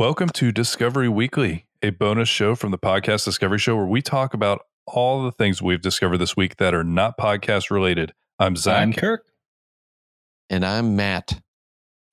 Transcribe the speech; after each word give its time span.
Discovery 0.00 0.08
Weekly. 0.08 0.08
Welcome 0.08 0.28
to 0.30 0.52
Discovery 0.52 1.08
Weekly, 1.10 1.66
a 1.82 1.90
bonus 1.90 2.28
show 2.30 2.54
from 2.54 2.70
the 2.70 2.78
podcast 2.78 3.26
Discovery 3.26 3.58
Show 3.58 3.76
where 3.76 3.84
we 3.84 4.00
talk 4.00 4.32
about 4.32 4.62
all 4.86 5.22
the 5.22 5.30
things 5.30 5.60
we've 5.60 5.82
discovered 5.82 6.16
this 6.16 6.34
week 6.34 6.56
that 6.56 6.72
are 6.72 6.82
not 6.82 7.18
podcast 7.18 7.70
related. 7.70 8.14
I'm 8.38 8.56
Zach. 8.56 8.80
I'm 8.80 8.94
Kirk. 8.94 9.26
And 10.48 10.64
I'm 10.64 10.96
Matt. 10.96 11.42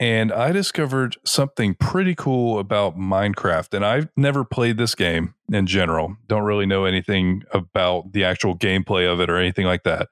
and 0.02 0.34
I 0.34 0.52
discovered 0.52 1.16
something 1.24 1.76
pretty 1.76 2.14
cool 2.14 2.60
about 2.60 2.98
Minecraft. 2.98 3.74
And 3.74 3.86
I've 3.86 4.10
never 4.18 4.44
played 4.44 4.78
this 4.78 4.94
game 4.94 5.36
in 5.50 5.66
general, 5.66 6.18
don't 6.28 6.44
really 6.44 6.66
know 6.66 6.84
anything 6.84 7.44
about 7.54 8.12
the 8.12 8.26
actual 8.26 8.58
gameplay 8.58 9.10
of 9.10 9.22
it 9.22 9.30
or 9.30 9.38
anything 9.38 9.66
like 9.66 9.84
that. 9.84 10.10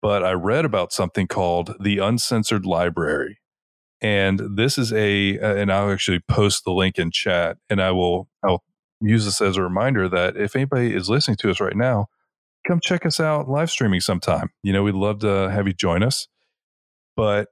But 0.00 0.22
I 0.22 0.30
read 0.30 0.64
about 0.64 0.92
something 0.92 1.26
called 1.26 1.74
the 1.80 1.98
Uncensored 1.98 2.64
Library. 2.64 3.40
And 4.00 4.40
this 4.56 4.76
is 4.78 4.92
a, 4.92 5.38
and 5.38 5.72
I'll 5.72 5.90
actually 5.90 6.20
post 6.28 6.64
the 6.64 6.72
link 6.72 6.98
in 6.98 7.10
chat 7.10 7.56
and 7.70 7.80
I 7.80 7.92
will, 7.92 8.28
I'll 8.46 8.62
use 9.00 9.24
this 9.24 9.40
as 9.40 9.56
a 9.56 9.62
reminder 9.62 10.08
that 10.08 10.36
if 10.36 10.54
anybody 10.56 10.94
is 10.94 11.08
listening 11.08 11.36
to 11.38 11.50
us 11.50 11.60
right 11.60 11.76
now, 11.76 12.06
come 12.66 12.80
check 12.82 13.06
us 13.06 13.20
out 13.20 13.48
live 13.48 13.70
streaming 13.70 14.00
sometime. 14.00 14.50
You 14.62 14.72
know, 14.72 14.82
we'd 14.82 14.94
love 14.94 15.20
to 15.20 15.50
have 15.50 15.66
you 15.66 15.72
join 15.72 16.02
us. 16.02 16.28
But 17.16 17.48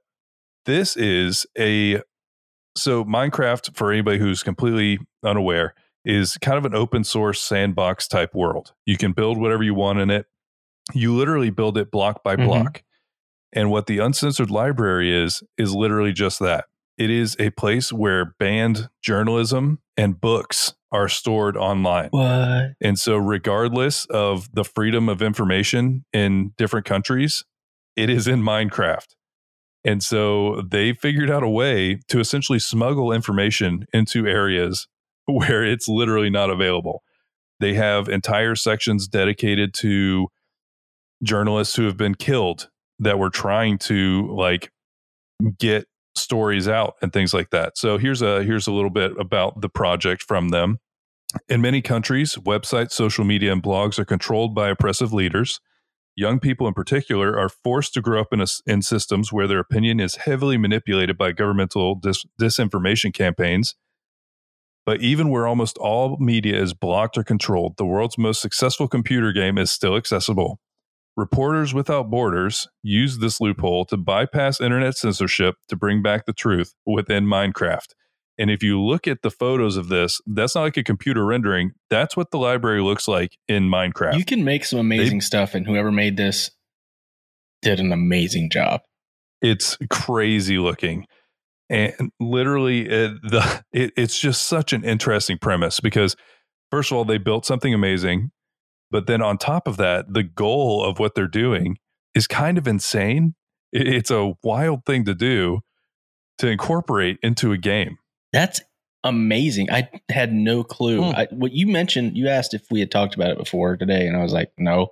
this 0.65 0.95
is 0.95 1.45
a 1.57 2.01
so 2.77 3.03
Minecraft 3.05 3.75
for 3.75 3.91
anybody 3.91 4.19
who's 4.19 4.43
completely 4.43 4.99
unaware 5.23 5.73
is 6.03 6.37
kind 6.37 6.57
of 6.57 6.65
an 6.65 6.75
open 6.75 7.03
source 7.03 7.41
sandbox 7.41 8.07
type 8.07 8.35
world. 8.35 8.73
You 8.85 8.97
can 8.97 9.13
build 9.13 9.39
whatever 9.39 9.63
you 9.63 9.73
want 9.73 9.99
in 9.99 10.09
it. 10.11 10.27
You 10.93 11.15
literally 11.15 11.49
build 11.49 11.77
it 11.77 11.89
block 11.89 12.23
by 12.23 12.35
Mhm. 12.35 12.45
block. 12.45 12.83
And 13.53 13.71
what 13.71 13.87
the 13.87 13.99
uncensored 13.99 14.51
library 14.51 15.15
is 15.15 15.43
is 15.57 15.73
literally 15.73 16.13
just 16.13 16.39
that. 16.39 16.65
It 16.97 17.09
is 17.09 17.35
a 17.39 17.49
place 17.51 17.91
where 17.91 18.33
banned 18.39 18.89
journalism 19.01 19.79
and 19.97 20.19
books 20.19 20.73
are 20.91 21.09
stored 21.09 21.57
online. 21.57 22.09
What? 22.11 22.71
And 22.81 22.97
so, 22.97 23.17
regardless 23.17 24.05
of 24.05 24.49
the 24.53 24.63
freedom 24.63 25.09
of 25.09 25.21
information 25.21 26.05
in 26.13 26.53
different 26.57 26.85
countries, 26.85 27.43
it 27.97 28.09
is 28.09 28.27
in 28.27 28.41
Minecraft. 28.41 29.07
And 29.83 30.01
so, 30.01 30.61
they 30.61 30.93
figured 30.93 31.29
out 31.29 31.43
a 31.43 31.49
way 31.49 31.99
to 32.07 32.19
essentially 32.19 32.59
smuggle 32.59 33.11
information 33.11 33.85
into 33.93 34.25
areas 34.25 34.87
where 35.25 35.65
it's 35.65 35.89
literally 35.89 36.29
not 36.29 36.49
available. 36.49 37.03
They 37.59 37.73
have 37.73 38.07
entire 38.07 38.55
sections 38.55 39.07
dedicated 39.07 39.73
to 39.75 40.27
journalists 41.23 41.75
who 41.75 41.85
have 41.85 41.97
been 41.97 42.15
killed 42.15 42.69
that 42.99 43.19
were 43.19 43.29
trying 43.29 43.77
to 43.77 44.33
like 44.35 44.71
get 45.59 45.87
stories 46.15 46.67
out 46.67 46.95
and 47.01 47.11
things 47.11 47.33
like 47.33 47.49
that. 47.51 47.77
So 47.77 47.97
here's 47.97 48.21
a 48.21 48.43
here's 48.43 48.67
a 48.67 48.71
little 48.71 48.89
bit 48.89 49.11
about 49.19 49.61
the 49.61 49.69
project 49.69 50.23
from 50.23 50.49
them. 50.49 50.79
In 51.49 51.61
many 51.61 51.81
countries, 51.81 52.35
websites, 52.35 52.91
social 52.91 53.25
media, 53.25 53.51
and 53.51 53.61
blogs 53.61 53.99
are 53.99 54.05
controlled 54.05 54.55
by 54.55 54.69
oppressive 54.69 55.11
leaders. 55.11 55.59
Young 56.15 56.39
people, 56.39 56.65
in 56.65 56.73
particular, 56.73 57.37
are 57.37 57.49
forced 57.49 57.93
to 57.95 58.01
grow 58.01 58.21
up 58.21 58.31
in, 58.31 58.39
a, 58.39 58.45
in 58.65 58.81
systems 58.81 59.33
where 59.33 59.47
their 59.47 59.59
opinion 59.59 59.99
is 59.99 60.15
heavily 60.15 60.57
manipulated 60.57 61.17
by 61.17 61.33
governmental 61.33 61.95
dis, 61.95 62.25
disinformation 62.39 63.13
campaigns. 63.13 63.75
But 64.85 65.01
even 65.01 65.29
where 65.29 65.45
almost 65.45 65.77
all 65.77 66.15
media 66.17 66.61
is 66.61 66.73
blocked 66.73 67.17
or 67.17 67.23
controlled, 67.23 67.75
the 67.75 67.85
world's 67.85 68.17
most 68.17 68.39
successful 68.39 68.87
computer 68.87 69.33
game 69.33 69.57
is 69.57 69.71
still 69.71 69.97
accessible. 69.97 70.61
Reporters 71.17 71.73
Without 71.73 72.09
Borders 72.09 72.67
use 72.83 73.19
this 73.19 73.39
loophole 73.39 73.85
to 73.85 73.97
bypass 73.97 74.59
internet 74.59 74.97
censorship 74.97 75.55
to 75.69 75.75
bring 75.75 76.01
back 76.01 76.25
the 76.25 76.33
truth 76.33 76.73
within 76.85 77.25
Minecraft. 77.25 77.93
And 78.37 78.51
if 78.51 78.61
you 78.61 78.81
look 78.81 79.07
at 79.07 79.21
the 79.21 79.31
photos 79.31 79.77
of 79.77 79.87
this, 79.87 80.19
that's 80.25 80.55
not 80.55 80.63
like 80.63 80.77
a 80.77 80.83
computer 80.83 81.25
rendering. 81.25 81.71
That's 81.89 82.17
what 82.17 82.31
the 82.31 82.37
library 82.37 82.81
looks 82.81 83.07
like 83.07 83.37
in 83.47 83.69
Minecraft. 83.69 84.17
You 84.17 84.25
can 84.25 84.43
make 84.43 84.65
some 84.65 84.79
amazing 84.79 85.21
stuff, 85.21 85.55
and 85.55 85.65
whoever 85.65 85.89
made 85.89 86.17
this 86.17 86.51
did 87.61 87.79
an 87.79 87.93
amazing 87.93 88.49
job. 88.49 88.81
it's 89.41 89.77
crazy 89.89 90.57
looking 90.57 91.05
and 91.69 91.93
literally 92.19 92.87
it, 92.87 93.21
the 93.23 93.63
it, 93.71 93.91
it's 93.97 94.19
just 94.19 94.43
such 94.43 94.73
an 94.73 94.83
interesting 94.83 95.37
premise 95.37 95.79
because 95.79 96.15
first 96.71 96.91
of 96.91 96.97
all 96.97 97.05
they 97.05 97.17
built 97.17 97.45
something 97.45 97.73
amazing 97.73 98.31
but 98.95 99.07
then 99.07 99.21
on 99.21 99.37
top 99.37 99.67
of 99.67 99.75
that 99.75 100.13
the 100.13 100.23
goal 100.23 100.81
of 100.81 100.99
what 100.99 101.15
they're 101.15 101.27
doing 101.27 101.77
is 102.13 102.27
kind 102.27 102.57
of 102.57 102.65
insane 102.65 103.35
it's 103.73 104.09
a 104.09 104.33
wild 104.41 104.85
thing 104.85 105.03
to 105.03 105.13
do 105.13 105.59
to 106.37 106.47
incorporate 106.47 107.17
into 107.21 107.51
a 107.51 107.57
game 107.57 107.97
That's 108.31 108.61
amazing. 109.05 109.71
I 109.71 109.87
had 110.09 110.33
no 110.33 110.63
clue. 110.63 111.01
Hmm. 111.01 111.15
I, 111.15 111.27
what 111.31 111.53
you 111.53 111.67
mentioned, 111.67 112.17
you 112.17 112.27
asked 112.27 112.53
if 112.53 112.65
we 112.69 112.81
had 112.81 112.91
talked 112.91 113.15
about 113.15 113.29
it 113.29 113.37
before 113.37 113.77
today, 113.77 114.07
and 114.07 114.17
I 114.17 114.23
was 114.23 114.33
like, 114.33 114.51
no. 114.57 114.89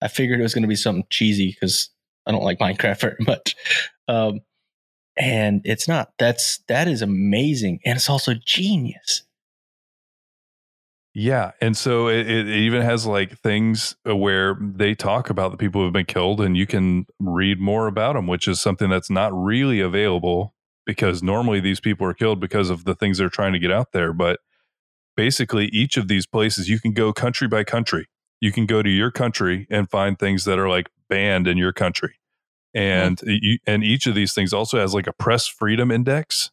I 0.00 0.08
figured 0.08 0.40
it 0.40 0.42
was 0.42 0.54
going 0.54 0.62
to 0.62 0.68
be 0.68 0.76
something 0.76 1.04
cheesy 1.10 1.50
because 1.50 1.90
I 2.26 2.32
don't 2.32 2.44
like 2.44 2.58
Minecraft 2.58 3.00
very 3.00 3.16
much. 3.20 3.56
Um, 4.08 4.40
and 5.18 5.62
it's 5.64 5.88
not. 5.88 6.12
That's 6.18 6.58
that 6.68 6.88
is 6.88 7.02
amazing, 7.02 7.80
and 7.84 7.96
it's 7.96 8.08
also 8.08 8.34
genius. 8.34 9.22
Yeah, 11.18 11.52
and 11.62 11.74
so 11.74 12.08
it, 12.08 12.28
it 12.28 12.46
even 12.46 12.82
has 12.82 13.06
like 13.06 13.38
things 13.38 13.96
uh, 14.06 14.14
where 14.14 14.54
they 14.60 14.94
talk 14.94 15.30
about 15.30 15.50
the 15.50 15.56
people 15.56 15.80
who 15.80 15.86
have 15.86 15.94
been 15.94 16.04
killed, 16.04 16.42
and 16.42 16.58
you 16.58 16.66
can 16.66 17.06
read 17.18 17.58
more 17.58 17.86
about 17.86 18.16
them, 18.16 18.26
which 18.26 18.46
is 18.46 18.60
something 18.60 18.90
that's 18.90 19.08
not 19.08 19.32
really 19.32 19.80
available 19.80 20.52
because 20.84 21.22
normally 21.22 21.58
these 21.58 21.80
people 21.80 22.06
are 22.06 22.12
killed 22.12 22.38
because 22.38 22.68
of 22.68 22.84
the 22.84 22.94
things 22.94 23.16
they're 23.16 23.30
trying 23.30 23.54
to 23.54 23.58
get 23.58 23.70
out 23.70 23.92
there. 23.92 24.12
But 24.12 24.40
basically, 25.16 25.68
each 25.68 25.96
of 25.96 26.08
these 26.08 26.26
places 26.26 26.68
you 26.68 26.78
can 26.78 26.92
go 26.92 27.14
country 27.14 27.48
by 27.48 27.64
country. 27.64 28.08
You 28.42 28.52
can 28.52 28.66
go 28.66 28.82
to 28.82 28.90
your 28.90 29.10
country 29.10 29.66
and 29.70 29.88
find 29.88 30.18
things 30.18 30.44
that 30.44 30.58
are 30.58 30.68
like 30.68 30.90
banned 31.08 31.48
in 31.48 31.56
your 31.56 31.72
country, 31.72 32.16
and 32.74 33.18
you, 33.24 33.56
and 33.66 33.82
each 33.82 34.06
of 34.06 34.14
these 34.14 34.34
things 34.34 34.52
also 34.52 34.78
has 34.78 34.92
like 34.92 35.06
a 35.06 35.14
press 35.14 35.46
freedom 35.46 35.90
index 35.90 36.50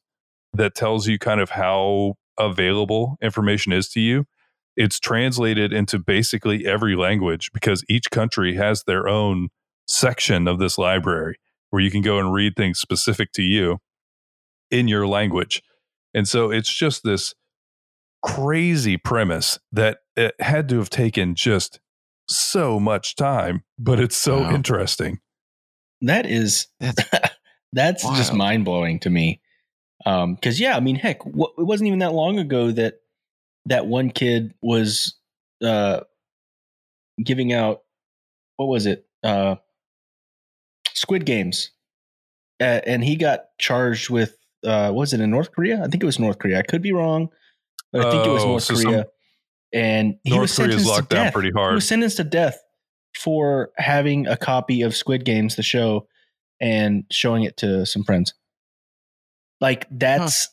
that 0.53 0.73
tells 0.73 1.05
you 1.05 1.19
kind 1.19 1.41
of 1.41 1.49
how 1.49 2.13
available 2.39 3.17
information 3.21 3.73
is 3.73 3.89
to 3.89 3.99
you 3.99 4.25
it's 4.75 4.99
translated 4.99 5.71
into 5.73 5.99
basically 5.99 6.65
every 6.65 6.95
language 6.95 7.51
because 7.53 7.83
each 7.89 8.09
country 8.11 8.55
has 8.55 8.83
their 8.83 9.07
own 9.07 9.49
section 9.87 10.47
of 10.47 10.59
this 10.59 10.77
library 10.77 11.37
where 11.69 11.81
you 11.81 11.91
can 11.91 12.01
go 12.01 12.19
and 12.19 12.33
read 12.33 12.55
things 12.55 12.79
specific 12.79 13.31
to 13.33 13.41
you 13.41 13.79
in 14.71 14.87
your 14.87 15.05
language. 15.07 15.61
And 16.13 16.27
so 16.27 16.51
it's 16.51 16.73
just 16.73 17.03
this 17.03 17.33
crazy 18.21 18.97
premise 18.97 19.59
that 19.71 19.99
it 20.15 20.33
had 20.39 20.69
to 20.69 20.77
have 20.77 20.89
taken 20.89 21.35
just 21.35 21.79
so 22.27 22.79
much 22.79 23.15
time, 23.15 23.63
but 23.77 23.99
it's 23.99 24.15
so 24.15 24.41
Wow. 24.41 24.55
interesting. 24.55 25.19
That 26.01 26.25
is 26.25 26.67
That's 26.79 27.03
that's 27.73 28.03
just 28.03 28.33
mind 28.33 28.65
blowing 28.65 28.99
to 29.01 29.09
me. 29.09 29.41
Um, 30.05 30.35
because 30.35 30.59
yeah, 30.59 30.75
I 30.75 30.79
mean, 30.79 30.95
heck, 30.95 31.21
wh- 31.23 31.53
it 31.57 31.63
wasn't 31.63 31.87
even 31.87 31.99
that 31.99 32.13
long 32.13 32.37
ago 32.39 32.71
that 32.71 32.95
that 33.65 33.85
one 33.87 34.09
kid 34.11 34.53
was 34.61 35.15
uh 35.63 36.01
giving 37.23 37.53
out 37.53 37.81
what 38.57 38.67
was 38.67 38.85
it 38.85 39.05
uh 39.23 39.55
Squid 40.93 41.25
Games, 41.25 41.71
uh, 42.61 42.81
and 42.85 43.03
he 43.03 43.15
got 43.15 43.45
charged 43.59 44.09
with 44.09 44.37
uh 44.65 44.87
what 44.91 45.01
was 45.01 45.13
it 45.13 45.19
in 45.21 45.31
North 45.31 45.51
Korea? 45.51 45.81
I 45.83 45.87
think 45.87 46.03
it 46.03 46.05
was 46.05 46.19
North 46.19 46.39
Korea. 46.39 46.59
I 46.59 46.63
could 46.63 46.81
be 46.81 46.91
wrong, 46.93 47.29
but 47.91 48.05
I 48.05 48.11
think 48.11 48.25
it 48.25 48.29
was 48.29 48.43
Oh, 48.43 48.47
North 48.49 48.63
so 48.63 48.75
Korea. 48.75 49.07
and 49.73 50.15
he 50.23 50.29
North 50.31 50.41
was 50.43 50.55
Korea's 50.57 50.85
locked 50.85 51.09
to 51.09 51.15
down 51.15 51.25
death. 51.25 51.33
pretty 51.33 51.49
He 51.49 51.53
hard. 51.53 51.75
was 51.75 51.87
sentenced 51.87 52.17
to 52.17 52.23
death 52.23 52.59
for 53.17 53.71
having 53.77 54.27
a 54.27 54.37
copy 54.37 54.81
of 54.81 54.95
Squid 54.95 55.23
Games, 55.25 55.55
the 55.55 55.63
show, 55.63 56.07
and 56.61 57.03
showing 57.11 57.43
it 57.43 57.57
to 57.57 57.85
some 57.85 58.03
friends. 58.03 58.33
Like 59.61 59.87
that's 59.91 60.49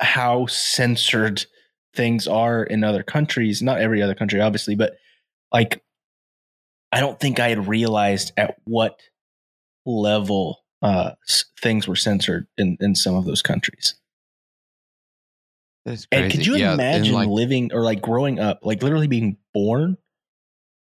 how 0.00 0.46
censored 0.46 1.46
things 1.96 2.28
are 2.28 2.62
in 2.62 2.84
other 2.84 3.02
countries. 3.02 3.62
Not 3.62 3.80
every 3.80 4.02
other 4.02 4.14
country, 4.14 4.40
obviously, 4.40 4.74
but 4.76 4.96
like 5.52 5.82
I 6.92 7.00
don't 7.00 7.18
think 7.18 7.40
I 7.40 7.48
had 7.48 7.68
realized 7.68 8.32
at 8.36 8.56
what 8.64 9.00
level 9.86 10.60
uh, 10.82 11.12
things 11.60 11.88
were 11.88 11.96
censored 11.96 12.46
in 12.58 12.76
in 12.80 12.94
some 12.94 13.14
of 13.16 13.24
those 13.24 13.42
countries. 13.42 13.94
that's 15.84 16.06
crazy. 16.06 16.22
And 16.22 16.32
could 16.32 16.46
you 16.46 16.56
Yeah, 16.56 16.72
imagine 16.72 17.14
like, 17.14 17.28
living 17.28 17.72
or 17.72 17.82
like 17.82 18.02
growing 18.02 18.38
up, 18.38 18.60
like 18.62 18.82
literally 18.82 19.06
being 19.08 19.36
born? 19.54 19.96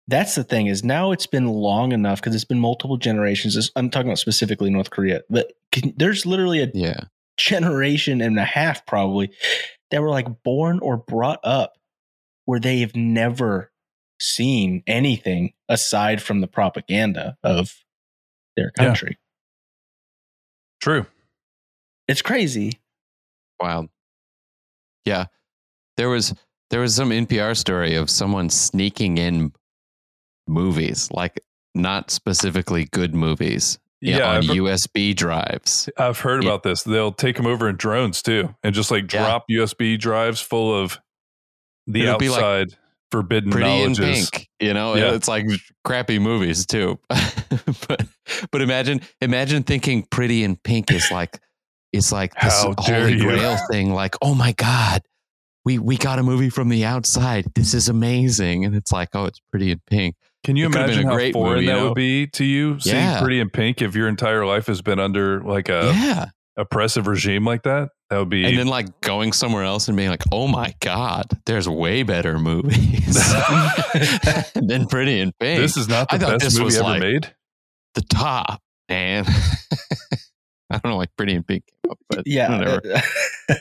That's 0.07 0.35
the 0.35 0.43
thing 0.43 0.67
is 0.67 0.83
now 0.83 1.11
it's 1.11 1.25
been 1.27 1.47
long 1.47 1.91
enough 1.91 2.21
because 2.21 2.35
it's 2.35 2.45
been 2.45 2.59
multiple 2.59 2.97
generations. 2.97 3.71
I'm 3.75 3.89
talking 3.89 4.07
about 4.09 4.19
specifically 4.19 4.69
North 4.69 4.91
Korea, 4.91 5.21
but 5.29 5.53
can, 5.71 5.93
there's 5.97 6.25
literally 6.25 6.61
a 6.61 6.71
yeah, 6.73 7.05
generation 7.37 8.21
and 8.21 8.37
a 8.39 8.45
half 8.45 8.85
probably 8.85 9.31
that 9.91 10.01
were 10.01 10.09
like 10.09 10.43
born 10.43 10.79
or 10.79 10.97
brought 10.97 11.39
up 11.43 11.73
where 12.45 12.59
they 12.59 12.79
have 12.79 12.95
never 12.95 13.71
seen 14.19 14.83
anything 14.87 15.53
aside 15.69 16.21
from 16.21 16.41
the 16.41 16.47
propaganda 16.47 17.37
of 17.43 17.83
their 18.55 18.71
Yeah. 18.77 18.85
country. 18.85 19.17
True. 20.81 21.05
It's 22.07 22.21
crazy. 22.21 22.79
Wild. 23.59 23.89
Yeah. 25.05 25.25
There 25.97 26.09
was 26.09 26.33
there 26.69 26.81
was 26.81 26.95
some 26.95 27.09
NPR 27.11 27.55
story 27.55 27.95
of 27.95 28.09
someone 28.09 28.49
sneaking 28.49 29.17
in 29.17 29.53
movies, 30.47 31.09
like 31.11 31.39
not 31.73 32.09
specifically 32.11 32.85
good 32.85 33.13
movies, 33.13 33.77
yeah, 34.01 34.17
Yeah, 34.17 34.29
on 34.29 34.35
I've, 34.37 34.43
USB 34.43 35.15
drives. 35.15 35.89
I've 35.97 36.19
heard 36.19 36.43
Yeah. 36.43 36.49
about 36.49 36.63
this. 36.63 36.83
They'll 36.83 37.11
take 37.11 37.37
them 37.37 37.45
over 37.47 37.69
in 37.69 37.75
drones 37.77 38.21
too, 38.21 38.53
and 38.63 38.73
just 38.75 38.91
like 38.91 39.11
Yeah. 39.11 39.23
drop 39.25 39.45
USB 39.49 39.97
drives 39.97 40.41
full 40.41 40.73
of 40.73 40.99
the 41.87 42.01
It'll 42.03 42.17
be 42.17 42.29
like 42.29 42.39
outside 42.43 42.77
forbidden 43.11 43.51
Pretty 43.51 43.81
in 43.83 43.95
pink, 43.95 44.49
you 44.59 44.73
know. 44.73 44.95
Yeah. 44.95 45.13
It's 45.13 45.27
like 45.27 45.45
crappy 45.83 46.19
movies 46.19 46.65
too. 46.65 46.99
but 47.87 48.05
but 48.51 48.61
imagine 48.61 49.01
imagine 49.21 49.63
thinking 49.63 50.03
Pretty 50.09 50.43
in 50.43 50.55
Pink 50.57 50.91
is 50.91 51.09
like 51.11 51.39
it's 51.93 52.11
like 52.11 52.33
this 52.41 52.61
How 52.63 52.73
holy 52.77 53.17
grail 53.17 53.57
thing. 53.71 53.93
Like 53.93 54.15
oh 54.21 54.33
my 54.35 54.51
god, 54.53 55.03
we 55.63 55.77
we 55.79 55.95
got 55.97 56.19
a 56.19 56.23
movie 56.23 56.49
from 56.49 56.69
the 56.69 56.83
outside. 56.85 57.45
This 57.55 57.73
is 57.73 57.87
amazing, 57.87 58.65
and 58.65 58.75
it's 58.75 58.91
like 58.91 59.09
oh, 59.13 59.25
it's 59.25 59.39
Pretty 59.51 59.71
in 59.71 59.79
Pink. 59.87 60.15
Can 60.45 60.55
you 60.55 60.65
It 60.67 60.75
imagine 60.75 61.07
how 61.07 61.13
great 61.15 61.33
foreign 61.33 61.55
movie, 61.55 61.65
that 61.65 61.73
you 61.73 61.79
know? 61.79 61.85
would 61.89 61.95
be 61.95 62.27
to 62.27 62.45
you? 62.45 62.79
Seeing 62.79 62.95
Yeah. 62.95 63.19
Pretty 63.19 63.39
in 63.41 63.49
Pink 63.49 63.81
if 63.81 63.95
your 63.95 64.07
entire 64.07 64.45
life 64.45 64.67
has 64.67 64.81
been 64.81 64.99
under 64.99 65.41
like 65.43 65.67
a 65.69 65.91
yeah. 65.93 66.25
oppressive 66.55 67.07
regime 67.07 67.43
like 67.45 67.63
that. 67.63 67.89
That 68.11 68.19
would 68.19 68.29
be 68.29 68.45
and 68.45 68.55
then 68.57 68.67
like 68.67 69.01
going 69.01 69.33
somewhere 69.33 69.63
else 69.63 69.87
and 69.87 69.97
being 69.97 70.09
like, 70.11 70.21
"Oh 70.31 70.47
my 70.47 70.73
god, 70.79 71.25
there's 71.47 71.67
way 71.67 72.03
better 72.03 72.37
movies 72.37 73.15
than 74.53 74.85
Pretty 74.85 75.19
in 75.19 75.33
Pink." 75.39 75.59
this 75.59 75.75
is 75.75 75.87
not 75.89 76.09
the 76.11 76.19
thought 76.19 76.29
best 76.33 76.43
this 76.45 76.53
movie 76.53 76.65
was 76.65 76.75
ever 76.77 76.83
like- 76.87 76.99
made. 77.01 77.33
the 77.95 78.01
top, 78.01 78.61
man. 78.89 79.25
I 80.69 80.77
don't 80.79 80.91
know, 80.91 80.97
like 80.97 81.09
Pretty 81.17 81.33
in 81.33 81.41
Pink 81.43 81.63
came 81.65 81.91
up, 81.91 81.99
but 82.09 82.23
yeah 82.27 82.53
uh, 82.53 82.79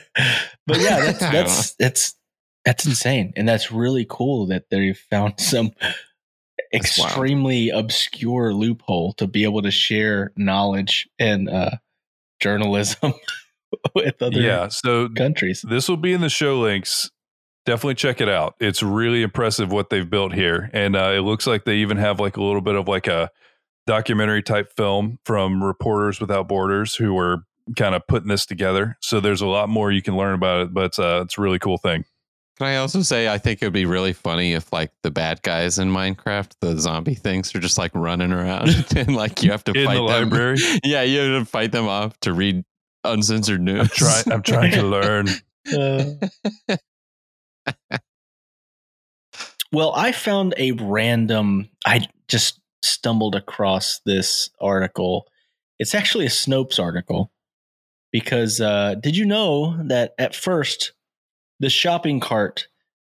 but 0.67 0.79
yeah 0.79 0.99
that's 1.11 1.21
I 1.23 1.31
that's 1.31 1.75
that's 1.79 2.15
that's 2.65 2.85
insane 2.85 3.33
and 3.35 3.47
that's 3.47 3.71
really 3.71 4.05
cool 4.09 4.47
that 4.47 4.69
they 4.71 4.93
found 4.93 5.39
some 5.39 5.71
That's 5.81 5.83
wild. 5.83 5.95
Extremely 6.75 7.69
obscure 7.69 8.53
loophole 8.53 9.13
to 9.13 9.27
be 9.27 9.43
able 9.43 9.61
to 9.61 9.71
share 9.71 10.31
knowledge 10.35 11.07
and 11.19 11.49
uh 11.49 11.71
journalism 12.39 13.13
with 13.95 14.21
other 14.21 14.39
Yeah. 14.39 14.67
So 14.67 15.09
countries 15.09 15.65
this 15.67 15.89
will 15.89 15.97
be 15.97 16.13
in 16.13 16.21
the 16.21 16.29
show 16.29 16.59
links. 16.59 17.09
Definitely 17.65 17.95
check 17.95 18.21
it 18.21 18.29
out. 18.29 18.53
It's 18.59 18.83
really 18.83 19.23
impressive 19.23 19.71
what 19.71 19.89
they've 19.89 20.07
built 20.07 20.33
here, 20.33 20.69
and 20.71 20.95
uh, 20.95 21.13
it 21.15 21.21
looks 21.21 21.47
like 21.47 21.65
they 21.65 21.77
even 21.77 21.97
have 21.97 22.19
like 22.19 22.37
a 22.37 22.43
little 22.43 22.61
bit 22.61 22.75
of 22.75 22.87
like 22.87 23.07
a 23.07 23.31
documentary 23.87 24.43
type 24.43 24.71
film 24.75 25.17
from 25.25 25.63
Reporters 25.63 26.19
Without 26.19 26.47
Borders 26.47 26.93
who 26.93 27.15
were 27.15 27.39
kind 27.75 27.95
of 27.95 28.05
putting 28.07 28.29
this 28.29 28.45
together. 28.45 28.97
So 29.01 29.19
there's 29.19 29.41
a 29.41 29.47
lot 29.47 29.69
more 29.69 29.91
you 29.91 30.03
can 30.03 30.15
learn 30.15 30.35
about 30.35 30.61
it, 30.61 30.73
but 30.73 30.97
uh, 30.99 31.21
it's 31.25 31.37
a 31.37 31.41
really 31.41 31.59
cool 31.59 31.77
thing. 31.77 32.05
Can 32.57 32.67
I 32.67 32.77
also 32.77 33.01
say 33.01 33.27
I 33.27 33.37
think 33.37 33.61
it 33.61 33.65
would 33.65 33.73
be 33.73 33.85
really 33.85 34.13
funny 34.13 34.53
if 34.53 34.71
like 34.71 34.91
the 35.03 35.11
bad 35.11 35.41
guys 35.41 35.77
in 35.77 35.89
Minecraft, 35.91 36.51
the 36.61 36.77
zombie 36.79 37.13
things, 37.15 37.53
are 37.53 37.59
just 37.59 37.77
like 37.77 37.91
running 37.93 38.31
around 38.31 38.69
and 38.95 39.15
like 39.15 39.43
you 39.43 39.51
have 39.51 39.63
to 39.65 39.73
In 39.73 39.85
fight 39.85 39.95
the 39.95 40.07
them. 40.07 40.29
library, 40.29 40.57
Yeah, 40.83 41.01
you 41.03 41.19
have 41.19 41.41
to 41.43 41.45
fight 41.49 41.71
them 41.73 41.87
off 41.87 42.17
to 42.21 42.31
read 42.33 42.63
uncensored 43.03 43.61
news. 43.61 43.81
I'm 43.81 43.87
trying. 43.89 44.31
I'm 44.31 44.41
trying 44.41 44.71
to 44.71 44.83
learn. 44.83 45.27
Uh, 45.71 46.05
well, 49.71 49.93
I 49.95 50.11
found 50.11 50.53
a 50.57 50.71
random. 50.71 51.69
I 51.85 52.07
just 52.27 52.59
stumbled 52.83 53.35
across 53.35 53.99
this 54.05 54.49
article. 54.61 55.27
It's 55.79 55.93
actually 55.95 56.25
a 56.25 56.29
Snopes 56.29 56.79
article 56.79 57.31
because 58.11 58.61
uh, 58.61 58.95
did 59.01 59.17
you 59.17 59.25
know 59.25 59.75
that 59.87 60.13
at 60.17 60.33
first 60.35 60.93
the 61.59 61.69
shopping 61.69 62.19
cart 62.19 62.67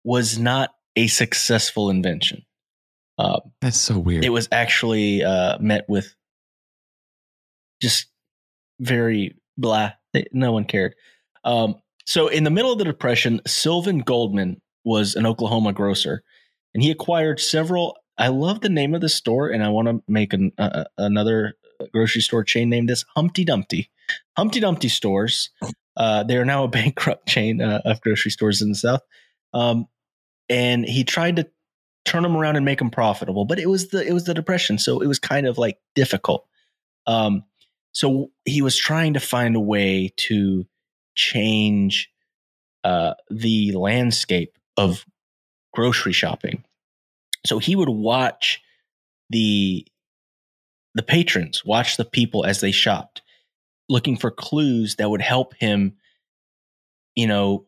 was 0.05 0.39
not 0.39 0.75
a 0.97 1.07
successful 1.07 1.91
invention? 1.91 2.43
Uh, 3.19 3.41
That's 3.61 3.81
so 3.81 3.99
weird. 3.99 4.25
it 4.25 4.31
was 4.31 4.49
actually 4.51 5.23
uh, 5.23 5.59
met 5.59 5.85
with 5.89 6.15
just 7.81 8.07
very 8.81 9.37
blah. 9.57 9.93
No 10.33 10.53
one 10.53 10.65
cared. 10.65 10.95
Um, 11.45 11.77
so, 12.07 12.29
in 12.29 12.45
the 12.45 12.51
middle 12.51 12.73
of 12.73 12.79
the 12.79 12.85
Depression, 12.85 13.41
Sylvan 13.47 14.01
Goldman 14.01 14.61
was 14.85 15.15
an 15.15 15.27
Oklahoma 15.27 15.73
grocer, 15.73 16.23
and 16.75 16.83
he 16.83 16.91
acquired 16.91 17.41
several. 17.41 17.97
I 18.19 18.29
love 18.29 18.61
the 18.61 18.69
name 18.69 18.95
of 18.95 19.01
the 19.01 19.09
store, 19.09 19.49
and 19.49 19.63
I 19.63 19.69
want 19.69 19.89
to 19.89 20.03
make 20.07 20.33
an, 20.33 20.53
uh, 20.59 20.85
another 20.99 21.55
grocery 21.93 22.21
store 22.21 22.45
chain 22.45 22.69
named 22.69 22.89
this 22.89 23.05
Humpty 23.17 23.45
Dumpty. 23.45 23.91
Humpty 24.37 24.61
Dumpty 24.61 24.89
stores. 24.89 25.51
Uh, 25.97 26.23
they 26.23 26.37
are 26.37 26.45
now 26.45 26.65
a 26.65 26.69
bankrupt 26.81 27.29
chain 27.29 27.61
uh, 27.61 27.81
of 27.85 28.01
grocery 28.01 28.31
stores 28.31 28.63
in 28.63 28.71
the 28.71 28.75
South. 28.75 29.03
Um, 29.55 29.87
and 30.49 30.85
he 30.85 31.05
tried 31.05 31.37
to 31.37 31.49
turn 32.05 32.23
them 32.23 32.37
around 32.37 32.57
and 32.57 32.65
make 32.65 32.79
them 32.79 32.91
profitable, 32.91 33.45
but 33.45 33.59
it 33.59 33.69
was 33.69 33.89
the 33.89 34.07
it 34.07 34.13
was 34.13 34.25
the 34.25 34.35
depression, 34.35 34.79
so 34.79 35.01
it 35.01 35.07
was 35.07 35.19
kind 35.19 35.47
of 35.47 35.57
like 35.59 35.79
difficult. 35.95 36.47
Um, 37.07 37.45
so 37.93 38.31
he 38.45 38.63
was 38.63 38.77
trying 38.77 39.15
to 39.15 39.21
find 39.21 39.55
a 39.55 39.61
way 39.61 40.13
to 40.17 40.67
change 41.15 42.11
uh, 42.85 43.15
the 43.31 43.73
landscape 43.73 44.59
of 44.77 45.05
grocery 45.73 46.13
shopping. 46.13 46.65
So 47.47 47.59
he 47.59 47.77
would 47.77 47.89
watch 47.89 48.61
the 49.31 49.87
the 50.95 51.03
patrons, 51.03 51.65
watch 51.65 51.97
the 51.97 52.05
people 52.05 52.45
as 52.45 52.61
they 52.61 52.71
shopped, 52.71 53.22
looking 53.93 54.17
for 54.17 54.31
clues 54.31 54.97
that 54.97 55.11
would 55.11 55.21
help 55.21 55.55
him, 55.55 55.95
you 57.15 57.27
know, 57.27 57.67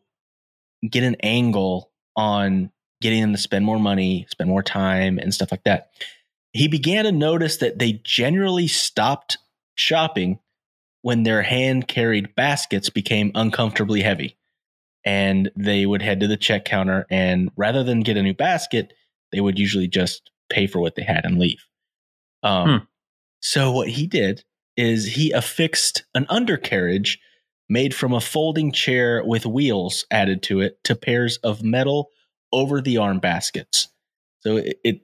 get 0.89 1.03
an 1.03 1.15
angle 1.21 1.91
on 2.15 2.71
getting 2.99 3.21
them 3.21 3.31
to 3.31 3.37
spend 3.37 3.63
more 3.63 3.79
money, 3.79 4.25
spend 4.29 4.49
more 4.49 4.63
time, 4.63 5.19
and 5.19 5.33
stuff 5.33 5.51
like 5.51 5.63
that. 5.63 5.91
He 6.51 6.67
began 6.67 7.05
to 7.05 7.11
notice 7.11 7.57
that 7.57 7.77
they 7.77 8.01
generally 8.03 8.67
stopped 8.67 9.37
shopping 9.75 10.39
when 11.03 11.21
their 11.23 11.43
hand 11.43 11.87
carried 11.87 12.33
baskets 12.33 12.89
became 12.89 13.31
uncomfortably 13.35 14.01
heavy. 14.01 14.35
And 15.03 15.51
they 15.55 15.85
would 15.85 16.01
head 16.01 16.19
to 16.21 16.27
the 16.27 16.37
check 16.37 16.65
counter, 16.65 17.05
and 17.11 17.51
rather 17.55 17.83
than 17.83 17.99
get 17.99 18.17
a 18.17 18.23
new 18.23 18.33
basket, 18.33 18.91
they 19.31 19.39
would 19.39 19.59
usually 19.59 19.87
just 19.87 20.31
pay 20.49 20.65
for 20.65 20.79
what 20.79 20.95
they 20.95 21.03
had 21.03 21.25
and 21.25 21.37
leave. 21.37 21.63
Um, 22.41 22.87
So, 23.41 23.71
what 23.71 23.89
he 23.89 24.07
did 24.07 24.43
is 24.77 25.05
he 25.05 25.31
affixed 25.31 26.03
an 26.13 26.25
undercarriage 26.29 27.19
made 27.69 27.93
from 27.95 28.13
a 28.13 28.21
folding 28.21 28.71
chair 28.71 29.23
with 29.25 29.45
wheels 29.45 30.05
added 30.11 30.43
to 30.43 30.61
it 30.61 30.77
to 30.83 30.95
pairs 30.95 31.37
of 31.37 31.63
metal 31.63 32.09
over 32.51 32.79
the 32.81 32.97
arm 32.97 33.19
baskets. 33.19 33.87
So 34.41 34.57
it, 34.57 34.79
it 34.83 35.01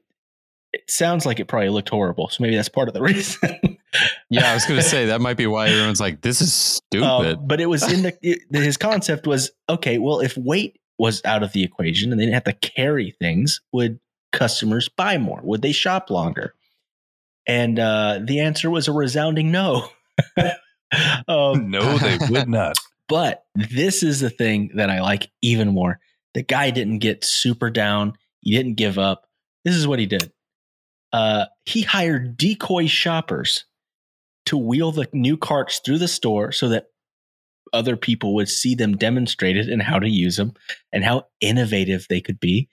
it 0.73 0.89
sounds 0.89 1.25
like 1.25 1.39
it 1.39 1.45
probably 1.49 1.69
looked 1.69 1.89
horrible. 1.89 2.29
So 2.29 2.43
maybe 2.43 2.55
that's 2.55 2.69
part 2.69 2.87
of 2.87 2.93
the 2.93 3.01
reason. 3.01 3.77
yeah, 4.29 4.51
I 4.51 4.53
was 4.53 4.65
going 4.65 4.79
to 4.79 4.85
say 4.87 5.07
that 5.07 5.19
might 5.19 5.35
be 5.37 5.47
why 5.47 5.67
everyone's 5.67 5.99
like, 5.99 6.21
"This 6.21 6.41
is 6.41 6.53
stupid." 6.53 7.05
Um, 7.39 7.47
but 7.47 7.59
it 7.59 7.65
was 7.65 7.91
in 7.91 8.03
the 8.03 8.17
it- 8.21 8.41
his 8.51 8.77
concept 8.77 9.27
was 9.27 9.51
okay. 9.67 9.97
Well, 9.97 10.19
if 10.19 10.37
weight 10.37 10.79
was 10.97 11.21
out 11.25 11.43
of 11.43 11.51
the 11.53 11.63
equation 11.63 12.11
and 12.11 12.19
they 12.21 12.25
didn't 12.25 12.35
have 12.35 12.43
to 12.43 12.53
carry 12.53 13.11
things, 13.19 13.59
would 13.73 13.99
customers 14.31 14.87
buy 14.87 15.17
more? 15.17 15.41
Would 15.43 15.61
they 15.63 15.71
shop 15.71 16.09
longer? 16.09 16.53
And 17.51 17.79
uh, 17.79 18.21
the 18.23 18.39
answer 18.39 18.69
was 18.69 18.87
a 18.87 18.93
resounding 18.93 19.51
no. 19.51 19.89
um, 21.27 21.69
No, 21.69 21.97
they 21.97 22.17
would 22.29 22.47
not. 22.47 22.75
But 23.09 23.43
this 23.53 24.03
is 24.03 24.21
the 24.21 24.29
thing 24.29 24.71
that 24.75 24.89
I 24.89 25.01
like 25.01 25.29
even 25.41 25.73
more. 25.73 25.99
The 26.33 26.43
guy 26.43 26.69
didn't 26.71 26.99
get 26.99 27.25
super 27.25 27.69
down. 27.69 28.13
He 28.39 28.55
didn't 28.55 28.75
give 28.75 28.97
up. 28.97 29.27
This 29.65 29.75
is 29.75 29.85
what 29.85 29.99
he 29.99 30.05
did. 30.05 30.31
Uh, 31.11 31.47
he 31.65 31.81
hired 31.81 32.37
decoy 32.37 32.87
shoppers 32.87 33.65
to 34.45 34.57
wheel 34.57 34.93
the 34.93 35.09
new 35.11 35.35
carts 35.35 35.81
through 35.83 35.97
the 35.97 36.07
store 36.07 36.53
so 36.53 36.69
that 36.69 36.85
other 37.73 37.97
people 37.97 38.33
would 38.35 38.47
see 38.47 38.75
them 38.75 38.95
demonstrated 38.95 39.67
and 39.67 39.81
how 39.81 39.99
to 39.99 40.09
use 40.09 40.37
them 40.37 40.53
and 40.93 41.03
how 41.03 41.25
innovative 41.41 42.05
they 42.09 42.21
could 42.21 42.39
be. 42.39 42.69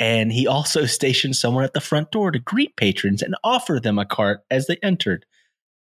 And 0.00 0.32
he 0.32 0.46
also 0.46 0.84
stationed 0.86 1.36
someone 1.36 1.64
at 1.64 1.74
the 1.74 1.80
front 1.80 2.10
door 2.10 2.30
to 2.32 2.38
greet 2.38 2.76
patrons 2.76 3.22
and 3.22 3.36
offer 3.44 3.78
them 3.78 3.98
a 3.98 4.04
cart 4.04 4.40
as 4.50 4.66
they 4.66 4.76
entered. 4.82 5.24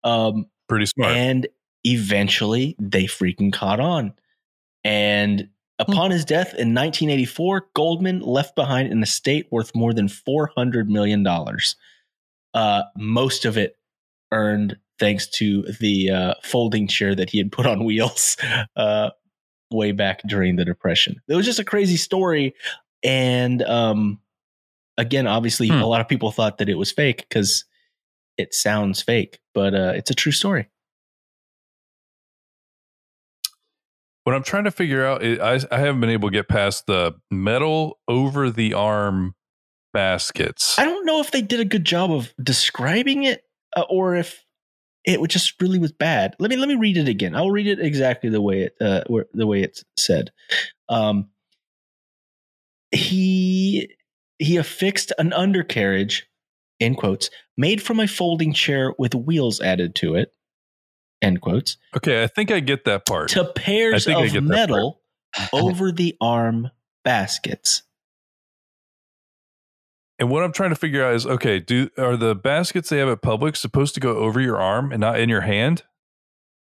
Um, 0.03 0.45
Pretty 0.69 0.85
smart. 0.85 1.11
and 1.11 1.47
eventually 1.83 2.75
they 2.79 3.03
freaking 3.03 3.51
caught 3.51 3.79
on. 3.79 4.13
And 4.83 5.49
upon 5.79 6.11
his 6.11 6.23
death 6.23 6.49
in 6.53 6.73
1984, 6.73 7.67
Goldman 7.73 8.19
left 8.21 8.55
behind 8.55 8.91
an 8.91 9.03
estate 9.03 9.47
worth 9.51 9.75
more 9.75 9.93
than 9.93 10.07
$400 10.07 10.87
million. 10.87 11.25
Uh, 12.53 12.83
most 12.97 13.45
of 13.45 13.57
it 13.57 13.75
earned 14.31 14.77
thanks 14.99 15.27
to 15.27 15.63
the 15.79 16.09
uh, 16.09 16.33
folding 16.43 16.87
chair 16.87 17.13
that 17.13 17.29
he 17.29 17.37
had 17.37 17.51
put 17.51 17.65
on 17.65 17.83
wheels 17.83 18.37
uh, 18.75 19.09
way 19.71 19.91
back 19.91 20.21
during 20.27 20.55
the 20.55 20.65
Depression. 20.65 21.21
It 21.27 21.35
was 21.35 21.45
just 21.45 21.59
a 21.59 21.65
crazy 21.65 21.97
story. 21.97 22.55
And 23.03 23.61
um, 23.63 24.19
again, 24.97 25.27
obviously, 25.27 25.67
Hmm. 25.67 25.81
a 25.81 25.87
lot 25.87 26.01
of 26.01 26.07
people 26.07 26.31
thought 26.31 26.57
that 26.57 26.69
it 26.69 26.75
was 26.75 26.91
fake 26.91 27.25
because 27.29 27.65
it 28.37 28.53
sounds 28.53 29.01
fake, 29.01 29.39
but 29.53 29.73
uh, 29.73 29.93
it's 29.95 30.11
a 30.11 30.15
true 30.15 30.31
story. 30.31 30.67
What 34.23 34.35
I'm 34.35 34.43
trying 34.43 34.65
to 34.65 34.71
figure 34.71 35.05
out, 35.05 35.23
is, 35.23 35.39
I, 35.39 35.75
I 35.75 35.79
haven't 35.79 36.01
been 36.01 36.09
able 36.09 36.29
to 36.29 36.33
get 36.33 36.49
past 36.49 36.85
the 36.85 37.13
metal 37.31 37.97
over 38.09 38.51
the 38.51 38.73
arm 38.73 39.35
baskets. 39.93 40.77
I 40.77 40.83
don't 40.83 41.05
know 41.05 41.21
if 41.21 41.31
they 41.31 41.41
did 41.41 41.61
a 41.61 41.65
good 41.65 41.85
job 41.85 42.11
of 42.11 42.33
describing 42.43 43.23
it 43.23 43.43
uh, 43.77 43.85
or 43.89 44.15
if 44.15 44.43
it 45.05 45.25
just 45.29 45.59
really 45.61 45.79
was 45.79 45.93
bad. 45.93 46.35
Let 46.39 46.49
me 46.49 46.57
let 46.57 46.67
me 46.67 46.75
read 46.75 46.97
it 46.97 47.07
again. 47.07 47.35
I'll 47.35 47.51
read 47.51 47.67
it 47.67 47.79
exactly 47.79 48.29
the 48.29 48.41
way 48.41 48.63
it 48.63 48.75
uh, 48.81 49.03
the 49.33 49.47
way 49.47 49.63
it's 49.63 49.81
said. 49.95 50.31
Um, 50.89 51.29
he 52.91 53.95
he 54.39 54.57
affixed 54.57 55.11
an 55.17 55.33
undercarriage, 55.33 56.27
in 56.79 56.95
quotes, 56.95 57.29
made 57.57 57.81
from 57.81 57.99
a 57.99 58.07
folding 58.07 58.53
chair 58.53 58.93
with 58.97 59.15
wheels 59.15 59.59
added 59.61 59.95
to 59.95 60.15
it, 60.15 60.33
end 61.21 61.41
quotes, 61.41 61.77
Okay, 61.95 62.23
I 62.23 62.27
think 62.27 62.51
I 62.51 62.59
get 62.59 62.85
that 62.85 63.05
part. 63.05 63.29
to 63.29 63.45
pairs 63.45 64.07
of 64.07 64.43
metal 64.43 65.01
over 65.53 65.91
the 65.91 66.15
arm 66.21 66.69
baskets. 67.03 67.83
And 70.19 70.31
what 70.31 70.43
I'm 70.43 70.51
trying 70.51 70.71
to 70.71 70.75
figure 70.75 71.03
out 71.03 71.13
is, 71.13 71.27
okay, 71.27 71.59
do 71.59 71.89
are 71.97 72.17
the 72.17 72.33
baskets 72.33 72.89
they 72.89 72.97
have 72.97 73.09
at 73.09 73.21
public 73.21 73.55
supposed 73.55 73.93
to 73.95 73.99
go 73.99 74.15
over 74.17 74.41
your 74.41 74.57
arm 74.57 74.91
and 74.91 74.99
not 74.99 75.19
in 75.19 75.29
your 75.29 75.41
hand? 75.41 75.83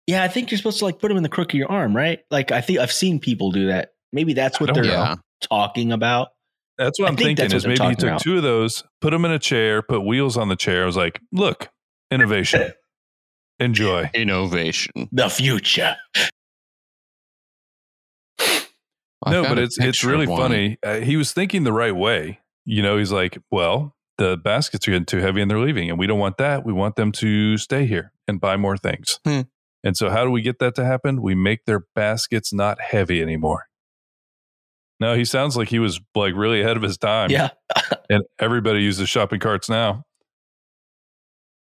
Yeah, 0.07 0.23
I 0.23 0.27
think 0.27 0.51
you're 0.51 0.57
supposed 0.57 0.79
to 0.79 0.85
like 0.85 0.99
put 0.99 1.07
them 1.07 1.17
in 1.17 1.23
the 1.23 1.29
crook 1.29 1.53
of 1.53 1.57
your 1.57 1.71
arm, 1.71 1.95
right? 1.95 2.19
Like 2.29 2.51
I 2.51 2.61
think 2.61 2.79
I've 2.79 2.91
seen 2.91 3.19
people 3.19 3.51
do 3.51 3.67
that. 3.67 3.93
Maybe 4.11 4.33
that's 4.33 4.59
what 4.59 4.73
they're. 4.73 4.85
Yeah. 4.85 5.15
Talking 5.41 5.91
about. 5.91 6.29
That's 6.77 6.99
what 6.99 7.05
I 7.05 7.09
I'm 7.09 7.15
think 7.15 7.37
thinking. 7.39 7.49
that's 7.49 7.63
Is 7.63 7.67
maybe 7.67 7.89
he 7.89 7.95
took 7.95 8.09
about. 8.09 8.21
two 8.21 8.37
of 8.37 8.43
those, 8.43 8.83
put 8.99 9.11
them 9.11 9.23
in 9.25 9.31
a 9.31 9.39
chair, 9.39 9.81
put 9.81 10.01
wheels 10.01 10.35
on 10.37 10.49
the 10.49 10.55
chair. 10.57 10.83
I 10.83 10.85
was 10.85 10.97
like, 10.97 11.21
look, 11.31 11.69
innovation, 12.11 12.71
enjoy. 13.59 14.09
Innovation. 14.13 15.07
The 15.11 15.29
future. 15.29 15.95
I 18.39 19.31
no, 19.31 19.43
but 19.43 19.57
it's 19.57 19.79
it's 19.79 20.03
really 20.03 20.27
funny. 20.27 20.77
Uh, 20.83 20.99
he 20.99 21.17
was 21.17 21.31
thinking 21.31 21.63
the 21.63 21.73
right 21.73 21.95
way. 21.95 22.39
You 22.65 22.83
know, 22.83 22.97
he's 22.97 23.11
like, 23.11 23.37
well, 23.51 23.95
the 24.17 24.37
baskets 24.37 24.87
are 24.87 24.91
getting 24.91 25.05
too 25.05 25.19
heavy 25.19 25.41
and 25.41 25.49
they're 25.49 25.59
leaving, 25.59 25.89
and 25.89 25.97
we 25.97 26.07
don't 26.07 26.19
want 26.19 26.37
that. 26.37 26.65
We 26.65 26.73
want 26.73 26.95
them 26.95 27.11
to 27.13 27.57
stay 27.57 27.85
here 27.85 28.11
and 28.27 28.39
buy 28.39 28.57
more 28.57 28.77
things. 28.77 29.19
Hmm. 29.25 29.41
And 29.83 29.95
so, 29.95 30.09
how 30.09 30.23
do 30.25 30.31
we 30.31 30.41
get 30.41 30.59
that 30.59 30.75
to 30.75 30.85
happen? 30.85 31.21
We 31.21 31.35
make 31.35 31.65
their 31.65 31.85
baskets 31.95 32.51
not 32.53 32.81
heavy 32.81 33.21
anymore. 33.21 33.65
No, 34.99 35.15
he 35.15 35.25
sounds 35.25 35.57
like 35.57 35.67
he 35.69 35.79
was 35.79 35.99
like 36.15 36.33
really 36.35 36.61
ahead 36.61 36.77
of 36.77 36.83
his 36.83 36.97
time. 36.97 37.29
Yeah. 37.29 37.49
and 38.09 38.23
everybody 38.39 38.81
uses 38.81 39.09
shopping 39.09 39.39
carts 39.39 39.69
now. 39.69 40.05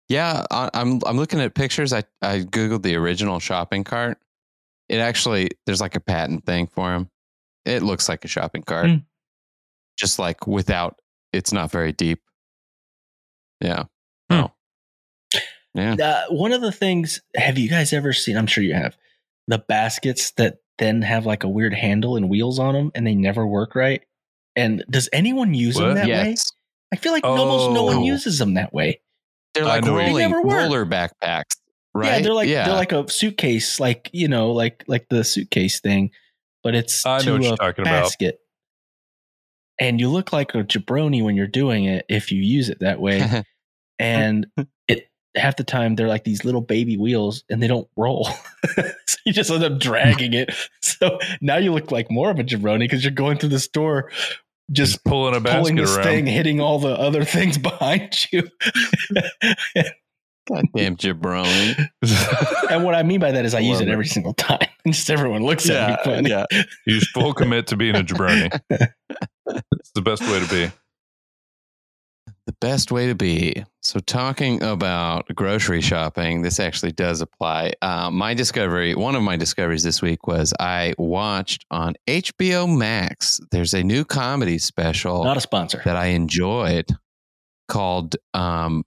Yeah, 0.09 0.45
I, 0.51 0.69
I'm 0.73 0.99
I'm 1.05 1.17
looking 1.17 1.39
at 1.39 1.55
pictures. 1.55 1.93
I 1.93 2.03
I 2.21 2.39
googled 2.41 2.83
the 2.83 2.95
original 2.95 3.39
shopping 3.39 3.83
cart. 3.83 4.17
It 4.89 4.97
actually 4.97 5.49
there's 5.65 5.81
like 5.81 5.95
a 5.95 5.99
patent 5.99 6.45
thing 6.45 6.67
for 6.67 6.93
him. 6.93 7.09
It 7.65 7.81
looks 7.81 8.09
like 8.09 8.23
a 8.25 8.27
shopping 8.27 8.63
cart, 8.63 8.87
Hmm. 8.89 8.95
just 9.97 10.19
like 10.19 10.45
without. 10.45 10.99
It's 11.31 11.51
not 11.53 11.71
very 11.71 11.93
deep. 11.93 12.21
Yeah. 13.61 13.85
Hmm. 14.29 14.41
Oh. 14.41 14.51
Yeah. 15.73 15.95
Uh, 15.95 16.23
one 16.29 16.51
of 16.51 16.61
the 16.61 16.71
things, 16.71 17.21
have 17.35 17.57
you 17.57 17.67
guys 17.69 17.93
ever 17.93 18.13
seen? 18.13 18.37
I'm 18.37 18.45
sure 18.45 18.63
you 18.63 18.75
have 18.75 18.95
the 19.47 19.57
baskets 19.57 20.31
that 20.33 20.57
then 20.77 21.01
have 21.01 21.25
like 21.25 21.43
a 21.43 21.49
weird 21.49 21.73
handle 21.73 22.15
and 22.15 22.29
wheels 22.29 22.59
on 22.59 22.73
them, 22.73 22.91
and 22.95 23.05
they 23.05 23.15
never 23.15 23.45
work 23.45 23.75
right. 23.75 24.03
And 24.55 24.83
does 24.89 25.09
anyone 25.11 25.53
use 25.53 25.75
them 25.75 25.89
What? 25.89 25.95
that 25.95 26.07
way? 26.07 26.35
I 26.91 26.95
feel 26.95 27.11
like 27.11 27.25
almost 27.25 27.71
no 27.73 27.83
one 27.83 27.97
oh. 27.97 28.03
uses 28.03 28.37
them 28.37 28.53
that 28.53 28.73
way. 28.73 29.01
They're 29.53 29.65
like 29.65 29.83
know 29.83 29.93
what 29.93 30.07
you 30.07 30.13
mean. 30.13 30.15
rolling 30.15 30.23
They 30.23 30.29
never 30.29 30.41
work. 30.41 30.57
roller 30.57 30.85
backpacks, 30.85 31.57
right? 31.93 32.17
Yeah, 32.17 32.19
they're 32.21 32.33
like 32.33 32.49
yeah. 32.49 32.65
they're 32.65 32.75
like 32.75 32.91
a 32.91 33.09
suitcase, 33.09 33.79
like 33.79 34.09
you 34.13 34.27
know, 34.27 34.51
like 34.51 34.83
like 34.87 35.07
the 35.09 35.23
suitcase 35.23 35.79
thing, 35.79 36.11
but 36.63 36.75
it's 36.75 37.05
I 37.05 37.19
know 37.19 37.23
to 37.23 37.31
what 37.33 37.43
you're 37.43 37.53
a 37.53 37.57
talking 37.57 37.81
about. 37.83 38.03
basket. 38.03 38.39
And 39.79 39.99
you 39.99 40.09
look 40.09 40.31
like 40.31 40.53
a 40.53 40.63
jabroni 40.63 41.23
when 41.23 41.35
you're 41.35 41.47
doing 41.47 41.85
it 41.85 42.05
if 42.07 42.31
you 42.31 42.41
use 42.41 42.69
it 42.69 42.79
that 42.81 42.99
way. 42.99 43.43
and 43.99 44.47
it 44.87 45.07
half 45.35 45.55
the 45.55 45.63
time 45.63 45.95
they're 45.95 46.07
like 46.07 46.23
these 46.23 46.45
little 46.45 46.61
baby 46.61 46.97
wheels 46.97 47.43
and 47.49 47.61
they 47.61 47.67
don't 47.67 47.87
roll. 47.97 48.25
so 49.05 49.17
you 49.25 49.33
just 49.33 49.49
end 49.49 49.63
up 49.63 49.79
dragging 49.79 50.33
it. 50.33 50.53
So 50.81 51.17
now 51.41 51.57
you 51.57 51.73
look 51.73 51.91
like 51.91 52.09
more 52.09 52.29
of 52.29 52.39
a 52.39 52.43
jabroni 52.45 52.79
because 52.81 53.03
you're 53.03 53.11
going 53.11 53.37
through 53.37 53.49
the 53.49 53.59
store 53.59 54.09
just 54.71 54.93
Just 54.93 55.03
pulling 55.03 55.35
a 55.35 55.41
pulling 55.41 55.75
basket 55.75 55.75
this 55.75 55.95
around. 55.97 56.03
thing, 56.05 56.25
hitting 56.27 56.61
all 56.61 56.79
the 56.79 56.93
other 56.97 57.25
things 57.25 57.57
behind 57.57 58.25
you. 58.31 58.43
Goddamn 60.47 60.97
jabroni. 60.97 61.89
and 62.69 62.83
what 62.83 62.95
I 62.95 63.03
mean 63.03 63.19
by 63.19 63.31
that 63.31 63.43
is 63.45 63.53
I 63.53 63.59
use 63.59 63.81
it 63.81 63.87
it. 63.87 63.91
every 63.91 64.05
single 64.05 64.33
time. 64.33 64.67
And 64.85 64.93
just 64.93 65.09
everyone 65.09 65.43
looks 65.43 65.69
at 65.69 65.89
me 65.89 65.97
funny. 66.03 66.29
yeah. 66.29 66.45
you 66.85 66.99
should 66.99 67.07
full 67.09 67.33
commit 67.33 67.67
to 67.67 67.77
being 67.77 67.95
a 67.95 68.03
jabroni. 68.03 68.57
it's 68.69 69.91
the 69.95 70.01
best 70.01 70.21
way 70.21 70.39
to 70.39 70.47
be. 70.49 70.71
The 72.53 72.67
best 72.67 72.91
way 72.91 73.07
to 73.07 73.15
be. 73.15 73.63
So, 73.81 73.99
talking 73.99 74.61
about 74.61 75.27
grocery 75.33 75.81
shopping, 75.81 76.43
this 76.43 76.59
actually 76.59 76.91
does 76.91 77.19
apply. 77.21 77.73
Uh, 77.81 78.11
my 78.11 78.33
discovery, 78.33 78.93
one 78.93 79.15
of 79.15 79.23
my 79.23 79.37
discoveries 79.37 79.81
this 79.81 80.01
week 80.01 80.27
was 80.27 80.53
I 80.59 80.93
watched 80.99 81.65
on 81.71 81.95
HBO 82.07 82.67
Max. 82.77 83.39
There's 83.51 83.73
a 83.73 83.81
new 83.81 84.05
comedy 84.05 84.59
special 84.59 85.23
Not 85.23 85.37
a 85.37 85.41
sponsor. 85.41 85.81
that 85.85 85.95
I 85.95 86.07
enjoyed 86.07 86.85
called 87.67 88.17
um, 88.35 88.83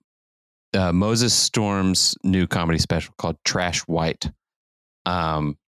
uh, 0.73 0.93
Moses 0.93 1.35
Storm's 1.35 2.15
new 2.23 2.47
comedy 2.47 2.79
special 2.79 3.15
called 3.19 3.37
Trash 3.45 3.81
White, 3.81 4.31
um, 5.07 5.59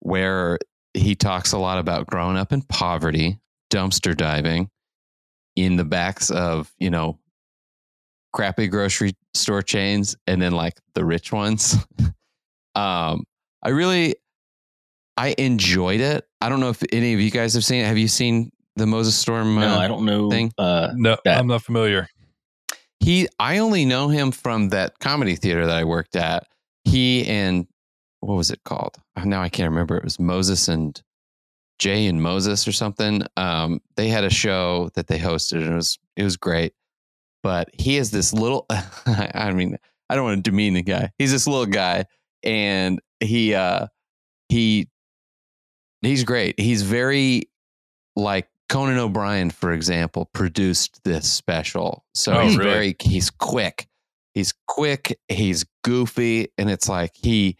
where 0.00 0.58
he 0.92 1.14
talks 1.14 1.52
a 1.52 1.58
lot 1.58 1.78
about 1.78 2.06
growing 2.08 2.36
up 2.36 2.52
in 2.52 2.62
poverty, 2.62 3.38
dumpster 3.70 4.16
diving 4.16 4.70
in 5.54 5.76
the 5.76 5.84
backs 5.84 6.30
of, 6.30 6.72
you 6.78 6.90
know, 6.90 7.18
crappy 8.32 8.66
grocery 8.68 9.12
store 9.34 9.62
chains 9.62 10.16
and 10.26 10.40
then 10.40 10.52
like 10.52 10.74
the 10.94 11.04
rich 11.04 11.32
ones. 11.32 11.76
um, 12.74 13.24
I 13.62 13.70
really, 13.70 14.16
I 15.16 15.34
enjoyed 15.38 16.00
it. 16.00 16.26
I 16.40 16.48
don't 16.48 16.60
know 16.60 16.68
if 16.70 16.82
any 16.92 17.14
of 17.14 17.20
you 17.20 17.30
guys 17.30 17.54
have 17.54 17.64
seen 17.64 17.82
it. 17.82 17.86
Have 17.86 17.98
you 17.98 18.08
seen 18.08 18.50
the 18.76 18.86
Moses 18.86 19.16
Storm? 19.16 19.56
no, 19.56 19.74
uh, 19.74 19.78
I 19.78 19.88
don't 19.88 20.04
know. 20.04 20.30
thing? 20.30 20.52
Uh, 20.56 20.90
No, 20.94 21.16
That- 21.24 21.38
I'm 21.38 21.46
not 21.48 21.62
familiar. 21.62 22.08
he 23.00 23.28
i 23.38 23.58
only 23.58 23.84
know 23.84 24.08
him 24.08 24.32
from 24.32 24.70
that 24.70 24.98
comedy 24.98 25.36
theater 25.36 25.66
that 25.66 25.76
i 25.76 25.84
worked 25.84 26.16
at 26.16 26.46
he 26.84 27.24
and 27.28 27.66
what 28.20 28.34
was 28.34 28.50
it 28.50 28.58
called 28.64 28.96
Oh, 29.16 29.22
now 29.22 29.40
i 29.40 29.48
can't 29.48 29.70
remember 29.70 29.96
it 29.96 30.02
was 30.04 30.18
moses 30.18 30.66
and 30.66 31.00
jay 31.78 32.06
and 32.06 32.20
moses 32.20 32.66
or 32.66 32.72
something 32.72 33.22
um, 33.36 33.80
they 33.96 34.08
had 34.08 34.24
a 34.24 34.30
show 34.30 34.90
that 34.94 35.06
they 35.06 35.16
hosted 35.18 35.62
and 35.62 35.72
it 35.72 35.76
was 35.76 35.96
it 36.16 36.24
was 36.24 36.36
great 36.36 36.72
but 37.42 37.68
he 37.72 37.96
is 37.96 38.10
this 38.10 38.32
little 38.32 38.66
i 39.06 39.52
mean 39.52 39.76
i 40.10 40.14
don't 40.14 40.24
want 40.24 40.44
to 40.44 40.50
demean 40.50 40.74
the 40.74 40.82
guy 40.82 41.10
he's 41.18 41.32
this 41.32 41.46
little 41.46 41.66
guy 41.66 42.04
and 42.42 43.00
he 43.20 43.54
uh 43.54 43.86
he 44.48 44.88
he's 46.02 46.24
great 46.24 46.58
he's 46.58 46.82
very 46.82 47.42
like 48.16 48.48
Conan 48.68 48.98
O'Brien, 48.98 49.48
for 49.48 49.72
example, 49.72 50.26
produced 50.34 51.00
this 51.02 51.26
special. 51.32 52.04
So 52.12 52.34
Oh, 52.34 52.40
he's 52.42 52.58
really? 52.58 52.70
very 52.70 52.96
he's 53.00 53.30
quick. 53.30 53.86
He's 54.34 54.52
quick, 54.66 55.18
he's 55.28 55.64
goofy, 55.84 56.48
and 56.58 56.68
it's 56.68 56.86
like 56.86 57.12
he 57.14 57.56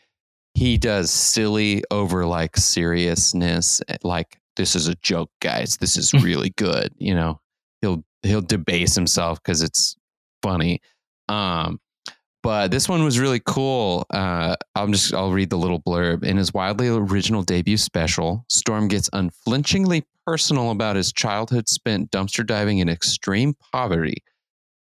he 0.53 0.77
does 0.77 1.11
silly 1.11 1.83
over 1.91 2.27
like 2.27 2.59
seriousness. 2.59 3.81
Like 4.03 4.39
this 4.57 4.77
is 4.77 4.87
a 4.87 4.97
joke, 4.97 5.31
guys. 5.41 5.79
This 5.79 5.97
is 5.97 6.13
really 6.23 6.51
good. 6.51 6.93
You 6.99 7.15
know, 7.15 7.41
he'll 7.81 8.05
he'll 8.23 8.41
debase 8.43 8.95
himself 8.95 9.39
because 9.43 9.63
it's 9.63 9.97
funny. 10.43 10.81
Um, 11.29 11.81
but 12.43 12.71
this 12.71 12.89
one 12.89 13.03
was 13.05 13.19
really 13.19 13.41
cool. 13.45 14.07
Uh, 14.11 14.57
I'm 14.75 14.93
just 14.93 15.13
I'll 15.13 15.33
read 15.33 15.51
the 15.51 15.59
little 15.59 15.81
blurb. 15.83 16.23
In 16.25 16.37
his 16.37 16.55
wildly 16.55 16.89
original 16.89 17.43
debut 17.43 17.77
special, 17.77 18.45
Storm 18.49 18.89
gets 18.89 19.11
unflinchingly 19.13 20.05
personal 20.27 20.71
about 20.71 20.97
his 20.97 21.13
childhood 21.13 21.69
spent 21.69 22.11
dumpster 22.11 22.47
diving 22.47 22.79
in 22.79 22.89
extreme 22.89 23.55
poverty, 23.73 24.23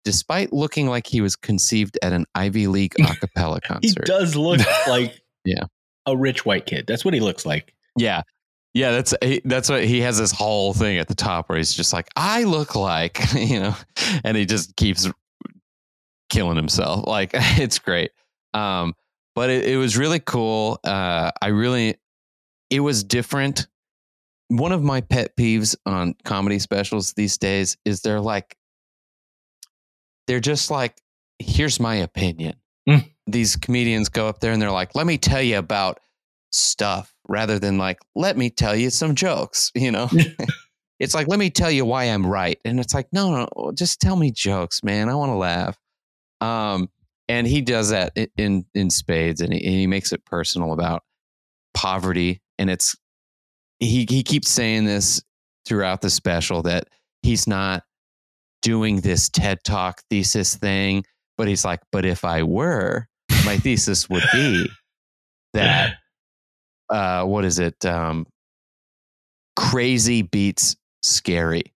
despite 0.05 0.53
looking 0.53 0.87
like 0.87 1.07
he 1.07 1.19
was 1.21 1.35
conceived 1.35 1.97
at 2.03 2.13
an 2.13 2.25
Ivy 2.35 2.67
League 2.67 2.93
a 2.99 3.15
cappella 3.15 3.59
concert. 3.61 4.07
he 4.07 4.11
does 4.13 4.35
look 4.35 4.61
like 4.87 5.19
Yeah. 5.43 5.63
a 6.05 6.15
rich 6.15 6.45
white 6.45 6.65
kid. 6.67 6.85
That's 6.87 7.03
what 7.03 7.13
he 7.13 7.19
looks 7.19 7.45
like. 7.45 7.73
Yeah. 7.97 8.21
Yeah, 8.77 8.91
that's 8.91 9.15
he, 9.23 9.41
that's 9.43 9.71
what 9.71 9.83
he 9.83 10.01
has 10.01 10.19
this 10.19 10.31
whole 10.31 10.71
thing 10.71 10.99
at 10.99 11.07
the 11.07 11.15
top 11.15 11.49
where 11.49 11.57
he's 11.57 11.73
just 11.73 11.93
like, 11.93 12.09
I 12.15 12.43
look 12.43 12.75
like, 12.75 13.19
you 13.33 13.59
know, 13.59 13.75
and 14.23 14.37
he 14.37 14.45
just 14.45 14.75
keeps 14.75 15.09
killing 16.29 16.57
himself. 16.57 17.07
Like 17.07 17.31
it's 17.33 17.79
great. 17.79 18.11
Um, 18.53 18.93
but 19.33 19.49
it, 19.49 19.65
it 19.65 19.77
was 19.77 19.97
really 19.97 20.19
cool. 20.19 20.79
Uh, 20.83 21.31
I 21.41 21.47
really, 21.47 21.95
it 22.69 22.81
was 22.81 23.03
different. 23.03 23.67
One 24.49 24.71
of 24.71 24.83
my 24.83 25.01
pet 25.01 25.35
peeves 25.35 25.75
on 25.87 26.13
comedy 26.23 26.59
specials 26.59 27.13
these 27.13 27.39
days 27.39 27.77
is 27.83 28.01
they're 28.01 28.21
like, 28.21 28.55
they're 30.27 30.39
just 30.39 30.69
like, 30.69 31.01
here's 31.39 31.79
my 31.79 31.95
opinion. 31.95 32.57
Mm. 32.87 33.09
These 33.25 33.55
comedians 33.55 34.09
go 34.09 34.27
up 34.27 34.39
there 34.39 34.51
and 34.51 34.61
they're 34.61 34.69
like, 34.69 34.93
let 34.93 35.07
me 35.07 35.17
tell 35.17 35.41
you 35.41 35.57
about 35.57 35.99
stuff, 36.51 37.13
rather 37.27 37.59
than 37.59 37.77
like, 37.77 37.99
let 38.15 38.37
me 38.37 38.49
tell 38.49 38.75
you 38.75 38.89
some 38.89 39.15
jokes, 39.15 39.71
you 39.75 39.91
know? 39.91 40.09
it's 40.99 41.13
like, 41.13 41.27
let 41.27 41.39
me 41.39 41.49
tell 41.49 41.71
you 41.71 41.85
why 41.85 42.05
I'm 42.05 42.25
right. 42.25 42.59
And 42.65 42.79
it's 42.79 42.93
like, 42.93 43.07
no, 43.11 43.31
no, 43.31 43.71
just 43.73 44.01
tell 44.01 44.15
me 44.15 44.31
jokes, 44.31 44.83
man. 44.83 45.09
I 45.09 45.15
want 45.15 45.31
to 45.31 45.35
laugh. 45.35 45.77
Um, 46.41 46.89
and 47.27 47.45
he 47.45 47.61
does 47.61 47.89
that 47.89 48.17
in 48.37 48.65
in 48.73 48.89
spades 48.89 49.41
and 49.41 49.53
he, 49.53 49.63
and 49.65 49.75
he 49.75 49.87
makes 49.87 50.11
it 50.13 50.23
personal 50.25 50.71
about 50.71 51.03
poverty 51.73 52.41
and 52.57 52.69
it's 52.69 52.95
he 53.79 54.05
he 54.09 54.23
keeps 54.23 54.49
saying 54.49 54.85
this 54.85 55.21
throughout 55.65 56.01
the 56.01 56.09
special 56.09 56.61
that 56.63 56.87
he's 57.21 57.47
not 57.47 57.83
doing 58.61 59.01
this 59.01 59.29
TED 59.29 59.63
Talk 59.63 60.01
thesis 60.09 60.55
thing, 60.55 61.03
but 61.37 61.47
he's 61.47 61.65
like, 61.65 61.81
but 61.91 62.05
if 62.05 62.25
I 62.25 62.43
were, 62.43 63.07
my 63.45 63.57
thesis 63.57 64.09
would 64.09 64.23
be 64.33 64.69
that 65.53 65.95
uh, 66.89 67.23
what 67.23 67.45
is 67.45 67.59
it? 67.59 67.85
Um, 67.85 68.27
crazy 69.55 70.21
beats 70.21 70.75
scary, 71.03 71.73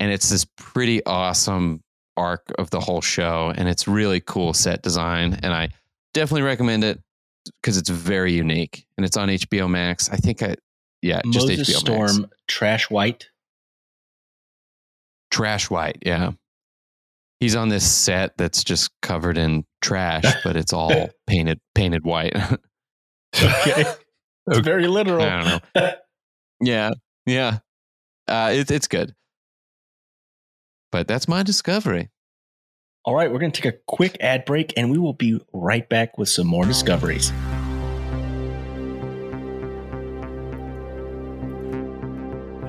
and 0.00 0.10
it's 0.10 0.30
this 0.30 0.46
pretty 0.56 1.04
awesome 1.04 1.82
arc 2.16 2.52
of 2.58 2.70
the 2.70 2.80
whole 2.80 3.00
show, 3.00 3.52
and 3.56 3.68
it's 3.68 3.86
really 3.86 4.20
cool 4.20 4.52
set 4.52 4.82
design, 4.82 5.38
and 5.42 5.52
I 5.52 5.70
definitely 6.14 6.42
recommend 6.42 6.84
it 6.84 7.00
because 7.62 7.76
it's 7.76 7.88
very 7.88 8.32
unique, 8.32 8.86
and 8.96 9.04
it's 9.04 9.16
on 9.16 9.28
HBO 9.28 9.68
Max. 9.68 10.10
I 10.10 10.16
think 10.16 10.42
I 10.42 10.56
yeah, 11.02 11.20
just 11.30 11.48
Moses 11.48 11.70
HBO 11.70 11.78
Storm, 11.78 12.20
Max. 12.22 12.34
Trash 12.48 12.90
White. 12.90 13.28
Trash 15.30 15.70
White, 15.70 15.98
yeah. 16.04 16.32
He's 17.40 17.54
on 17.54 17.68
this 17.68 17.88
set 17.88 18.36
that's 18.36 18.64
just 18.64 18.90
covered 19.00 19.38
in 19.38 19.64
trash, 19.80 20.24
but 20.42 20.56
it's 20.56 20.72
all 20.72 21.08
painted 21.26 21.60
painted 21.74 22.04
white. 22.04 22.36
Okay. 23.40 23.84
It's 24.50 24.58
very 24.60 24.86
literal. 24.86 25.22
I 25.22 25.42
don't 25.42 25.74
know. 25.74 25.90
Yeah, 26.60 26.90
yeah. 27.24 27.58
Uh, 28.26 28.50
it, 28.52 28.68
it's 28.70 28.88
good. 28.88 29.14
But 30.90 31.06
that's 31.06 31.28
my 31.28 31.44
discovery. 31.44 32.10
All 33.04 33.14
right, 33.14 33.30
we're 33.30 33.38
going 33.38 33.52
to 33.52 33.62
take 33.62 33.72
a 33.72 33.78
quick 33.86 34.16
ad 34.20 34.44
break 34.44 34.74
and 34.76 34.90
we 34.90 34.98
will 34.98 35.12
be 35.12 35.40
right 35.52 35.88
back 35.88 36.18
with 36.18 36.28
some 36.28 36.48
more 36.48 36.64
discoveries. 36.64 37.32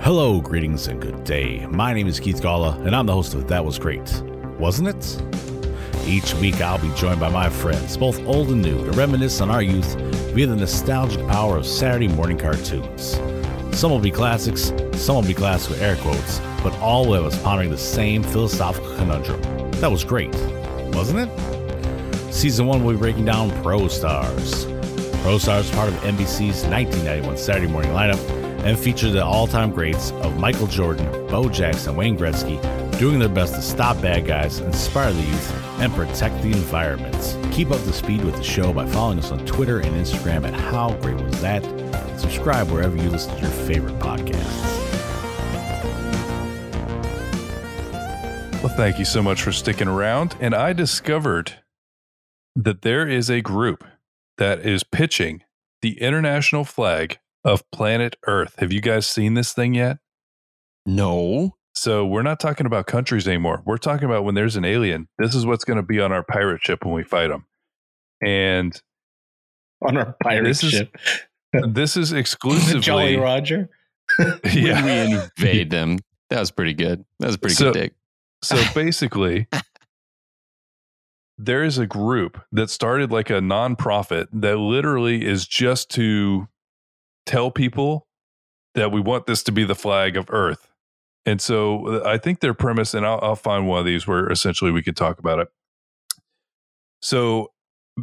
Hello, 0.01 0.39
greetings, 0.39 0.87
and 0.87 1.01
good 1.01 1.23
day. 1.23 1.65
My 1.67 1.93
name 1.93 2.07
is 2.07 2.19
Keith 2.19 2.41
Gala, 2.41 2.79
and 2.85 2.95
I'm 2.95 3.05
the 3.05 3.13
host 3.13 3.33
of 3.33 3.47
That 3.47 3.65
Was 3.65 3.77
Great, 3.77 4.21
wasn't 4.57 4.89
it? 4.89 5.48
Each 6.09 6.33
week, 6.33 6.59
I'll 6.59 6.79
be 6.79 6.91
joined 6.95 7.19
by 7.19 7.29
my 7.29 7.51
friends, 7.51 7.95
both 7.95 8.19
old 8.25 8.49
and 8.49 8.63
new, 8.63 8.83
to 8.83 8.91
reminisce 8.93 9.41
on 9.41 9.51
our 9.51 9.61
youth 9.61 9.93
via 10.33 10.47
the 10.47 10.55
nostalgic 10.55 11.19
power 11.27 11.55
of 11.55 11.67
Saturday 11.67 12.07
morning 12.07 12.35
cartoons. 12.35 13.19
Some 13.77 13.91
will 13.91 13.99
be 13.99 14.09
classics, 14.09 14.73
some 14.93 15.17
will 15.17 15.21
be 15.21 15.35
classic 15.35 15.69
with 15.69 15.83
air 15.83 15.97
quotes, 15.97 16.39
but 16.63 16.75
all 16.79 17.07
will 17.07 17.27
us 17.27 17.39
pondering 17.43 17.69
the 17.69 17.77
same 17.77 18.23
philosophical 18.23 18.95
conundrum. 18.95 19.39
That 19.73 19.91
was 19.91 20.03
great, 20.03 20.33
wasn't 20.95 21.29
it? 21.29 22.33
Season 22.33 22.65
1 22.65 22.83
will 22.83 22.93
be 22.93 22.97
breaking 22.97 23.25
down 23.25 23.51
Pro 23.61 23.87
Stars. 23.87 24.65
Pro 25.21 25.37
Stars 25.37 25.69
part 25.69 25.89
of 25.89 25.93
NBC's 26.01 26.65
1991 26.65 27.37
Saturday 27.37 27.67
morning 27.67 27.91
lineup 27.91 28.38
and 28.65 28.77
feature 28.77 29.09
the 29.09 29.23
all-time 29.23 29.71
greats 29.71 30.11
of 30.11 30.37
Michael 30.37 30.67
Jordan, 30.67 31.05
Bo 31.27 31.49
Jackson, 31.49 31.95
Wayne 31.95 32.17
Gretzky, 32.17 32.59
doing 32.99 33.19
their 33.19 33.29
best 33.29 33.55
to 33.55 33.61
stop 33.61 34.01
bad 34.01 34.25
guys, 34.25 34.59
inspire 34.59 35.13
the 35.13 35.21
youth, 35.21 35.79
and 35.79 35.93
protect 35.93 36.41
the 36.41 36.51
environment. 36.51 37.37
Keep 37.53 37.71
up 37.71 37.81
to 37.83 37.93
speed 37.93 38.23
with 38.23 38.35
the 38.35 38.43
show 38.43 38.73
by 38.73 38.85
following 38.87 39.19
us 39.19 39.31
on 39.31 39.45
Twitter 39.45 39.79
and 39.79 39.95
Instagram 39.95 40.45
at 40.45 40.53
How 40.53 40.93
Great 40.95 41.15
Was 41.21 41.41
That. 41.41 41.63
Subscribe 42.19 42.69
wherever 42.69 42.97
you 42.97 43.09
listen 43.09 43.33
to 43.35 43.41
your 43.41 43.51
favorite 43.51 43.97
podcasts. 43.99 44.77
Well, 48.61 48.75
thank 48.75 48.99
you 48.99 49.05
so 49.05 49.23
much 49.23 49.41
for 49.41 49.53
sticking 49.53 49.87
around. 49.87 50.35
And 50.41 50.53
I 50.53 50.73
discovered 50.73 51.53
that 52.57 52.81
there 52.81 53.07
is 53.07 53.29
a 53.29 53.39
group 53.39 53.85
that 54.37 54.65
is 54.65 54.83
pitching 54.83 55.43
the 55.81 56.01
international 56.01 56.65
flag 56.65 57.19
of 57.43 57.63
planet 57.71 58.15
Earth. 58.27 58.55
Have 58.59 58.71
you 58.71 58.81
guys 58.81 59.07
seen 59.07 59.33
this 59.33 59.53
thing 59.53 59.73
yet? 59.73 59.97
No. 60.85 61.55
So 61.73 62.05
we're 62.05 62.23
not 62.23 62.39
talking 62.39 62.65
about 62.65 62.87
countries 62.87 63.27
anymore. 63.27 63.61
We're 63.65 63.77
talking 63.77 64.05
about 64.05 64.23
when 64.23 64.35
there's 64.35 64.55
an 64.55 64.65
alien. 64.65 65.07
This 65.17 65.33
is 65.35 65.45
what's 65.45 65.63
going 65.63 65.77
to 65.77 65.83
be 65.83 65.99
on 66.01 66.11
our 66.11 66.23
pirate 66.23 66.61
ship 66.61 66.83
when 66.83 66.93
we 66.93 67.03
fight 67.03 67.27
them. 67.29 67.45
And 68.21 68.79
On 69.85 69.95
our 69.95 70.15
pirate 70.23 70.43
This 70.43 70.63
is 70.63 70.71
ship. 70.71 70.95
this 71.67 71.95
is 71.95 72.11
exclusively 72.11 72.79
Jolly 72.81 73.13
exclusively 73.13 73.23
Roger. 73.23 73.69
yeah. 74.53 74.83
When 74.83 75.09
we 75.11 75.19
invade 75.37 75.69
them. 75.69 75.99
That 76.29 76.39
was 76.39 76.51
pretty 76.51 76.73
good. 76.73 77.05
That 77.19 77.27
was 77.27 77.35
a 77.35 77.39
pretty 77.39 77.55
So- 77.55 77.71
good 77.71 77.79
dig. 77.79 77.93
So 78.41 78.55
basically, 78.73 79.47
there 81.37 81.63
is 81.63 81.77
a 81.77 81.85
group 81.85 82.41
that 82.53 82.69
started 82.69 83.11
like 83.11 83.29
a 83.29 83.39
nonprofit 83.41 84.27
that 84.33 84.57
literally 84.57 85.25
is 85.25 85.45
just 85.47 85.89
to 85.91 86.47
tell 87.29 87.51
people 87.51 88.07
that 88.73 88.91
we 88.91 88.99
want 88.99 89.27
this 89.27 89.43
to 89.43 89.51
be 89.51 89.63
the 89.63 89.75
flag 89.75 90.17
of 90.17 90.25
Earth. 90.29 90.71
And 91.25 91.39
so 91.39 91.87
uh, 91.87 92.07
I 92.07 92.17
think 92.17 92.39
their 92.39 92.55
premise, 92.55 92.93
and 92.95 93.05
I'll, 93.05 93.19
I'll 93.21 93.35
find 93.35 93.67
one 93.67 93.79
of 93.79 93.85
these 93.85 94.07
where 94.07 94.27
essentially 94.31 94.71
we 94.71 94.81
could 94.81 94.97
talk 94.97 95.19
about 95.19 95.39
it. 95.39 95.47
So 97.01 97.51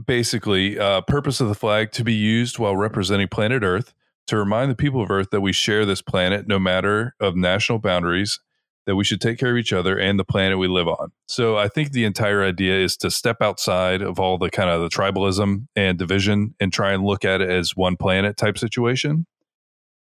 basically, 0.07 0.79
uh, 0.79 1.01
purpose 1.03 1.41
of 1.41 1.49
the 1.49 1.55
flag 1.55 1.91
to 1.93 2.05
be 2.05 2.15
used 2.15 2.59
while 2.59 2.77
representing 2.77 3.27
planet 3.27 3.65
Earth 3.65 3.93
to 4.29 4.37
remind 4.37 4.71
the 4.71 4.77
people 4.77 5.03
of 5.03 5.11
Earth 5.11 5.31
that 5.31 5.41
we 5.41 5.53
share 5.53 5.85
this 5.85 6.03
planet, 6.03 6.47
no 6.47 6.59
matter 6.59 7.15
of 7.21 7.35
national 7.35 7.79
boundaries, 7.79 8.39
that 8.87 8.97
we 8.97 9.05
should 9.05 9.21
take 9.21 9.39
care 9.39 9.51
of 9.51 9.57
each 9.57 9.73
other 9.73 9.99
and 9.99 10.19
the 10.19 10.25
planet 10.25 10.59
we 10.59 10.69
live 10.69 10.89
on. 10.89 11.13
So 11.27 11.57
I 11.57 11.69
think 11.69 11.93
the 11.93 12.05
entire 12.05 12.43
idea 12.43 12.79
is 12.79 12.97
to 12.99 13.11
step 13.11 13.39
outside 13.43 14.01
of 14.01 14.19
all 14.19 14.39
the 14.39 14.51
kind 14.51 14.71
of 14.71 14.81
the 14.81 14.89
tribalism 14.89 15.67
and 15.75 15.99
division 15.99 16.55
and 16.61 16.73
try 16.73 16.93
and 16.93 17.05
look 17.05 17.25
at 17.25 17.41
it 17.41 17.51
as 17.51 17.77
one 17.77 17.97
planet 17.97 18.37
type 18.37 18.57
situation. 18.57 19.27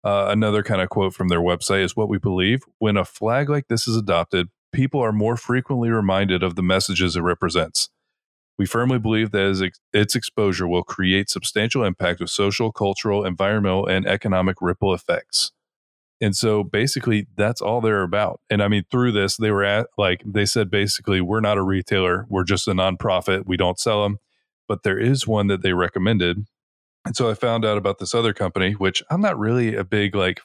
Uh, 0.04 0.28
another 0.28 0.62
kind 0.62 0.80
of 0.80 0.88
quote 0.88 1.14
from 1.14 1.28
their 1.28 1.40
website 1.40 1.82
is 1.82 1.96
what 1.96 2.08
we 2.08 2.18
believe 2.18 2.60
when 2.78 2.96
a 2.96 3.04
flag 3.04 3.50
like 3.50 3.66
this 3.66 3.88
is 3.88 3.96
adopted, 3.96 4.48
people 4.72 5.00
are 5.00 5.12
more 5.12 5.36
frequently 5.36 5.90
reminded 5.90 6.44
of 6.44 6.54
the 6.54 6.62
messages 6.62 7.16
it 7.16 7.22
represents. 7.22 7.90
We 8.58 8.66
firmly 8.66 8.98
believe 8.98 9.32
that 9.32 9.72
its 9.92 10.14
exposure 10.14 10.66
will 10.66 10.84
create 10.84 11.28
substantial 11.28 11.84
impact 11.84 12.20
of 12.20 12.30
social, 12.30 12.72
cultural, 12.72 13.24
environmental, 13.24 13.86
and 13.86 14.06
economic 14.06 14.56
ripple 14.62 14.94
effects. 14.94 15.52
And 16.20 16.34
so 16.34 16.64
basically 16.64 17.26
that's 17.36 17.60
all 17.60 17.80
they're 17.80 18.02
about. 18.02 18.40
And 18.48 18.62
I 18.62 18.68
mean, 18.68 18.84
through 18.90 19.12
this, 19.12 19.36
they 19.36 19.50
were 19.50 19.64
at 19.64 19.88
like 19.98 20.22
they 20.24 20.46
said 20.46 20.70
basically, 20.70 21.20
we're 21.20 21.40
not 21.40 21.58
a 21.58 21.62
retailer, 21.62 22.26
we're 22.28 22.44
just 22.44 22.66
a 22.68 22.72
nonprofit. 22.72 23.44
We 23.46 23.56
don't 23.56 23.78
sell 23.78 24.02
them. 24.02 24.18
But 24.68 24.82
there 24.82 24.98
is 24.98 25.26
one 25.26 25.46
that 25.48 25.62
they 25.62 25.72
recommended. 25.74 26.38
And 27.04 27.14
so 27.14 27.30
I 27.30 27.34
found 27.34 27.64
out 27.64 27.78
about 27.78 27.98
this 27.98 28.14
other 28.14 28.32
company, 28.32 28.72
which 28.72 29.02
I'm 29.10 29.20
not 29.20 29.38
really 29.38 29.74
a 29.76 29.84
big 29.84 30.14
like 30.16 30.40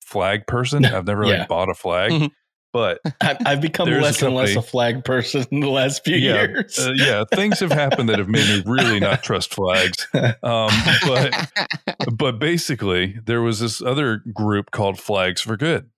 flag 0.00 0.46
person. 0.46 0.84
I've 0.86 1.06
never 1.06 1.24
Yeah. 1.24 1.40
like 1.40 1.48
bought 1.48 1.68
a 1.68 1.74
flag. 1.74 2.12
Mhm. 2.12 2.30
But 2.76 3.00
I've, 3.22 3.38
I've 3.46 3.60
become 3.62 3.88
less 3.88 4.20
and 4.20 4.34
less 4.34 4.54
a 4.54 4.60
flag 4.60 5.02
person 5.02 5.46
in 5.50 5.60
the 5.60 5.70
last 5.70 6.04
few 6.04 6.18
Yeah, 6.18 6.42
years. 6.42 6.78
uh, 6.78 6.92
yeah, 6.94 7.24
things 7.34 7.58
have 7.60 7.72
happened 7.72 8.10
that 8.10 8.18
have 8.18 8.28
made 8.28 8.46
me 8.46 8.62
really 8.66 9.00
not 9.00 9.22
trust 9.22 9.54
flags. 9.54 10.06
Um, 10.42 10.70
but 11.06 11.50
but 12.12 12.38
basically, 12.38 13.18
there 13.24 13.40
was 13.40 13.60
this 13.60 13.80
other 13.80 14.18
group 14.34 14.72
called 14.72 15.00
Flags 15.00 15.40
for 15.40 15.56
Good. 15.56 15.88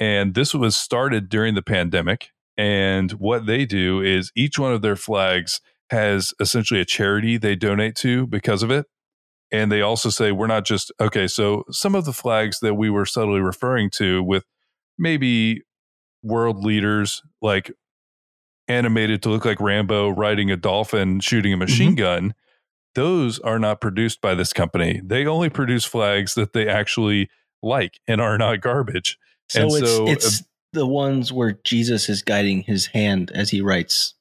And 0.00 0.34
this 0.34 0.52
was 0.52 0.76
started 0.76 1.28
during 1.28 1.54
the 1.54 1.62
pandemic. 1.62 2.30
And 2.56 3.12
what 3.12 3.46
they 3.46 3.64
do 3.64 4.00
is 4.00 4.32
each 4.34 4.58
one 4.58 4.72
of 4.72 4.82
their 4.82 4.96
flags 4.96 5.60
has 5.90 6.34
essentially 6.40 6.80
a 6.80 6.84
charity 6.84 7.36
they 7.36 7.54
donate 7.54 7.94
to 7.98 8.26
because 8.26 8.64
of 8.64 8.72
it. 8.72 8.86
And 9.52 9.70
they 9.70 9.80
also 9.80 10.10
say, 10.10 10.32
we're 10.32 10.48
not 10.48 10.64
just, 10.64 10.90
okay, 11.00 11.28
so 11.28 11.62
some 11.70 11.94
of 11.94 12.04
the 12.04 12.12
flags 12.12 12.58
that 12.60 12.74
we 12.74 12.90
were 12.90 13.06
subtly 13.06 13.38
referring 13.38 13.90
to 13.90 14.24
with 14.24 14.42
maybe 14.98 15.62
world 16.26 16.64
leaders 16.64 17.22
like 17.40 17.70
animated 18.68 19.22
to 19.22 19.28
look 19.28 19.44
like 19.44 19.60
Rambo 19.60 20.10
riding 20.10 20.50
a 20.50 20.56
dolphin 20.56 21.20
shooting 21.20 21.52
a 21.52 21.56
machine 21.56 21.90
mm-hmm. 21.90 21.96
gun 21.96 22.34
those 22.96 23.38
are 23.40 23.58
not 23.58 23.80
produced 23.80 24.22
by 24.22 24.34
this 24.34 24.52
company. 24.52 25.00
They 25.04 25.26
only 25.26 25.50
produce 25.50 25.84
flags 25.84 26.34
that 26.34 26.54
they 26.54 26.66
actually 26.66 27.28
like 27.62 28.00
and 28.08 28.20
are 28.20 28.38
not 28.38 28.62
garbage. 28.62 29.18
so 29.50 29.60
and 29.60 29.70
it's 29.70 29.90
so, 29.90 30.06
uh, 30.06 30.10
it's 30.10 30.42
the 30.72 30.86
ones 30.86 31.30
where 31.30 31.58
Jesus 31.62 32.08
is 32.08 32.22
guiding 32.22 32.62
his 32.62 32.86
hand 32.86 33.30
as 33.34 33.50
he 33.50 33.60
writes 33.60 34.14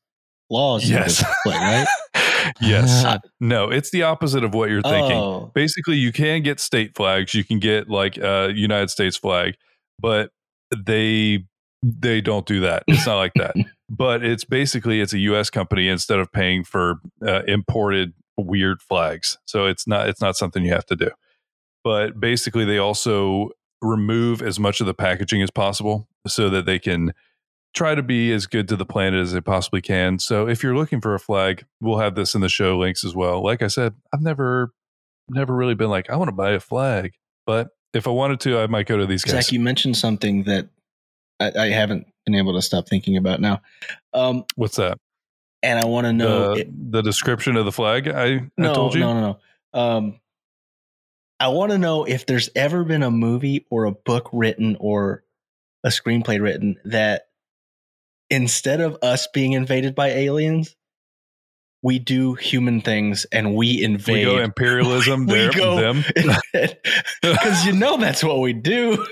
laws. 0.50 0.88
Yes. 0.88 1.24
flag, 1.44 1.88
right? 2.14 2.54
yes. 2.62 3.04
Ah. 3.06 3.20
No, 3.40 3.72
it's 3.72 3.92
the 3.92 4.04
opposite 4.04 4.44
of 4.44 4.54
what 4.54 4.70
you're 4.70 4.82
thinking. 4.82 5.18
Oh, 5.18 5.52
Basically, 5.56 5.96
you 5.96 6.12
can 6.12 6.44
get 6.44 6.60
state 6.60 6.96
flags, 6.96 7.34
you 7.34 7.46
can 7.46 7.60
get 7.60 7.90
like 7.90 8.18
a 8.18 8.52
United 8.54 8.90
States 8.90 9.16
flag, 9.16 9.56
but 10.00 10.32
they 10.76 11.46
they 11.88 12.20
don't 12.22 12.46
do 12.48 12.62
that. 12.62 12.84
It's 12.88 13.06
not 13.06 13.18
like 13.18 13.34
that. 13.36 13.56
But 13.88 14.24
it's 14.26 14.44
basically 14.44 15.00
it's 15.00 15.14
a 15.14 15.20
US 15.20 15.52
company 15.52 15.88
instead 15.88 16.18
of 16.18 16.32
paying 16.32 16.64
for 16.64 16.96
uh, 17.24 17.44
imported 17.48 18.14
weird 18.36 18.82
flags. 18.82 19.38
So 19.46 19.68
it's 19.68 19.86
not 19.86 20.10
it's 20.10 20.20
not 20.22 20.36
something 20.36 20.64
you 20.64 20.74
have 20.74 20.88
to 20.88 20.96
do. 20.96 21.12
but 21.84 22.20
basically 22.20 22.66
they 22.66 22.80
also 22.80 23.52
remove 23.84 24.42
as 24.42 24.60
much 24.60 24.82
of 24.82 24.88
the 24.88 24.96
packaging 24.96 25.44
as 25.44 25.52
possible 25.52 26.08
so 26.26 26.50
that 26.50 26.66
they 26.66 26.80
can 26.80 27.14
try 27.76 27.94
to 27.94 28.02
be 28.02 28.34
as 28.34 28.48
good 28.48 28.68
to 28.70 28.76
the 28.76 28.86
planet 28.86 29.20
as 29.22 29.34
they 29.34 29.42
possibly 29.42 29.82
can. 29.82 30.18
So 30.18 30.48
if 30.48 30.64
you're 30.64 30.76
looking 30.76 31.00
for 31.00 31.14
a 31.14 31.20
flag, 31.20 31.64
we'll 31.80 32.00
have 32.00 32.16
this 32.16 32.34
in 32.34 32.42
the 32.42 32.50
show 32.50 32.80
links 32.80 33.04
as 33.06 33.14
well. 33.14 33.44
Like 33.44 33.62
I 33.62 33.68
said, 33.68 33.94
I've 34.12 34.22
never 34.24 34.74
never 35.30 35.54
really 35.56 35.76
been 35.76 35.92
like 35.92 36.10
I 36.10 36.16
want 36.16 36.30
to 36.30 36.36
buy 36.36 36.54
a 36.54 36.60
flag, 36.60 37.14
but 37.46 37.70
if 37.94 38.08
I 38.08 38.10
wanted 38.10 38.40
to, 38.42 38.58
I 38.60 38.66
might 38.68 38.88
go 38.88 38.98
to 38.98 39.06
these 39.06 39.24
guys. 39.24 39.46
Zach, 39.46 39.52
you 39.54 39.60
mentioned 39.60 39.96
something 39.96 40.44
that 40.46 40.70
I, 41.40 41.52
I 41.58 41.68
haven't 41.70 42.08
been 42.26 42.36
able 42.36 42.54
to 42.54 42.62
stop 42.62 42.88
thinking 42.88 43.18
about 43.18 43.40
now. 43.42 43.62
Um, 44.14 44.46
What's 44.56 44.78
that? 44.78 44.98
and 45.64 45.80
I 45.80 45.86
want 45.86 46.06
to 46.06 46.14
know. 46.14 46.54
the, 46.56 46.62
it- 46.62 46.92
the 46.92 47.02
description 47.02 47.56
of 47.58 47.66
the 47.66 47.72
flag 47.72 48.08
I, 48.08 48.50
no, 48.58 48.72
I 48.72 48.74
told 48.74 48.94
you? 48.94 49.00
no, 49.02 49.14
no, 49.14 49.22
no. 49.74 49.80
Um, 49.80 50.20
I 51.40 51.50
want 51.50 51.72
to 51.72 51.78
know 51.78 52.06
if 52.06 52.26
there's 52.26 52.50
ever 52.56 52.84
been 52.84 53.04
a 53.04 53.12
movie 53.12 53.66
or 53.70 53.86
a 53.86 53.92
book 53.92 54.30
written 54.32 54.78
or 54.80 55.24
a 55.84 55.90
screenplay 55.90 56.42
written 56.42 56.78
that 56.86 57.28
instead 58.30 58.80
of 58.80 58.98
us 59.02 59.28
being 59.34 59.52
invaded 59.54 59.96
by 59.96 60.10
aliens, 60.10 60.76
we 61.84 62.00
do 62.00 62.34
human 62.36 62.80
things 62.82 63.26
and 63.32 63.54
we 63.54 63.84
invade. 63.84 64.26
We 64.28 64.34
go 64.34 64.38
imperialism 64.44 65.26
We 65.28 65.34
there, 65.34 65.52
go- 65.52 65.76
them. 65.76 66.04
because 67.22 67.66
you 67.66 67.74
know 67.74 67.98
that's 67.98 68.24
what 68.24 68.40
we 68.40 68.54
do. 68.54 69.06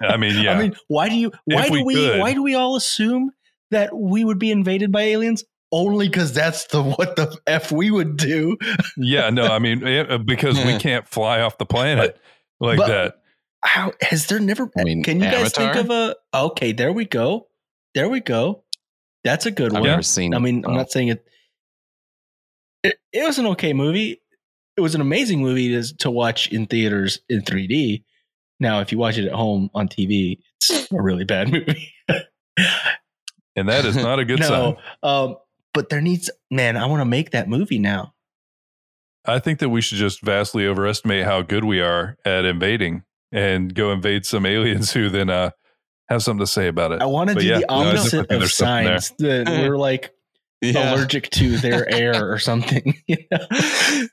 I 0.00 0.16
mean, 0.16 0.42
yeah. 0.42 0.52
I 0.52 0.58
mean, 0.62 0.76
why 0.88 1.08
do 1.08 1.16
you? 1.16 1.32
Why 1.44 1.62
If 1.62 1.68
do 1.68 1.72
we 1.72 1.82
we? 1.82 2.18
Why 2.18 2.34
do 2.34 2.42
we 2.42 2.54
all 2.54 2.76
assume 2.76 3.30
that 3.70 3.96
we 3.96 4.24
would 4.24 4.38
be 4.38 4.50
invaded 4.50 4.92
by 4.92 5.02
aliens? 5.02 5.44
Only 5.70 6.08
because 6.08 6.32
that's 6.32 6.64
the 6.68 6.82
what 6.82 7.16
the 7.16 7.36
f 7.46 7.70
we 7.70 7.90
would 7.90 8.16
do. 8.16 8.56
yeah, 8.96 9.28
no, 9.30 9.46
I 9.46 9.58
mean, 9.58 9.86
eh, 9.86 10.16
because 10.16 10.56
we 10.64 10.78
can't 10.78 11.06
fly 11.06 11.40
off 11.40 11.58
the 11.58 11.66
planet 11.66 12.18
like 12.60 12.78
But- 12.78 12.88
that. 12.88 13.14
How 13.64 13.92
has 14.00 14.26
there 14.26 14.38
never? 14.38 14.70
I 14.78 14.84
mean, 14.84 15.02
can 15.02 15.18
you 15.18 15.28
guys 15.28 15.52
think 15.52 15.74
of 15.74 15.90
a? 15.90 16.14
Okay, 16.32 16.70
there 16.70 16.92
we 16.92 17.04
go. 17.04 17.48
There 17.92 18.08
we 18.08 18.20
go. 18.20 18.62
That's 19.24 19.46
a 19.46 19.50
good 19.50 19.72
one. 19.72 19.78
I've 19.78 19.80
one. 19.80 19.90
never 19.90 20.02
seen. 20.02 20.32
I 20.32 20.38
mean, 20.38 20.64
I'm 20.64 20.74
oh, 20.74 20.76
not 20.76 20.92
saying 20.92 21.08
it, 21.08 21.24
it. 22.84 22.94
It 23.12 23.24
was 23.24 23.38
an 23.40 23.46
okay 23.48 23.72
movie. 23.72 24.22
It 24.76 24.80
was 24.80 24.94
an 24.94 25.00
amazing 25.00 25.40
movie 25.40 25.70
to, 25.70 25.96
to 25.98 26.10
watch 26.10 26.52
in 26.52 26.66
theaters 26.66 27.18
in 27.28 27.42
3D. 27.42 28.04
Now, 28.60 28.80
if 28.80 28.92
you 28.92 28.98
watch 28.98 29.18
it 29.18 29.26
at 29.26 29.32
home 29.32 29.70
on 29.74 29.88
TV, 29.88 30.38
it's 30.60 30.70
a 30.92 31.00
really 31.00 31.24
bad 31.24 31.50
movie. 31.50 31.92
And 33.56 33.68
that 33.68 33.84
is 33.84 33.96
not 33.96 34.18
a 34.18 34.24
good 34.24 34.42
sign. 34.44 34.76
um, 35.02 35.36
but 35.74 35.88
there 35.90 36.00
needs. 36.00 36.30
Man, 36.50 36.76
I 36.76 36.86
want 36.86 37.00
to 37.00 37.04
make 37.04 37.30
that 37.32 37.48
movie 37.48 37.78
now. 37.78 38.14
I 39.24 39.38
think 39.38 39.58
that 39.58 39.68
we 39.68 39.80
should 39.80 39.98
just 39.98 40.22
vastly 40.22 40.66
overestimate 40.66 41.24
how 41.24 41.42
good 41.42 41.64
we 41.64 41.80
are 41.80 42.16
at 42.24 42.44
invading 42.44 43.02
and 43.30 43.74
go 43.74 43.92
invade 43.92 44.24
some 44.24 44.46
aliens 44.46 44.92
who 44.92 45.10
then 45.10 45.28
uh, 45.28 45.50
have 46.08 46.22
something 46.22 46.40
to 46.40 46.50
say 46.50 46.68
about 46.68 46.92
it. 46.92 47.02
I 47.02 47.06
want 47.06 47.30
to 47.30 47.36
do 47.36 47.46
yeah, 47.46 47.58
the 47.58 47.70
opposite 47.70 47.94
definitely 47.94 48.18
think 48.18 48.32
of 48.32 48.38
there's 48.38 48.54
something 48.54 48.84
there. 48.86 49.00
signs 49.00 49.12
that 49.18 49.46
we're 49.68 49.76
like 49.76 50.14
yeah. 50.60 50.94
allergic 50.94 51.30
to 51.30 51.56
their 51.58 51.88
air 51.92 52.30
or 52.30 52.38
something. 52.38 52.94
You 53.08 53.16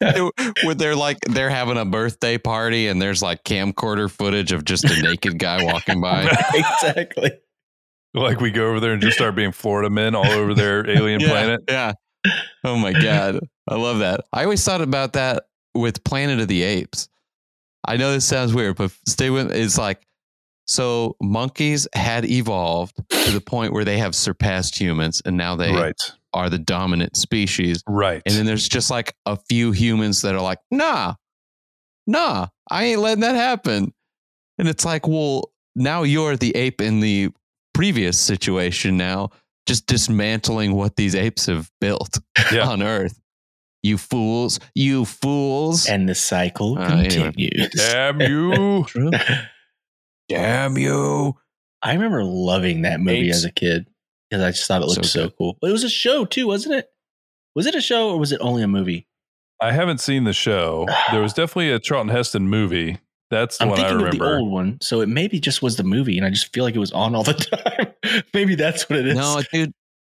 know? 0.01 0.31
Where 0.63 0.75
they're 0.75 0.95
like 0.95 1.19
they're 1.21 1.49
having 1.49 1.77
a 1.77 1.85
birthday 1.85 2.37
party 2.37 2.87
and 2.87 3.01
there's 3.01 3.21
like 3.21 3.43
camcorder 3.43 4.09
footage 4.09 4.51
of 4.51 4.63
just 4.63 4.85
a 4.85 5.01
naked 5.01 5.37
guy 5.37 5.63
walking 5.63 6.01
by. 6.01 6.23
exactly. 6.53 7.31
Like 8.13 8.39
we 8.39 8.51
go 8.51 8.69
over 8.69 8.79
there 8.79 8.93
and 8.93 9.01
just 9.01 9.17
start 9.17 9.35
being 9.35 9.51
Florida 9.51 9.89
men 9.89 10.15
all 10.15 10.29
over 10.29 10.53
their 10.53 10.89
alien 10.89 11.19
yeah, 11.19 11.27
planet. 11.27 11.63
Yeah. 11.67 11.93
Oh 12.63 12.77
my 12.77 12.93
god, 12.93 13.39
I 13.67 13.75
love 13.75 13.99
that. 13.99 14.21
I 14.33 14.43
always 14.43 14.63
thought 14.63 14.81
about 14.81 15.13
that 15.13 15.43
with 15.73 16.03
Planet 16.03 16.39
of 16.39 16.47
the 16.47 16.63
Apes. 16.63 17.09
I 17.87 17.97
know 17.97 18.11
this 18.11 18.25
sounds 18.25 18.53
weird, 18.53 18.77
but 18.77 18.91
stay 19.07 19.29
with. 19.29 19.51
It's 19.51 19.77
like 19.77 20.05
so 20.65 21.15
monkeys 21.21 21.87
had 21.93 22.25
evolved 22.25 22.97
to 23.09 23.31
the 23.31 23.41
point 23.41 23.73
where 23.73 23.85
they 23.85 23.97
have 23.97 24.15
surpassed 24.15 24.79
humans, 24.79 25.21
and 25.25 25.37
now 25.37 25.55
they 25.55 25.71
Right. 25.71 25.95
Are 26.35 26.49
the 26.49 26.59
dominant 26.59 27.17
species. 27.17 27.81
Right. 27.87 28.21
And 28.25 28.35
then 28.35 28.45
there's 28.45 28.67
just 28.69 28.91
like 28.91 29.15
a 29.25 29.35
few 29.35 29.71
humans 29.71 30.21
that 30.21 30.35
are 30.35 30.41
like, 30.41 30.59
nah, 30.69 31.15
nah, 32.05 32.47
I 32.69 32.85
ain't 32.85 32.99
letting 33.01 33.21
that 33.21 33.35
happen. 33.35 33.93
And 34.59 34.67
it's 34.67 34.85
like, 34.85 35.07
well, 35.07 35.51
now 35.75 36.03
you're 36.03 36.35
the 36.37 36.55
ape 36.55 36.81
in 36.81 36.99
the 36.99 37.29
previous 37.73 38.19
situation 38.19 38.97
now, 38.97 39.29
just 39.65 39.87
dismantling 39.87 40.73
what 40.75 40.95
these 40.95 41.15
apes 41.15 41.47
have 41.47 41.69
built 41.81 42.19
Yeah. 42.51 42.67
on 42.67 42.83
Earth. 42.83 43.19
You 43.83 43.97
fools, 43.97 44.59
you 44.73 45.05
fools. 45.05 45.87
And 45.87 46.07
the 46.09 46.15
cycle 46.15 46.77
Uh, 46.79 46.87
anyway. 47.01 47.31
continues. 47.31 47.69
Damn 47.75 48.19
you. 48.21 48.85
Damn 50.29 50.77
you. 50.77 51.35
I 51.81 51.93
remember 51.93 52.23
loving 52.23 52.81
that 52.81 52.99
movie 52.99 53.27
Apes. 53.27 53.37
as 53.37 53.45
a 53.45 53.51
kid 53.51 53.87
because 54.35 54.47
I 54.47 54.51
just 54.51 54.67
thought 54.67 54.81
it 54.81 54.85
looked 54.87 55.05
So 55.05 55.27
so, 55.27 55.29
cool. 55.31 55.57
But 55.61 55.69
it 55.69 55.73
was 55.73 55.83
a 55.83 55.89
show 55.89 56.25
too, 56.25 56.47
wasn't 56.47 56.75
it? 56.75 56.89
Was 57.55 57.65
it 57.65 57.75
a 57.75 57.81
show 57.81 58.09
or 58.09 58.19
was 58.19 58.31
it 58.31 58.39
only 58.41 58.63
a 58.63 58.67
movie? 58.67 59.07
I 59.61 59.71
haven't 59.71 59.99
seen 59.99 60.25
the 60.25 60.33
show. 60.33 60.87
There 61.11 61.21
was 61.21 61.33
definitely 61.33 61.71
a 61.71 61.79
Charlton 61.79 62.09
Heston 62.09 62.49
movie. 62.49 62.99
That's 63.31 63.57
the 63.57 63.63
I'm 63.63 63.69
one 63.71 63.79
I 63.79 63.89
thinking 63.89 64.07
of 64.07 64.17
the 64.17 64.37
old 64.37 64.51
one, 64.51 64.77
so 64.81 65.01
it 65.01 65.09
maybe 65.09 65.39
just 65.39 65.61
was 65.61 65.77
the 65.77 65.83
movie, 65.83 66.17
and 66.17 66.25
I 66.27 66.29
just 66.29 66.53
feel 66.53 66.63
like 66.63 66.75
it 66.75 66.79
was 66.79 66.91
on 66.91 67.15
all 67.15 67.23
the 67.23 67.33
time. 68.03 68.21
maybe 68.33 68.53
that's 68.55 68.87
what 68.87 68.99
it 68.99 69.07
is. 69.07 69.15
No, 69.15 69.41
dude. 69.51 69.73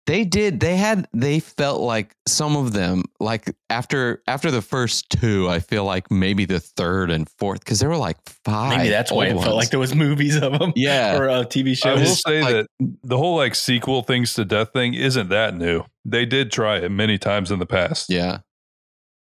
They 0.07 0.25
did. 0.25 0.61
They 0.61 0.77
had. 0.77 1.09
They 1.12 1.40
felt 1.40 1.81
like 1.81 2.14
some 2.29 2.57
of 2.57 2.73
them, 2.73 3.03
like 3.19 3.53
after 3.69 4.23
after 4.29 4.53
the 4.53 4.62
first 4.62 5.11
two, 5.11 5.49
I 5.49 5.59
feel 5.59 5.85
like 5.85 6.11
maybe 6.12 6.45
the 6.45 6.61
third 6.61 7.11
and 7.11 7.29
fourth, 7.38 7.59
because 7.61 7.81
there 7.81 7.88
were 7.88 7.97
like 7.97 8.16
five. 8.45 8.79
maybe 8.79 8.88
that's 8.90 9.11
why 9.11 9.27
it 9.27 9.33
old 9.35 9.42
felt 9.42 9.57
like 9.57 9.71
there 9.71 9.81
was 9.81 9.95
movies 9.97 10.37
of 10.37 10.59
them. 10.59 10.73
Yeah. 10.77 11.19
or 11.19 11.29
uh, 11.29 11.42
TV 11.42 11.77
show. 11.77 11.90
I 11.90 11.95
will 11.95 12.07
say 12.07 12.40
like- 12.40 12.55
that 12.55 12.66
the 13.03 13.16
whole 13.19 13.37
like 13.37 13.57
sequel 13.57 14.03
things 14.03 14.35
to 14.35 14.45
death 14.45 14.73
thing 14.73 14.95
isn't 14.95 15.29
that 15.31 15.57
new. 15.57 15.83
They 16.05 16.25
did 16.25 16.53
try 16.53 16.79
it 16.79 16.90
many 16.90 17.19
times 17.19 17.51
in 17.51 17.59
the 17.59 17.66
past. 17.66 18.09
Yeah, 18.09 18.38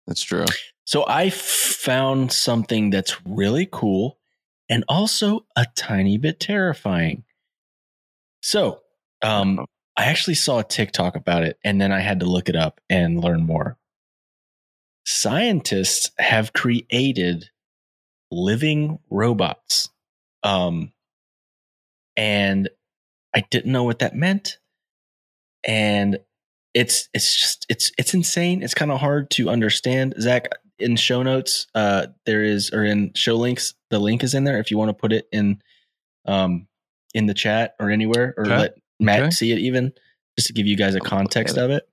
that's 0.05 0.21
true. 0.21 0.45
So 0.83 1.03
I 1.07 1.31
found 1.31 2.31
something 2.31 2.91
that's 2.91 3.25
really 3.25 3.67
cool 3.71 4.19
and 4.69 4.83
also 4.87 5.45
a 5.55 5.65
tiny 5.75 6.19
bit 6.19 6.39
terrifying. 6.39 7.23
So, 8.41 8.81
um, 9.23 9.65
I 9.97 10.05
actually 10.05 10.35
saw 10.35 10.59
a 10.59 10.63
TikTok 10.63 11.15
about 11.15 11.43
it 11.43 11.57
and 11.63 11.79
then 11.79 11.91
I 11.91 11.99
had 11.99 12.19
to 12.19 12.25
look 12.25 12.49
it 12.49 12.55
up 12.55 12.81
and 12.89 13.23
learn 13.23 13.45
more. 13.45 13.77
Scientists 15.05 16.11
have 16.17 16.53
created 16.53 17.49
living 18.31 18.99
robots. 19.09 19.89
Um, 20.43 20.91
and 22.17 22.69
I 23.33 23.41
didn't 23.49 23.71
know 23.71 23.83
what 23.83 23.99
that 23.99 24.15
meant. 24.15 24.57
And 25.63 26.19
it's 26.73 27.07
it's 27.13 27.35
just 27.35 27.65
it's 27.69 27.91
it's 27.97 28.13
insane. 28.13 28.61
It's 28.61 28.73
kind 28.73 28.91
of 28.91 28.99
hard 28.99 29.29
to 29.31 29.49
understand. 29.49 30.13
Zach, 30.19 30.49
in 30.77 30.97
show 30.97 31.23
notes, 31.23 31.67
uh, 31.73 32.07
there 32.25 32.43
is 32.43 32.71
or 32.71 32.83
in 32.83 33.13
show 33.15 33.35
links, 33.35 33.73
the 33.89 33.99
link 33.99 34.23
is 34.23 34.33
in 34.33 34.43
there 34.43 34.59
if 34.59 34.71
you 34.71 34.77
want 34.77 34.89
to 34.89 34.93
put 34.93 35.13
it 35.13 35.27
in 35.31 35.61
um 36.25 36.67
in 37.13 37.27
the 37.27 37.33
chat 37.33 37.75
or 37.79 37.89
anywhere 37.89 38.33
or 38.37 38.45
Okay. 38.45 38.57
let 38.57 38.75
Matt 38.99 39.21
Okay. 39.21 39.31
see 39.31 39.51
it 39.51 39.59
even 39.59 39.93
just 40.37 40.47
to 40.47 40.53
give 40.53 40.67
you 40.67 40.77
guys 40.77 40.95
a 40.95 40.97
I'll 40.97 41.03
look 41.03 41.09
context 41.09 41.57
of 41.57 41.71
it. 41.71 41.87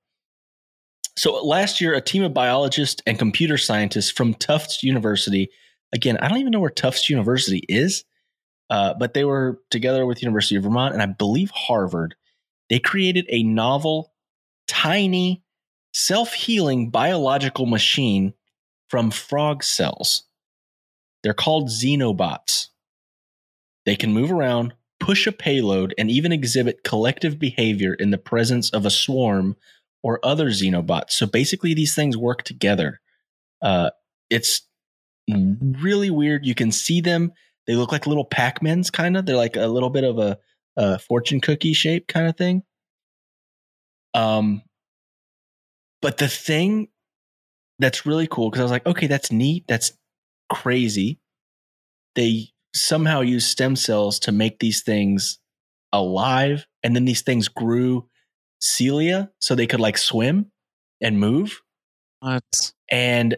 So 1.17 1.45
last 1.45 1.81
year, 1.81 1.95
a 1.95 2.01
team 2.01 2.23
of 2.23 2.33
biologists 2.33 3.03
and 3.07 3.19
computer 3.19 3.59
scientists 3.59 4.11
from 4.11 4.35
Tufts 4.35 4.83
University, 4.83 5.51
again, 5.93 6.17
I 6.19 6.29
don't 6.29 6.39
even 6.39 6.53
know 6.53 6.61
where 6.61 6.71
Tufts 6.71 7.11
University 7.11 7.65
is, 7.69 8.05
uh, 8.71 8.95
but 8.95 9.13
they 9.13 9.25
were 9.25 9.61
together 9.71 10.07
with 10.07 10.23
University 10.23 10.57
of 10.57 10.63
Vermont 10.63 10.95
and 10.95 11.03
I 11.03 11.07
believe 11.07 11.51
Harvard. 11.51 12.15
They 12.71 12.79
created 12.79 13.27
a 13.29 13.43
novel, 13.43 14.13
tiny, 14.67 15.43
self-healing 15.93 16.89
biological 16.89 17.67
machine 17.67 18.33
from 18.89 19.11
frog 19.11 19.63
cells. 19.63 20.25
They're 21.23 21.35
called 21.35 21.69
xenobots. 21.69 22.69
They 23.85 23.97
can 23.97 24.13
move 24.13 24.33
around, 24.33 24.73
push 25.03 25.27
a 25.27 25.33
payload, 25.33 25.93
and 25.99 26.11
even 26.11 26.31
exhibit 26.31 26.85
collective 26.85 27.37
behavior 27.37 27.93
in 27.95 28.13
the 28.13 28.19
presence 28.19 28.71
of 28.71 28.87
a 28.87 28.91
swarm 28.91 29.57
or 30.05 30.25
other 30.25 30.47
xenobots. 30.47 31.11
So 31.11 31.27
basically, 31.27 31.75
these 31.75 31.95
things 31.95 32.17
work 32.17 32.45
together. 32.45 33.01
Uh, 33.61 33.91
it's 34.31 34.63
really 35.29 36.11
weird. 36.11 36.47
You 36.47 36.55
can 36.55 36.71
see 36.71 37.01
them. 37.01 37.33
They 37.67 37.75
look 37.75 37.91
like 37.91 38.07
little 38.07 38.25
Pac-Mans, 38.25 38.91
kind 38.91 39.17
of. 39.17 39.27
They're 39.27 39.37
like 39.37 39.57
a 39.57 39.67
little 39.67 39.91
bit 39.91 40.05
of 40.05 40.19
a, 40.19 40.39
a 40.77 41.01
fortune 41.01 41.41
cookie 41.41 41.73
shape 41.73 42.07
kind 42.07 42.29
of 42.29 42.37
thing. 42.37 42.63
Um, 44.15 44.63
but 46.01 46.19
the 46.19 46.29
thing 46.29 46.89
that's 47.81 48.07
really 48.07 48.29
cool 48.29 48.51
because 48.51 48.61
I 48.61 48.65
was 48.65 48.73
like, 48.73 48.87
okay, 48.87 49.09
that's 49.09 49.33
neat. 49.33 49.65
That's 49.67 49.93
crazy. 50.49 51.19
They 52.15 52.53
somehow 52.75 53.21
use 53.21 53.47
stem 53.47 53.77
cells 53.77 54.19
to 54.21 54.33
make 54.33 54.59
these 54.59 54.83
things 54.83 55.39
alive, 55.93 56.67
and 56.83 56.97
then 56.97 57.05
these 57.05 57.23
things 57.23 57.49
grew 57.49 58.09
cilia 58.61 59.31
so 59.41 59.55
they 59.55 59.67
could 59.67 59.81
like 59.81 59.99
swim 59.99 60.51
and 61.01 61.19
move. 61.19 61.61
What? 62.21 62.73
And 62.91 63.37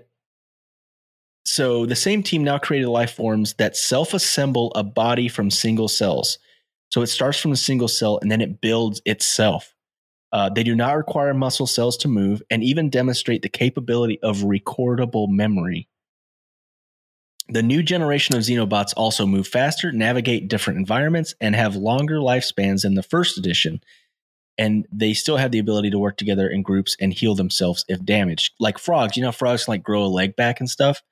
so 1.46 1.86
the 1.86 1.96
same 1.96 2.22
team 2.22 2.44
now 2.44 2.58
created 2.58 2.88
life 2.88 3.12
forms 3.12 3.54
that 3.54 3.76
self-assemble 3.76 4.72
a 4.74 4.82
body 4.82 5.28
from 5.28 5.50
single 5.50 5.88
cells. 5.88 6.38
So 6.90 7.02
it 7.02 7.08
starts 7.08 7.40
from 7.40 7.52
a 7.52 7.56
single 7.56 7.88
cell 7.88 8.18
and 8.22 8.30
then 8.30 8.40
it 8.40 8.60
builds 8.60 9.02
itself. 9.04 9.74
Uh, 10.32 10.48
they 10.48 10.62
do 10.62 10.74
not 10.74 10.96
require 10.96 11.32
muscle 11.32 11.66
cells 11.66 11.96
to 11.98 12.08
move 12.08 12.42
and 12.50 12.62
even 12.62 12.90
demonstrate 12.90 13.42
the 13.42 13.48
capability 13.48 14.18
of 14.22 14.38
recordable 14.38 15.28
memory. 15.28 15.88
The 17.48 17.62
new 17.62 17.82
generation 17.82 18.34
of 18.36 18.42
Xenobots 18.42 18.94
also 18.96 19.26
move 19.26 19.46
faster, 19.46 19.92
navigate 19.92 20.48
different 20.48 20.78
environments, 20.78 21.34
and 21.40 21.54
have 21.54 21.76
longer 21.76 22.16
lifespans 22.16 22.82
than 22.82 22.94
the 22.94 23.02
first 23.02 23.36
edition. 23.36 23.82
And 24.56 24.86
they 24.90 25.14
still 25.14 25.36
have 25.36 25.50
the 25.50 25.58
ability 25.58 25.90
to 25.90 25.98
work 25.98 26.16
together 26.16 26.48
in 26.48 26.62
groups 26.62 26.96
and 27.00 27.12
heal 27.12 27.34
themselves 27.34 27.84
if 27.88 28.02
damaged. 28.04 28.54
Like 28.60 28.78
frogs, 28.78 29.16
you 29.16 29.22
know, 29.22 29.32
frogs 29.32 29.64
can 29.64 29.72
like 29.72 29.82
grow 29.82 30.04
a 30.04 30.06
leg 30.06 30.36
back 30.36 30.60
and 30.60 30.70
stuff. 30.70 31.02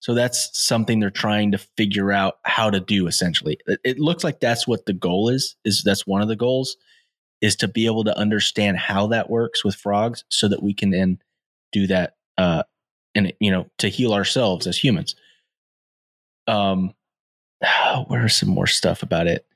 So 0.00 0.14
that's 0.14 0.50
something 0.58 0.98
they're 0.98 1.10
trying 1.10 1.52
to 1.52 1.58
figure 1.58 2.10
out 2.10 2.38
how 2.42 2.70
to 2.70 2.80
do 2.80 3.06
essentially. 3.06 3.58
It, 3.66 3.98
looks 3.98 4.24
like 4.24 4.40
that's 4.40 4.66
what 4.66 4.86
the 4.86 4.92
goal 4.92 5.28
is, 5.28 5.56
is 5.64 5.82
that's 5.84 6.06
one 6.06 6.22
of 6.22 6.28
the 6.28 6.36
goals 6.36 6.76
is 7.40 7.56
to 7.56 7.68
be 7.68 7.86
able 7.86 8.04
to 8.04 8.18
understand 8.18 8.78
how 8.78 9.08
that 9.08 9.30
works 9.30 9.64
with 9.64 9.74
frogs 9.74 10.24
so 10.28 10.48
that 10.48 10.62
we 10.62 10.74
can 10.74 10.90
then 10.90 11.18
do 11.72 11.86
that 11.86 12.14
uh 12.38 12.62
and 13.14 13.32
you 13.40 13.50
know 13.50 13.66
to 13.78 13.88
heal 13.88 14.14
ourselves 14.14 14.66
as 14.66 14.82
humans 14.82 15.14
um 16.46 16.94
where's 18.08 18.36
some 18.36 18.48
more 18.50 18.66
stuff 18.66 19.02
about 19.02 19.26
it? 19.26 19.46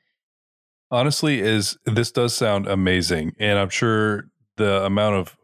Honestly 0.90 1.40
is 1.40 1.78
this 1.86 2.10
does 2.10 2.34
sound 2.34 2.66
amazing 2.66 3.32
and 3.38 3.60
i'm 3.60 3.68
sure 3.68 4.28
the 4.56 4.84
amount 4.84 5.14
of 5.14 5.36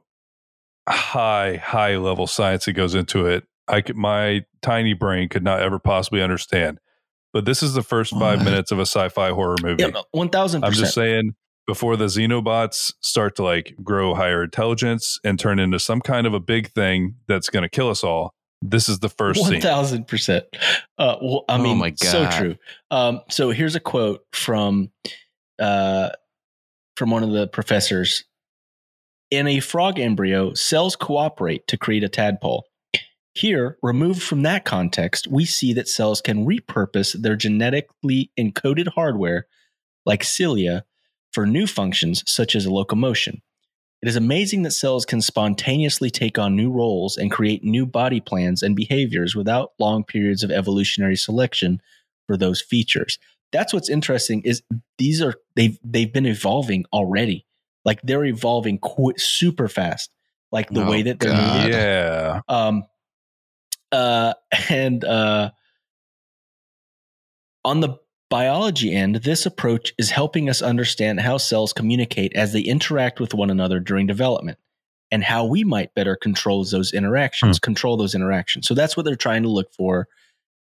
high 0.88 1.56
high 1.56 1.96
level 1.96 2.26
science 2.26 2.64
that 2.64 2.72
goes 2.72 2.96
into 2.96 3.26
it 3.26 3.44
i 3.68 3.80
could 3.80 3.96
my 3.96 4.44
tiny 4.62 4.92
brain 4.92 5.28
could 5.28 5.44
not 5.44 5.60
ever 5.60 5.78
possibly 5.78 6.20
understand. 6.20 6.78
But 7.32 7.44
this 7.44 7.62
is 7.62 7.74
the 7.74 7.82
first 7.82 8.12
five 8.12 8.42
minutes 8.42 8.72
of 8.72 8.78
a 8.78 8.86
sci-fi 8.86 9.30
horror 9.30 9.56
movie. 9.62 9.82
yeah 9.82 10.02
1000% 10.14 10.64
i'm 10.64 10.72
just 10.72 10.94
saying 10.94 11.34
before 11.66 11.96
the 11.96 12.06
xenobots 12.06 12.94
start 13.00 13.36
to 13.36 13.44
like 13.44 13.74
grow 13.84 14.14
higher 14.14 14.42
intelligence 14.42 15.20
and 15.22 15.38
turn 15.38 15.58
into 15.58 15.78
some 15.78 16.00
kind 16.00 16.26
of 16.26 16.34
a 16.34 16.40
big 16.40 16.70
thing 16.72 17.16
that's 17.28 17.50
going 17.50 17.62
to 17.62 17.68
kill 17.68 17.88
us 17.90 18.02
all 18.02 18.34
this 18.62 18.88
is 18.88 18.98
the 18.98 19.08
first 19.08 19.40
One 19.40 19.50
scene 19.50 19.60
thousand 19.60 20.08
percent. 20.08 20.44
Uh, 20.98 21.16
well, 21.20 21.44
I 21.48 21.56
Oh 21.56 21.62
mean, 21.62 21.78
my 21.78 21.94
so 21.96 22.28
true. 22.30 22.56
Um, 22.90 23.20
so 23.28 23.50
here's 23.50 23.74
a 23.74 23.80
quote 23.80 24.24
from 24.32 24.90
uh, 25.58 26.10
from 26.96 27.10
one 27.10 27.22
of 27.22 27.30
the 27.30 27.46
professors. 27.46 28.24
In 29.30 29.48
a 29.48 29.60
frog 29.60 29.98
embryo, 29.98 30.54
cells 30.54 30.94
cooperate 30.94 31.66
to 31.66 31.76
create 31.76 32.04
a 32.04 32.08
tadpole. 32.08 32.66
Here, 33.34 33.76
removed 33.82 34.22
from 34.22 34.42
that 34.42 34.64
context, 34.64 35.26
we 35.26 35.44
see 35.44 35.74
that 35.74 35.88
cells 35.88 36.22
can 36.22 36.46
repurpose 36.46 37.12
their 37.20 37.36
genetically 37.36 38.30
encoded 38.38 38.88
hardware, 38.94 39.46
like 40.06 40.24
cilia, 40.24 40.84
for 41.32 41.44
new 41.44 41.66
functions 41.66 42.22
such 42.26 42.56
as 42.56 42.66
locomotion. 42.66 43.42
It 44.02 44.08
is 44.08 44.16
amazing 44.16 44.62
that 44.62 44.72
cells 44.72 45.04
can 45.06 45.20
spontaneously 45.20 46.10
take 46.10 46.38
on 46.38 46.54
new 46.54 46.70
roles 46.70 47.16
and 47.16 47.30
create 47.30 47.64
new 47.64 47.86
body 47.86 48.20
plans 48.20 48.62
and 48.62 48.76
behaviors 48.76 49.34
without 49.34 49.72
long 49.78 50.04
periods 50.04 50.42
of 50.42 50.50
evolutionary 50.50 51.16
selection 51.16 51.80
for 52.26 52.36
those 52.36 52.60
features. 52.60 53.18
That's 53.52 53.72
what's 53.72 53.88
interesting 53.88 54.42
is 54.42 54.62
these 54.98 55.22
are 55.22 55.34
they've 55.54 55.78
they've 55.82 56.12
been 56.12 56.26
evolving 56.26 56.84
already. 56.92 57.46
Like 57.84 58.02
they're 58.02 58.24
evolving 58.24 58.78
qu- 58.80 59.16
super 59.16 59.68
fast. 59.68 60.10
Like 60.52 60.70
the 60.70 60.84
Oh, 60.84 60.90
way 60.90 61.02
that 61.02 61.18
they're 61.20 61.30
God. 61.32 61.56
moving. 61.56 61.72
yeah 61.72 62.40
Um, 62.48 62.84
uh, 63.92 64.34
and 64.68 65.04
uh, 65.04 65.50
on 67.64 67.80
the 67.80 67.96
biology 68.28 68.94
end, 68.94 69.16
this 69.16 69.46
approach 69.46 69.92
is 69.98 70.10
helping 70.10 70.48
us 70.48 70.62
understand 70.62 71.20
how 71.20 71.38
cells 71.38 71.72
communicate 71.72 72.34
as 72.34 72.52
they 72.52 72.60
interact 72.60 73.20
with 73.20 73.34
one 73.34 73.50
another 73.50 73.80
during 73.80 74.06
development 74.06 74.58
and 75.10 75.22
how 75.22 75.44
we 75.44 75.62
might 75.62 75.94
better 75.94 76.16
control 76.16 76.64
those 76.64 76.92
interactions, 76.92 77.58
control 77.58 77.96
those 77.96 78.14
interactions. 78.14 78.66
So 78.66 78.74
that's 78.74 78.96
what 78.96 79.04
they're 79.06 79.14
trying 79.14 79.42
to 79.44 79.48
look 79.48 79.72
for. 79.72 80.08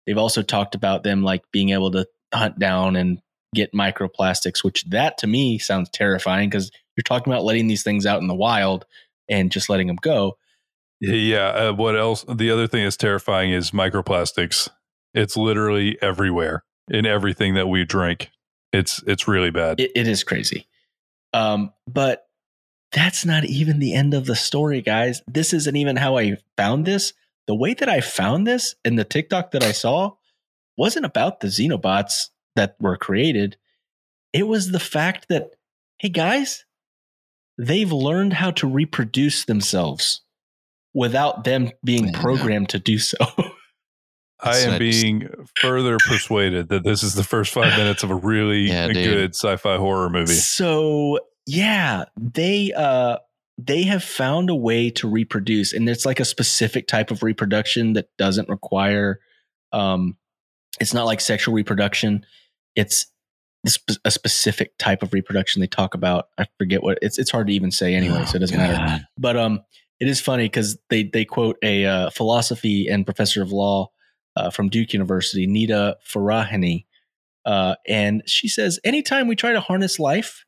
They've 0.07 0.19
also 0.19 0.43
talked 0.43 0.75
about 0.75 1.05
them 1.05 1.23
like 1.23 1.45
being 1.53 1.71
able 1.71 1.93
to 1.93 2.07
hunt 2.35 2.59
down 2.59 2.97
and 2.97 3.21
get 3.55 3.73
microplastics, 3.73 4.65
which 4.65 4.85
that 4.87 5.19
to 5.19 5.27
me 5.27 5.59
sounds 5.59 5.89
terrifying 5.91 6.51
because 6.51 6.73
you're 6.97 7.03
talking 7.05 7.33
about 7.33 7.45
letting 7.45 7.69
these 7.69 7.85
things 7.85 8.07
out 8.07 8.21
in 8.21 8.27
the 8.27 8.35
wild 8.35 8.85
and 9.29 9.53
just 9.53 9.69
letting 9.69 9.87
them 9.87 9.99
go. 10.03 10.37
Yeah. 11.01 11.49
Uh, 11.49 11.73
what 11.73 11.97
else? 11.97 12.25
The 12.29 12.51
other 12.51 12.67
thing 12.67 12.83
that's 12.85 12.97
terrifying 12.97 13.53
is 13.53 13.71
microplastics. 13.71 14.69
It's 15.15 15.37
literally 15.37 16.01
everywhere 16.03 16.65
in 16.89 17.07
everything 17.07 17.55
that 17.55 17.69
we 17.69 17.85
drink. 17.85 18.31
It's 18.73 19.03
it's 19.07 19.29
really 19.29 19.51
bad. 19.51 19.81
It, 19.81 19.93
it 19.95 20.09
is 20.09 20.25
crazy. 20.25 20.67
Um, 21.35 21.73
but 21.87 22.27
that's 22.93 23.25
not 23.25 23.45
even 23.45 23.79
the 23.79 23.95
end 23.95 24.15
of 24.15 24.27
the 24.27 24.37
story, 24.37 24.83
guys. 24.83 25.23
This 25.27 25.53
isn't 25.53 25.77
even 25.77 25.97
how 25.97 26.17
I 26.19 26.37
found 26.57 26.85
this. 26.85 27.13
The 27.47 27.55
way 27.55 27.75
that 27.75 27.89
I 27.89 28.01
found 28.01 28.47
this 28.47 28.75
in 28.85 28.97
the 28.97 29.05
TikTok 29.05 29.51
that 29.53 29.63
I 29.63 29.73
saw 29.73 30.13
wasn't 30.77 31.07
about 31.07 31.41
the 31.41 31.49
Xenobots 31.49 32.29
that 32.57 32.77
were 32.81 32.97
created. 32.97 33.57
It 34.33 34.47
was 34.47 34.71
the 34.71 34.81
fact 34.81 35.29
that, 35.29 35.55
hey, 35.99 36.09
guys, 36.11 36.65
they've 37.59 37.91
learned 37.93 38.35
how 38.35 38.51
to 38.53 38.67
reproduce 38.67 39.45
themselves 39.45 40.23
without 40.95 41.45
them 41.45 41.71
being 41.85 42.09
Yeah. 42.09 42.21
programmed 42.21 42.69
to 42.71 42.79
do 42.79 42.99
so. 42.99 43.17
I 44.43 44.57
am 44.59 44.73
So 44.73 44.79
just- 44.79 45.03
being 45.03 45.29
further 45.61 45.97
persuaded 46.07 46.69
that 46.71 46.85
this 46.85 47.03
is 47.03 47.15
the 47.15 47.25
first 47.25 47.53
five 47.53 47.77
minutes 47.79 48.03
of 48.03 48.11
a 48.11 48.15
really 48.15 48.63
Yeah, 48.69 48.89
dude. 48.89 49.05
good 49.05 49.35
sci-fi 49.35 49.77
horror 49.77 50.11
movie. 50.11 50.33
So 50.35 51.21
yeah, 51.47 52.05
they 52.21 52.73
uh 52.77 53.19
they 53.59 53.83
have 53.85 54.03
found 54.03 54.51
a 54.51 54.55
way 54.55 54.91
to 54.91 55.09
reproduce, 55.09 55.73
and 55.73 55.89
it's 55.89 56.05
like 56.07 56.19
a 56.21 56.25
specific 56.25 56.89
type 56.89 57.11
of 57.11 57.23
reproduction 57.23 57.93
that 57.93 58.09
doesn't 58.19 58.49
require 58.49 59.21
um 59.73 60.17
it's 60.81 60.95
not 60.95 61.05
like 61.07 61.21
sexual 61.21 61.55
reproduction. 61.55 62.25
It's 62.75 63.07
it's 63.65 63.79
a 64.05 64.11
specific 64.11 64.77
type 64.79 65.05
of 65.05 65.13
reproduction 65.13 65.61
they 65.61 65.69
talk 65.69 65.95
about. 65.95 66.29
I 66.39 66.47
forget 66.59 66.83
what 66.83 66.99
it's 67.03 67.19
it's 67.19 67.31
hard 67.31 67.47
to 67.47 67.53
even 67.53 67.71
say 67.71 67.95
anyway, 67.95 68.25
so 68.25 68.37
it 68.37 68.41
doesn't 68.41 68.57
matter 68.57 69.07
but 69.17 69.37
um 69.37 69.61
it 70.01 70.09
is 70.09 70.21
funny 70.21 70.47
because 70.47 70.77
they 70.91 71.05
they 71.05 71.25
quote 71.25 71.59
a 71.63 71.85
uh, 71.87 72.11
philosophy 72.11 72.89
and 72.89 73.05
professor 73.05 73.41
of 73.41 73.53
law 73.53 73.92
uh, 74.37 74.51
from 74.51 74.69
duke 74.69 74.93
university 74.93 75.47
Nita 75.47 75.97
Farahany 76.07 76.87
uh, 77.45 77.75
and 77.87 78.23
she 78.27 78.49
says 78.49 78.79
anytime 78.85 79.27
we 79.29 79.37
try 79.37 79.53
to 79.53 79.61
harness 79.61 79.99
life 79.99 80.45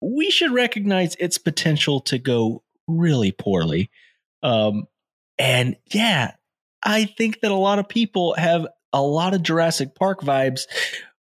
we 0.00 0.30
should 0.30 0.52
recognize 0.52 1.14
its 1.16 1.38
potential 1.38 2.00
to 2.00 2.18
go 2.18 2.62
really 2.86 3.32
poorly 3.32 3.90
um, 4.42 4.86
and 5.38 5.76
yeah 5.92 6.32
i 6.82 7.04
think 7.04 7.40
that 7.40 7.50
a 7.50 7.54
lot 7.54 7.78
of 7.78 7.88
people 7.88 8.34
have 8.34 8.66
a 8.92 9.02
lot 9.02 9.34
of 9.34 9.42
jurassic 9.42 9.94
park 9.94 10.20
vibes 10.20 10.62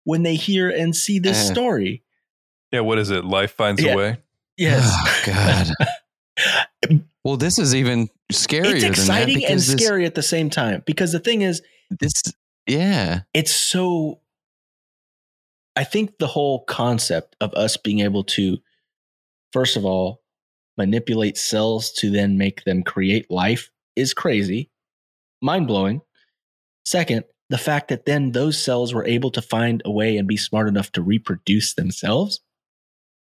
when 0.03 0.23
they 0.23 0.36
hear 0.36 0.69
and 0.69 0.95
see 0.95 1.19
this 1.19 1.49
Eh. 1.49 1.53
story 1.53 2.03
Yeah, 2.71 2.81
what 2.81 2.99
is 2.99 3.10
it? 3.10 3.25
Life 3.25 3.51
finds 3.53 3.81
Yeah. 3.81 3.93
a 3.93 3.97
way. 3.97 4.17
yes 4.58 4.84
Oh, 4.86 5.23
God. 5.25 5.67
Well, 7.25 7.38
this 7.38 7.57
is 7.57 7.73
even 7.73 8.07
scarier 8.31 8.75
it's 8.75 8.83
than 8.83 8.91
exciting 8.91 9.39
that 9.39 9.49
and 9.49 9.59
this- 9.59 9.71
scary 9.71 10.05
at 10.05 10.13
the 10.13 10.21
same 10.21 10.51
time 10.51 10.83
because 10.85 11.11
the 11.11 11.19
thing 11.19 11.41
is 11.41 11.61
This, 11.89 12.13
yeah, 12.67 13.21
it's 13.33 13.53
so 13.53 14.21
i 15.77 15.83
think 15.83 16.17
the 16.19 16.27
whole 16.27 16.63
concept 16.63 17.35
of 17.41 17.53
us 17.53 17.75
being 17.75 17.99
able 17.99 18.23
to 18.23 18.57
first 19.51 19.75
of 19.75 19.83
all 19.83 20.21
manipulate 20.77 21.38
cells 21.38 21.91
to 21.91 22.09
then 22.09 22.38
make 22.38 22.63
them 22.63 22.81
create 22.81 23.29
life 23.29 23.71
is 23.95 24.13
crazy 24.13 24.69
mind-blowing. 25.41 26.01
Second 26.85 27.25
the 27.49 27.57
fact 27.57 27.89
that 27.89 28.05
then 28.05 28.31
those 28.31 28.57
cells 28.57 28.93
were 28.93 29.05
able 29.05 29.31
to 29.31 29.41
find 29.41 29.81
a 29.83 29.91
way 29.91 30.17
and 30.17 30.27
be 30.27 30.38
smart 30.38 30.67
enough 30.67 30.91
to 30.93 31.01
reproduce 31.01 31.73
themselves 31.73 32.39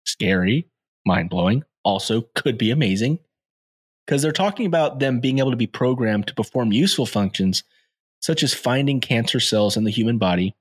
scary 0.05 0.67
mind-blowing 1.05 1.63
also 1.83 2.21
could 2.33 2.57
be 2.57 2.71
amazing 2.71 3.19
because 4.09 4.23
they're 4.23 4.31
talking 4.31 4.65
about 4.65 4.97
them 4.97 5.19
being 5.19 5.37
able 5.37 5.51
to 5.51 5.57
be 5.57 5.67
programmed 5.67 6.25
to 6.25 6.33
perform 6.33 6.71
useful 6.71 7.05
functions 7.05 7.63
such 8.21 8.41
as 8.41 8.55
finding 8.55 8.99
cancer 8.99 9.39
cells 9.39 9.77
in 9.77 9.83
the 9.83 9.91
human 9.91 10.17
body 10.17 10.55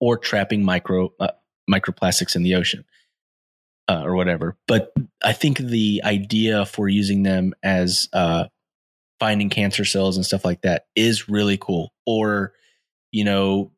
or 0.00 0.18
trapping 0.18 0.64
micro 0.64 1.12
uh, 1.20 1.28
microplastics 1.70 2.34
in 2.34 2.42
the 2.42 2.56
ocean 2.56 2.84
uh, 3.86 4.02
or 4.04 4.16
whatever. 4.16 4.56
But 4.66 4.92
I 5.22 5.34
think 5.34 5.58
the 5.58 6.02
idea 6.04 6.66
for 6.66 6.88
using 6.88 7.22
them 7.22 7.54
as 7.62 8.08
uh, 8.12 8.46
finding 9.20 9.50
cancer 9.50 9.84
cells 9.84 10.16
and 10.16 10.26
stuff 10.26 10.44
like 10.44 10.62
that 10.62 10.86
is 10.96 11.28
really 11.28 11.58
cool. 11.58 11.92
Or 12.06 12.54
you 13.12 13.22
know, 13.22 13.70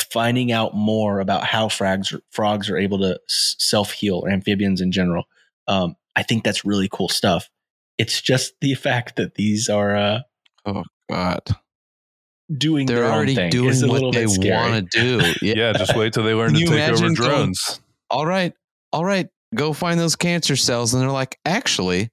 finding 0.00 0.50
out 0.50 0.74
more 0.74 1.20
about 1.20 1.44
how 1.44 1.68
frogs 1.68 2.12
frogs 2.32 2.68
are 2.68 2.76
able 2.76 2.98
to 2.98 3.20
self 3.28 3.92
heal, 3.92 4.22
or 4.24 4.28
amphibians 4.28 4.80
in 4.80 4.90
general. 4.90 5.26
Um, 5.68 5.94
I 6.16 6.24
think 6.24 6.42
that's 6.42 6.64
really 6.64 6.88
cool 6.90 7.08
stuff. 7.08 7.48
It's 7.98 8.20
just 8.20 8.54
the 8.60 8.74
fact 8.74 9.16
that 9.16 9.34
these 9.34 9.68
are 9.68 9.94
uh, 9.96 10.20
oh 10.66 10.84
God, 11.10 11.40
doing 12.56 12.86
They're 12.86 12.96
their 12.96 13.04
own 13.06 13.12
already 13.12 13.34
thing. 13.34 13.50
doing 13.50 13.70
It's 13.70 13.84
what 13.86 14.12
they 14.14 14.26
want 14.26 14.90
to 14.90 15.00
do. 15.18 15.32
Yeah. 15.42 15.54
Yeah, 15.56 15.72
just 15.72 15.96
wait 15.96 16.12
till 16.12 16.24
they 16.24 16.34
learn 16.34 16.54
to 16.54 16.58
take 16.60 16.68
over 16.68 16.76
imagine 16.76 17.14
going- 17.14 17.14
drones. 17.14 17.80
All 18.10 18.26
right. 18.26 18.52
All 18.92 19.04
right. 19.04 19.28
Go 19.54 19.72
find 19.72 19.98
those 20.00 20.16
cancer 20.16 20.56
cells. 20.56 20.94
And 20.94 21.02
they're 21.02 21.10
like, 21.10 21.38
actually, 21.44 22.10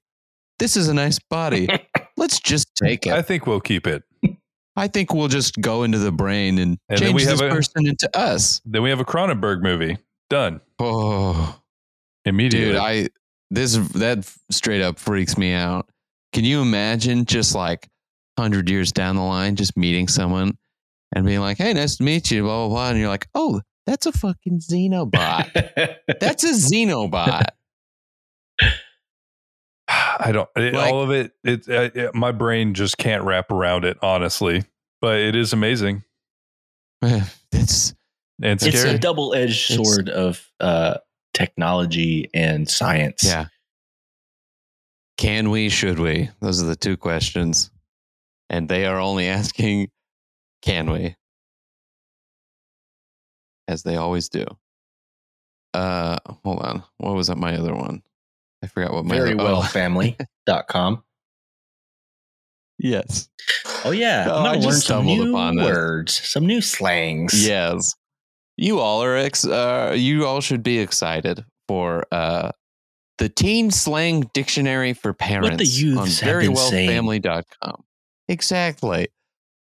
this 0.58 0.76
is 0.76 0.88
a 0.88 0.94
nice 0.94 1.18
body. 1.18 1.68
Let's 2.16 2.38
just 2.40 2.68
take 2.76 3.06
it. 3.06 3.12
I 3.12 3.22
think 3.22 3.46
we'll 3.46 3.60
keep 3.60 3.86
it. 3.86 4.02
I 4.76 4.88
think 4.88 5.12
we'll 5.12 5.28
just 5.28 5.60
go 5.60 5.82
into 5.82 5.98
the 5.98 6.12
brain 6.12 6.58
and, 6.58 6.78
And 6.88 6.98
then 6.98 7.08
change 7.08 7.14
we 7.14 7.22
have 7.24 7.38
this 7.38 7.50
a- 7.50 7.54
person 7.54 7.86
into 7.86 8.08
us. 8.16 8.60
Then 8.64 8.82
we 8.82 8.90
have 8.90 9.00
a 9.00 9.04
Cronenberg 9.04 9.62
movie 9.62 9.98
done 10.30 10.60
Oh, 10.78 11.58
immediately. 12.24 12.72
dude, 12.72 12.76
I 12.76 13.08
this 13.50 13.76
that 13.94 14.30
straight 14.50 14.82
up 14.82 14.98
freaks 14.98 15.36
me 15.38 15.52
out. 15.52 15.88
Can 16.32 16.44
you 16.44 16.60
imagine 16.62 17.24
just 17.24 17.54
like 17.54 17.88
hundred 18.38 18.70
years 18.70 18.92
down 18.92 19.16
the 19.16 19.22
line, 19.22 19.56
just 19.56 19.76
meeting 19.76 20.08
someone 20.08 20.56
and 21.14 21.26
being 21.26 21.40
like, 21.40 21.58
"Hey, 21.58 21.72
nice 21.72 21.96
to 21.96 22.02
meet 22.04 22.30
you," 22.30 22.42
blah 22.44 22.66
blah 22.66 22.68
blah, 22.68 22.88
and 22.90 22.98
you're 22.98 23.08
like, 23.08 23.28
"Oh, 23.34 23.60
that's 23.86 24.06
a 24.06 24.12
fucking 24.12 24.60
xenobot. 24.60 25.96
that's 26.20 26.44
a 26.44 26.52
xenobot." 26.52 27.44
I 29.88 30.30
don't. 30.32 30.48
It, 30.56 30.74
Like- 30.74 30.92
all 30.92 31.02
of 31.02 31.10
it. 31.10 31.32
It, 31.42 31.68
uh, 31.68 31.90
it. 31.94 32.14
My 32.14 32.30
brain 32.32 32.74
just 32.74 32.96
can't 32.98 33.24
wrap 33.24 33.50
around 33.50 33.84
it, 33.84 33.98
honestly. 34.02 34.64
But 35.00 35.18
it 35.18 35.34
is 35.34 35.52
amazing 35.54 36.04
It's 37.52 37.94
and 38.42 38.62
it's 38.62 38.84
a 38.84 38.98
double 38.98 39.34
edged 39.34 39.70
It's- 39.72 39.88
sword 39.88 40.08
of 40.10 40.46
uh, 40.60 40.98
technology 41.34 42.28
and 42.34 42.68
science. 42.68 43.24
yeah. 43.24 43.46
Can 45.16 45.50
we? 45.50 45.68
Should 45.68 45.98
we? 45.98 46.30
Those 46.40 46.62
are 46.62 46.66
the 46.66 46.76
two 46.76 46.96
questions, 46.96 47.70
and 48.48 48.68
they 48.68 48.86
are 48.86 48.98
only 48.98 49.28
asking, 49.28 49.90
"Can 50.62 50.90
we?" 50.90 51.14
As 53.68 53.82
they 53.82 53.96
always 53.96 54.28
do. 54.30 54.46
Uh, 55.74 56.18
hold 56.44 56.60
on. 56.60 56.82
What 56.98 57.14
was 57.14 57.28
that? 57.28 57.36
My 57.36 57.54
other 57.56 57.74
one. 57.74 58.02
I 58.62 58.66
forgot 58.66 58.92
what 58.92 59.04
my 59.04 59.14
Very 59.14 59.34
other, 59.34 59.44
well 59.44 59.62
oh, 60.74 61.02
yes. 62.78 63.28
Oh 63.84 63.90
yeah. 63.90 64.26
Oh, 64.28 64.38
I'm 64.38 64.46
I 64.46 64.54
gonna 64.54 64.66
learn 64.68 64.80
some 64.80 65.06
new 65.06 65.30
upon 65.30 65.56
this. 65.56 65.64
words, 65.66 66.14
some 66.28 66.46
new 66.46 66.60
slangs. 66.60 67.46
Yes. 67.46 67.94
You 68.60 68.78
all 68.78 69.02
are 69.02 69.16
ex- 69.16 69.46
uh, 69.46 69.94
you 69.96 70.26
all 70.26 70.42
should 70.42 70.62
be 70.62 70.80
excited 70.80 71.46
for 71.66 72.04
uh 72.12 72.50
the 73.16 73.30
teen 73.30 73.70
slang 73.70 74.28
dictionary 74.34 74.92
for 74.92 75.14
parents 75.14 75.80
youths 75.80 76.22
on 76.22 76.28
have 76.28 76.40
been 76.42 76.56
saying. 76.56 76.90
verywellfamily.com. 76.90 77.84
Exactly. 78.28 79.08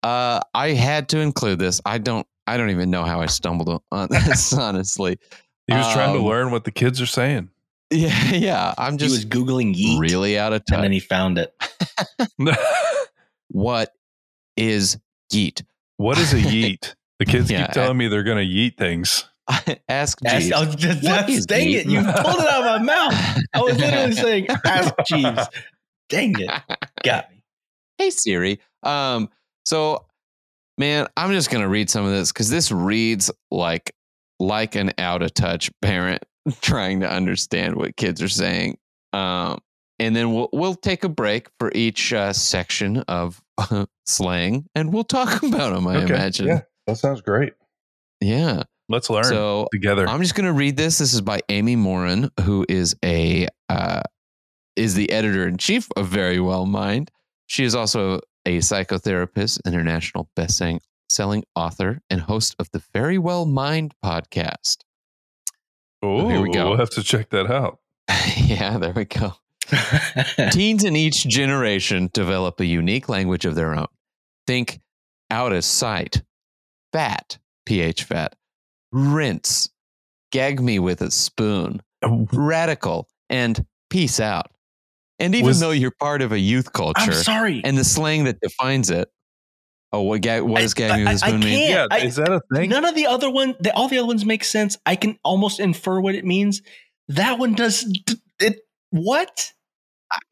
Uh 0.02 0.40
I 0.54 0.70
had 0.70 1.10
to 1.10 1.18
include 1.18 1.58
this. 1.58 1.80
I 1.84 1.98
don't 1.98 2.26
I 2.46 2.56
don't 2.56 2.70
even 2.70 2.88
know 2.88 3.04
how 3.04 3.20
I 3.20 3.26
stumbled 3.26 3.82
on 3.92 4.08
this 4.10 4.54
honestly. 4.54 5.18
he 5.66 5.74
was 5.74 5.92
trying 5.92 6.14
to 6.14 6.20
um, 6.20 6.24
learn 6.24 6.50
what 6.50 6.64
the 6.64 6.70
kids 6.70 7.00
are 7.00 7.06
saying. 7.06 7.50
Yeah, 7.92 8.32
yeah, 8.32 8.74
I'm 8.78 8.98
just. 8.98 9.10
he 9.12 9.16
was 9.16 9.24
just 9.26 9.28
googling 9.28 9.76
yeet, 9.76 10.00
really 10.00 10.36
out 10.36 10.52
of 10.52 10.64
time, 10.66 10.78
and 10.78 10.84
then 10.86 10.90
he 10.90 10.98
found 10.98 11.38
it. 11.38 11.54
what 13.46 13.92
is 14.56 14.98
yeet? 15.32 15.62
what 15.96 16.18
is 16.18 16.32
a 16.32 16.38
yeet? 16.38 16.96
The 17.18 17.24
kids 17.26 17.50
Yeah, 17.50 17.66
keep 17.66 17.72
telling 17.72 17.96
me 17.96 18.08
they're 18.08 18.22
going 18.22 18.38
to 18.46 18.54
yeet 18.54 18.76
things. 18.76 19.24
Ask 19.48 19.78
Ask, 19.88 20.18
Jeeves. 20.24 20.52
I 20.52 20.64
was 20.66 20.74
just, 20.74 21.02
What 21.02 21.26
that's, 21.26 21.32
is 21.32 21.46
dang 21.46 21.68
yeet? 21.68 21.80
it! 21.80 21.86
You 21.86 22.00
pulled 22.02 22.40
it 22.40 22.48
out 22.48 22.64
of 22.64 22.64
my 22.64 22.78
mouth. 22.82 23.38
I 23.54 23.60
was 23.60 23.78
literally 23.78 24.12
saying, 24.16 24.48
"Ask 24.64 24.92
Jeeves." 25.06 25.48
Dang 26.08 26.34
it, 26.38 26.50
got 27.04 27.30
me. 27.30 27.42
hey 27.98 28.10
Siri. 28.10 28.60
Um, 28.82 29.28
so 29.64 30.04
man, 30.78 31.06
I'm 31.16 31.32
just 31.32 31.50
gonna 31.50 31.68
read 31.68 31.88
some 31.90 32.04
of 32.04 32.10
this 32.10 32.32
because 32.32 32.50
this 32.50 32.70
reads 32.72 33.30
like 33.50 33.92
like 34.40 34.74
an 34.74 34.92
out 34.98 35.22
of 35.22 35.32
touch 35.34 35.70
parent 35.80 36.24
trying 36.60 37.00
to 37.00 37.10
understand 37.10 37.76
what 37.76 37.96
kids 37.96 38.20
are 38.22 38.28
saying. 38.28 38.78
Um, 39.12 39.58
and 40.00 40.14
then 40.14 40.32
we'll 40.34 40.48
we'll 40.52 40.74
take 40.74 41.04
a 41.04 41.08
break 41.08 41.48
for 41.60 41.70
each 41.74 42.12
uh, 42.12 42.32
section 42.32 42.98
of 43.08 43.40
slang, 44.06 44.66
and 44.74 44.92
we'll 44.92 45.04
talk 45.04 45.42
about 45.42 45.72
them. 45.72 45.86
I 45.86 46.02
imagine. 46.02 46.48
Yeah, 46.48 46.60
that 46.86 46.96
sounds 46.96 47.20
great. 47.20 47.52
Yeah. 48.20 48.62
Let's 48.88 49.10
learn 49.10 49.24
So 49.24 49.68
together. 49.72 50.08
I'm 50.08 50.22
just 50.22 50.34
going 50.36 50.46
to 50.46 50.52
read 50.52 50.76
this. 50.76 50.98
This 50.98 51.12
is 51.12 51.20
by 51.20 51.40
Amy 51.48 51.74
Morin, 51.74 52.30
who 52.42 52.64
is 52.68 52.94
a 53.04 53.48
uh, 53.68 54.02
is 54.76 54.94
the 54.94 55.10
editor 55.10 55.48
in 55.48 55.56
chief 55.56 55.88
of 55.96 56.06
Very 56.06 56.38
Well 56.38 56.66
Mind. 56.66 57.10
She 57.48 57.64
is 57.64 57.74
also 57.74 58.20
a 58.44 58.58
psychotherapist, 58.58 59.58
international 59.66 60.30
best 60.36 60.62
selling 61.08 61.44
author, 61.56 62.00
and 62.10 62.20
host 62.20 62.54
of 62.60 62.70
the 62.72 62.82
Very 62.94 63.18
Well 63.18 63.44
Mind 63.44 63.92
podcast. 64.04 64.78
oh, 66.02 66.28
here 66.28 66.40
we 66.40 66.50
go. 66.50 66.70
We'll 66.70 66.78
have 66.78 66.90
to 66.90 67.02
check 67.02 67.30
that 67.30 67.50
out. 67.50 67.80
yeah, 68.36 68.78
there 68.78 68.92
we 68.92 69.04
go. 69.04 69.34
Teens 70.52 70.84
in 70.84 70.94
each 70.94 71.26
generation 71.26 72.08
develop 72.12 72.60
a 72.60 72.66
unique 72.66 73.08
language 73.08 73.44
of 73.44 73.56
their 73.56 73.74
own. 73.74 73.88
Think 74.46 74.80
out 75.28 75.52
of 75.52 75.64
sight, 75.64 76.22
fat, 76.96 77.38
pH 77.66 78.04
fat, 78.04 78.34
rinse, 78.92 79.68
gag 80.32 80.60
me 80.62 80.78
with 80.78 81.02
a 81.02 81.10
spoon, 81.10 81.82
uh, 82.02 82.24
radical, 82.32 83.06
and 83.28 83.64
peace 83.90 84.18
out. 84.18 84.46
And 85.18 85.34
even 85.34 85.46
Was- 85.46 85.60
though 85.60 85.72
you're 85.72 85.92
part 86.00 86.22
of 86.22 86.32
a 86.32 86.38
youth 86.38 86.68
I'm 86.68 86.72
culture 86.72 87.12
sorry. 87.12 87.60
and 87.64 87.76
the 87.76 87.84
slang 87.84 88.24
that 88.24 88.40
defines 88.40 88.88
it, 88.90 89.08
oh, 89.92 90.02
what, 90.02 90.22
gag, 90.22 90.42
what 90.42 90.60
does 90.60 90.72
gag 90.74 90.96
me 90.98 91.04
with 91.04 91.14
a 91.16 91.18
spoon 91.18 91.40
mean? 91.40 91.68
can't. 91.68 91.90
Yeah, 91.92 91.96
I- 91.98 92.00
is 92.06 92.16
that 92.16 92.30
a 92.32 92.40
thing? 92.54 92.70
None 92.70 92.84
of 92.86 92.94
the 92.94 93.06
other 93.06 93.30
one, 93.30 93.54
the, 93.60 93.74
all 93.74 93.88
the 93.88 93.98
other 93.98 94.06
ones 94.06 94.24
make 94.24 94.44
sense. 94.44 94.78
I 94.86 94.96
can 94.96 95.18
almost 95.22 95.60
infer 95.60 96.00
what 96.00 96.14
it 96.14 96.24
means. 96.24 96.62
That 97.08 97.38
one 97.38 97.52
does. 97.54 97.84
It 98.40 98.56
what? 98.90 99.52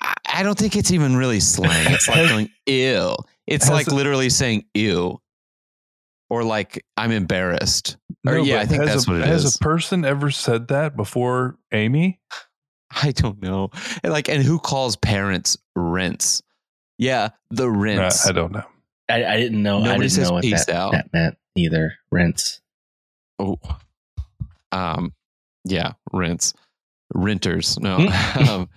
I, 0.00 0.14
I 0.26 0.42
don't 0.42 0.58
think 0.58 0.76
it's 0.76 0.92
even 0.92 1.14
really 1.16 1.40
slang. 1.40 1.92
It's 1.92 2.08
like 2.08 2.16
Has- 2.16 2.30
going 2.30 2.48
ew. 2.66 3.14
It's 3.46 3.68
like 3.68 3.88
literally 3.88 4.30
saying 4.30 4.64
ew, 4.72 5.20
or 6.34 6.42
like 6.42 6.84
I'm 6.96 7.12
embarrassed. 7.12 7.96
Or, 8.26 8.38
yeah, 8.38 8.58
I 8.58 8.66
think 8.66 8.84
that's 8.84 9.06
a, 9.06 9.10
what 9.10 9.20
it 9.20 9.26
has 9.26 9.44
is. 9.44 9.54
a 9.54 9.58
person 9.60 10.04
ever 10.04 10.32
said 10.32 10.68
that 10.68 10.96
before 10.96 11.56
Amy? 11.72 12.18
I 12.90 13.12
don't 13.12 13.40
know. 13.40 13.70
And 14.02 14.12
like, 14.12 14.28
and 14.28 14.42
who 14.42 14.58
calls 14.58 14.96
parents 14.96 15.56
rents? 15.76 16.42
Yeah, 16.98 17.28
the 17.50 17.66
Uh, 17.66 17.68
rinse. 17.68 18.26
I 18.26 18.32
don't 18.32 18.50
know. 18.52 18.64
I, 19.08 19.24
I 19.24 19.36
didn't 19.36 19.62
know. 19.62 19.78
I 19.78 19.82
Nobody 19.82 20.00
didn't 20.00 20.10
says 20.10 20.28
know 20.28 20.34
what 20.34 20.42
peace 20.42 20.64
that, 20.66 20.74
out. 20.74 20.92
that 20.92 21.12
meant 21.12 21.38
either. 21.54 21.94
Rents. 22.10 22.60
oh, 23.38 23.58
um, 24.72 25.12
yeah, 25.64 25.92
rents. 26.12 26.52
renters. 27.14 27.78
No. 27.78 27.98
Hmm. 28.00 28.48
um, 28.48 28.68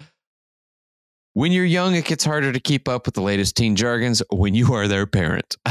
when 1.34 1.52
you're 1.52 1.66
young, 1.66 1.96
it 1.96 2.06
gets 2.06 2.24
harder 2.24 2.52
to 2.52 2.60
keep 2.60 2.88
up 2.88 3.06
with 3.08 3.16
the 3.16 3.22
latest 3.22 3.56
teen 3.56 3.76
jargons 3.76 4.22
when 4.32 4.54
you 4.54 4.74
are 4.76 4.88
their 4.88 5.08
parent. 5.08 5.56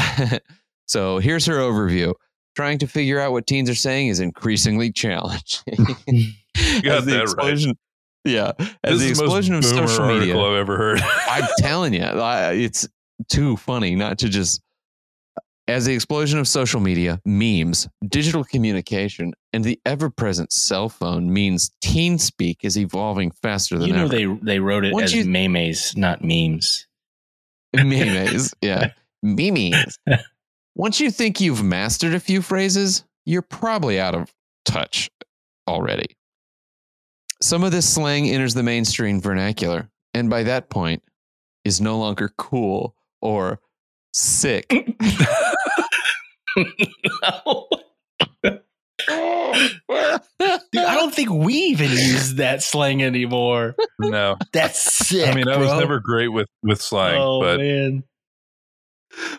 so 0.87 1.18
here's 1.18 1.46
her 1.46 1.57
overview. 1.57 2.14
Trying 2.55 2.79
to 2.79 2.87
figure 2.87 3.20
out 3.20 3.33
what 3.33 3.46
teens 3.46 3.68
are 3.68 3.75
saying 3.75 4.09
is 4.09 4.18
increasingly 4.20 4.90
challenging. 4.90 5.62
got 6.83 6.99
As 6.99 7.05
the 7.05 7.11
that 7.12 7.35
right. 7.37 7.77
Yeah, 8.25 8.53
as 8.83 8.99
this 8.99 9.01
the 9.01 9.05
is 9.05 9.11
explosion 9.20 9.55
of 9.55 9.62
most 9.62 9.75
boomer 9.75 9.87
social 9.88 10.08
media. 10.08 10.37
I've 10.38 10.56
ever 10.56 10.77
heard. 10.77 11.00
I'm 11.29 11.46
telling 11.58 11.92
you, 11.94 12.02
I- 12.02 12.52
it's 12.54 12.88
too 13.29 13.56
funny 13.56 13.94
not 13.94 14.19
to 14.21 14.29
just. 14.29 14.61
As 15.69 15.85
the 15.85 15.92
explosion 15.94 16.38
of 16.38 16.46
social 16.46 16.79
media, 16.81 17.21
memes, 17.25 17.88
digital 18.08 18.44
communication, 18.44 19.33
and 19.52 19.65
the 19.65 19.81
ever-present 19.85 20.52
cell 20.52 20.88
phone 20.88 21.33
means 21.33 21.73
teen 21.81 22.19
speak 22.19 22.58
is 22.63 22.79
evolving 22.79 23.33
faster 23.42 23.77
than 23.77 23.88
You 23.88 23.94
know 23.94 24.04
ever. 24.04 24.08
they 24.17 24.25
they 24.42 24.58
wrote 24.61 24.85
it 24.85 24.92
Once 24.92 25.06
as 25.13 25.15
you- 25.15 25.25
memes, 25.25 25.96
not 25.96 26.23
memes. 26.23 26.87
memes, 27.75 28.54
yeah, 28.63 28.92
memes. 29.23 29.98
Once 30.77 31.00
you 31.00 31.10
think 31.10 31.40
you've 31.40 31.64
mastered 31.64 32.12
a 32.12 32.20
few 32.20 32.42
phrases, 32.42 33.02
you're 33.24 33.40
probably 33.40 33.98
out 33.98 34.14
of 34.14 34.31
touch 34.66 35.10
already. 35.66 36.04
Some 37.40 37.64
of 37.64 37.72
this 37.72 37.88
slang 37.88 38.29
enters 38.29 38.52
the 38.52 38.62
mainstream 38.62 39.18
vernacular, 39.18 39.88
and 40.12 40.29
by 40.29 40.42
that 40.42 40.68
point, 40.68 41.02
is 41.64 41.81
no 41.81 41.98
longer 41.98 42.31
cool 42.37 42.94
or 43.22 43.58
sick. 44.12 44.68
Dude, 44.68 44.85
I 50.85 50.94
don't 50.94 51.14
think 51.14 51.31
we 51.31 51.54
even 51.54 51.90
use 51.90 52.35
that 52.35 52.62
slang 52.62 53.02
anymore. 53.02 53.77
no, 53.98 54.37
That's 54.52 55.06
sick. 55.08 55.27
I 55.27 55.35
mean 55.35 55.48
I 55.48 55.56
was 55.56 55.72
never 55.72 56.00
great 56.00 56.29
with 56.29 56.48
with 56.62 56.83
slang, 56.83 57.18
Oh 57.18 57.40
but 57.40 57.60
man. 57.60 58.04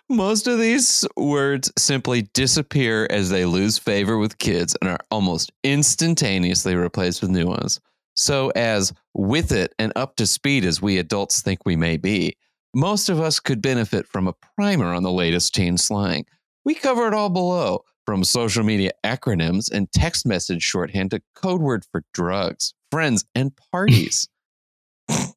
Most 0.10 0.48
of 0.48 0.60
these 0.60 1.06
words 1.16 1.72
simply 1.78 2.24
disappear 2.34 3.08
as 3.10 3.30
they 3.30 3.46
lose 3.46 3.78
favor 3.78 4.18
with 4.18 4.38
kids 4.38 4.76
and 4.82 4.90
are 4.90 5.00
almost 5.12 5.52
instantaneously 5.64 6.76
replaced 6.76 7.22
with 7.22 7.32
new 7.32 7.46
ones. 7.46 7.80
So, 8.16 8.50
as 8.56 8.94
with 9.14 9.52
it 9.52 9.76
and 9.78 9.94
up 9.96 10.16
to 10.16 10.26
speed 10.26 10.66
as 10.66 10.82
we 10.82 10.98
adults 10.98 11.42
think 11.42 11.60
we 11.66 11.76
may 11.76 11.98
be, 11.98 12.36
most 12.74 13.10
of 13.10 13.20
us 13.20 13.40
could 13.40 13.62
benefit 13.62 14.08
from 14.08 14.28
a 14.28 14.34
primer 14.56 14.94
on 14.94 15.04
the 15.04 15.12
latest 15.12 15.54
teen 15.54 15.78
slang. 15.78 16.26
We 16.66 16.74
cover 16.74 17.08
it 17.08 17.14
all 17.14 17.30
below, 17.30 17.84
from 18.08 18.24
social 18.24 18.64
media 18.64 18.92
acronyms 19.06 19.70
and 19.70 19.92
text 19.92 20.26
message 20.26 20.64
shorthand 20.64 21.12
to 21.12 21.22
code 21.36 21.62
word 21.62 21.84
for 21.92 22.04
drugs, 22.14 22.74
friends, 22.90 23.26
and 23.36 23.52
parties. 23.72 24.30
all 25.10 25.34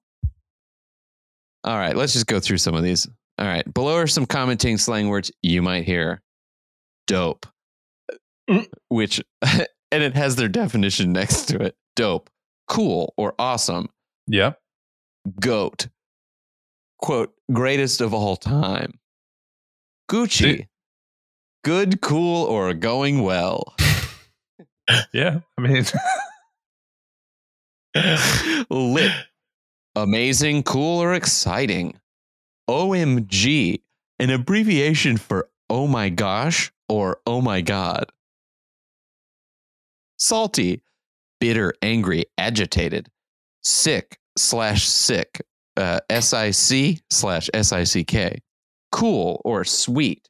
right, 1.65 1.97
let's 1.97 2.13
just 2.13 2.29
go 2.29 2.39
through 2.39 2.59
some 2.59 2.77
of 2.77 2.85
these. 2.85 3.09
All 3.41 3.47
right, 3.47 3.73
below 3.73 3.97
are 3.97 4.07
some 4.07 4.27
commenting 4.27 4.77
slang 4.77 5.09
words 5.09 5.33
you 5.43 5.63
might 5.63 5.85
hear. 5.85 6.21
Dope, 7.07 7.47
Mm. 8.49 8.67
which, 8.89 9.23
and 9.43 10.03
it 10.03 10.15
has 10.15 10.37
their 10.37 10.49
definition 10.49 11.13
next 11.13 11.47
to 11.47 11.63
it. 11.63 11.75
Dope, 11.97 12.29
cool, 12.69 13.15
or 13.17 13.35
awesome. 13.39 13.89
Yeah. 14.27 14.53
Goat, 15.41 15.89
quote, 17.01 17.33
greatest 17.53 18.01
of 18.01 18.13
all 18.15 18.37
time. 18.37 18.99
Gucci, 20.11 20.57
Dude. 20.59 20.69
good, 21.65 22.01
cool, 22.01 22.45
or 22.45 22.75
going 22.75 23.23
well. 23.23 23.75
Yeah. 25.13 25.39
I 25.57 25.61
mean, 25.61 25.85
Lit, 28.71 29.13
amazing, 29.95 30.65
cool, 30.65 31.01
or 31.01 31.15
exciting. 31.15 31.95
OMG, 32.71 33.83
an 34.21 34.31
abbreviation 34.31 35.17
for 35.17 35.49
oh 35.69 35.89
my 35.89 36.09
gosh 36.09 36.71
or 36.89 37.21
oh 37.27 37.41
my 37.41 37.61
god. 37.63 38.07
Salty, 40.19 40.81
bitter, 41.41 41.75
angry, 41.83 42.27
agitated. 42.39 43.09
Sick 43.65 44.21
slash 44.39 44.87
sick, 44.87 45.43
uh, 45.77 45.99
S 46.09 46.33
I 46.33 46.53
C 46.53 47.01
slash 47.11 47.51
S 47.53 47.73
I 47.73 47.83
C 47.83 48.05
K. 48.05 48.41
Cool 48.93 49.43
or 49.45 49.65
sweet. 49.65 50.29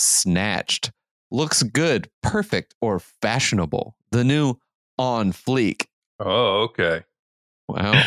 Snatched, 0.00 0.90
looks 1.30 1.62
good, 1.62 2.10
perfect, 2.24 2.74
or 2.80 2.98
fashionable. 2.98 3.94
The 4.10 4.24
new 4.24 4.56
on 4.98 5.32
fleek. 5.32 5.86
oh, 6.18 6.62
okay. 6.62 7.04
Wow. 7.68 7.92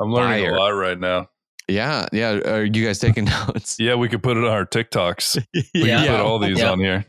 I'm 0.00 0.12
learning 0.12 0.44
Fire. 0.44 0.54
a 0.54 0.58
lot 0.58 0.68
right 0.70 1.00
now. 1.00 1.28
Yeah, 1.68 2.06
yeah. 2.12 2.32
Are 2.46 2.64
you 2.64 2.84
guys 2.84 2.98
taking 2.98 3.24
notes? 3.48 3.76
Yeah, 3.78 3.94
we 3.94 4.08
could 4.08 4.22
put 4.22 4.36
it 4.36 4.44
on 4.44 4.50
our 4.50 4.66
TikToks. 4.66 5.44
We 5.74 5.84
Yeah. 5.88 6.02
could 6.02 6.10
put 6.10 6.20
all 6.20 6.38
these 6.38 6.58
Yeah. 6.58 6.70
on 6.72 6.80
here. 6.80 7.04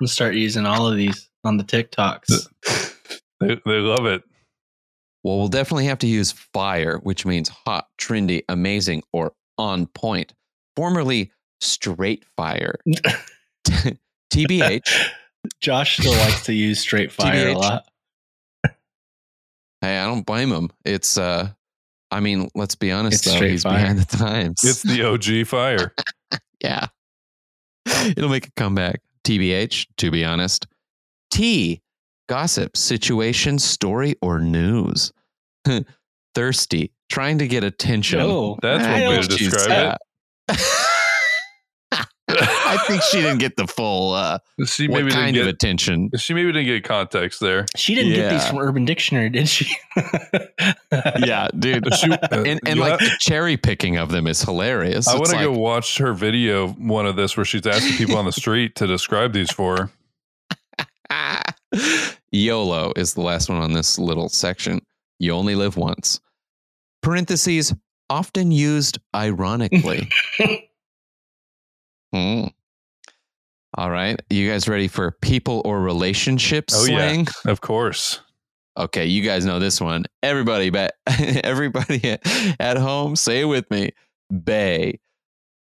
We'll 0.00 0.08
start 0.08 0.34
using 0.34 0.64
all 0.66 0.86
of 0.86 0.96
these 0.96 1.28
on 1.44 1.56
the 1.56 1.64
TikToks. 1.64 2.48
They, 3.40 3.54
they 3.64 3.78
love 3.78 4.04
it. 4.06 4.24
Well, 5.22 5.38
we'll 5.38 5.46
definitely 5.46 5.84
have 5.86 5.98
to 5.98 6.08
use 6.08 6.32
fire, 6.32 6.98
which 7.04 7.24
means 7.24 7.48
hot, 7.48 7.86
trendy, 7.96 8.42
amazing, 8.48 9.04
or 9.12 9.32
on 9.56 9.86
point. 9.86 10.34
Formerly 10.74 11.30
straight 11.60 12.24
fire. 12.36 12.74
TBH. 14.32 15.08
Josh 15.60 15.98
still 15.98 16.14
likes 16.14 16.44
to 16.46 16.52
use 16.52 16.80
straight 16.80 17.12
fire 17.12 17.50
a 17.50 17.52
lot. 17.56 17.86
Hey, 19.80 19.98
I 19.98 20.06
don't 20.06 20.26
blame 20.26 20.50
him. 20.50 20.70
It's 20.84 21.16
uh 21.16 21.50
I 22.10 22.20
mean, 22.20 22.48
let's 22.54 22.74
be 22.74 22.90
honest 22.90 23.26
It's 23.26 23.34
though, 23.38 23.46
he's 23.46 23.62
fire. 23.62 23.74
behind 23.80 23.98
the 23.98 24.16
times. 24.16 24.60
It's 24.64 24.82
the 24.82 25.02
OG 25.02 25.46
fire. 25.46 25.94
yeah. 26.62 26.86
It'll 27.86 28.28
make 28.30 28.46
a 28.48 28.52
comeback. 28.56 29.00
TBH, 29.24 29.86
to 29.98 30.10
be 30.10 30.24
honest. 30.24 30.66
T, 31.30 31.82
gossip, 32.28 32.76
situation, 32.76 33.58
story, 33.58 34.14
or 34.22 34.38
news. 34.40 35.12
Thirsty, 36.34 36.92
trying 37.10 37.38
to 37.38 37.46
get 37.48 37.64
attention. 37.64 38.20
No, 38.20 38.56
That's 38.62 38.84
I 38.84 38.90
one 38.92 39.00
way 39.10 39.14
don't- 39.16 39.30
to 39.30 39.36
describe 39.36 39.96
yeah. 40.48 40.56
I 42.30 42.78
think 42.86 43.02
she 43.02 43.20
didn't 43.22 43.38
get 43.38 43.56
the 43.56 43.66
full 43.66 44.12
uh, 44.12 44.38
She 44.66 44.86
what 44.88 44.98
maybe 44.98 45.10
kind 45.12 45.34
didn't 45.34 45.48
of 45.48 45.52
get. 45.52 45.54
attention. 45.54 46.10
She 46.16 46.34
maybe 46.34 46.52
didn't 46.52 46.66
get 46.66 46.84
context 46.84 47.40
there. 47.40 47.64
She 47.76 47.94
didn't 47.94 48.12
get 48.14 48.30
these 48.30 48.46
from 48.46 48.58
Urban 48.58 48.84
Dictionary, 48.84 49.30
did 49.30 49.48
she? 49.48 49.66
Yeah, 51.20 51.48
dude. 51.58 51.92
She- 51.94 52.10
uh, 52.10 52.18
And, 52.44 52.60
and 52.66 52.78
like 52.80 52.92
have- 52.92 53.00
the 53.00 53.10
cherry 53.20 53.56
picking 53.56 53.96
of 53.96 54.10
them 54.10 54.26
is 54.26 54.42
hilarious. 54.42 55.06
I 55.08 55.14
want 55.14 55.26
to 55.30 55.36
like, 55.36 55.44
go 55.44 55.52
watch 55.52 55.98
her 55.98 56.12
video, 56.12 56.68
one 56.68 57.06
of 57.06 57.16
this, 57.16 57.36
where 57.36 57.44
she's 57.44 57.66
asking 57.66 57.96
people 57.96 58.16
on 58.16 58.24
the 58.24 58.32
street 58.32 58.74
to 58.76 58.86
describe 58.86 59.32
these 59.32 59.50
for 59.50 59.90
her. 61.10 61.54
YOLO 62.32 62.92
is 62.96 63.14
the 63.14 63.20
last 63.22 63.48
one 63.48 63.58
on 63.60 63.72
this 63.72 63.98
little 63.98 64.28
section. 64.28 64.80
You 65.18 65.32
only 65.32 65.54
live 65.54 65.76
once. 65.76 66.20
Parentheses, 67.02 67.74
often 68.10 68.50
used 68.50 68.98
ironically. 69.14 70.08
Hmm. 72.12 72.46
All 73.76 73.90
right. 73.90 74.20
You 74.30 74.50
guys 74.50 74.66
ready 74.68 74.88
for 74.88 75.12
people 75.22 75.62
or 75.64 75.80
relationships 75.80 76.74
Oh, 76.76 76.84
yeah. 76.86 76.96
slang? 76.96 77.26
Of 77.46 77.60
course. 77.60 78.20
Okay, 78.76 79.06
you 79.06 79.22
guys 79.22 79.44
know 79.44 79.58
this 79.58 79.80
one. 79.80 80.04
Everybody, 80.22 80.70
ba- 80.70 80.90
everybody 81.44 82.16
at 82.60 82.76
home, 82.76 83.16
say 83.16 83.40
it 83.40 83.44
with 83.44 83.70
me. 83.70 83.90
Bae. 84.30 84.94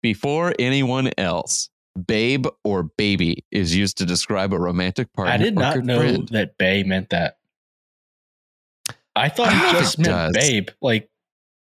Before 0.02 0.54
anyone 0.58 1.10
else, 1.18 1.68
babe 2.06 2.46
or 2.64 2.84
baby 2.84 3.44
is 3.50 3.74
used 3.76 3.98
to 3.98 4.06
describe 4.06 4.52
a 4.52 4.58
romantic 4.58 5.12
partner. 5.12 5.34
I 5.34 5.36
did 5.36 5.54
not 5.54 5.78
know 5.84 5.98
friend. 5.98 6.28
that 6.28 6.56
Bae 6.58 6.82
meant 6.84 7.10
that. 7.10 7.36
I 9.14 9.28
thought 9.28 9.48
I 9.48 9.52
don't 9.52 9.72
know 9.72 9.78
it 9.78 9.82
just 9.82 9.98
it 9.98 10.06
meant 10.06 10.34
does. 10.34 10.48
babe. 10.48 10.68
Like, 10.80 11.08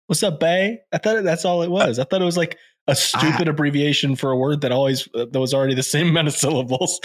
what's 0.06 0.22
up, 0.22 0.40
Bae? 0.40 0.78
I 0.92 0.98
thought 0.98 1.22
that's 1.22 1.44
all 1.44 1.62
it 1.62 1.70
was. 1.70 1.98
I 1.98 2.04
thought 2.04 2.20
it 2.22 2.26
was 2.26 2.36
like 2.36 2.58
a 2.88 2.94
stupid 2.94 3.48
abbreviation 3.48 4.16
for 4.16 4.30
a 4.30 4.36
word 4.36 4.60
that 4.60 4.72
always 4.72 5.08
uh, 5.14 5.26
that 5.30 5.40
was 5.40 5.52
already 5.54 5.74
the 5.74 5.82
same 5.82 6.08
amount 6.10 6.28
of 6.28 6.34
syllables. 6.34 7.00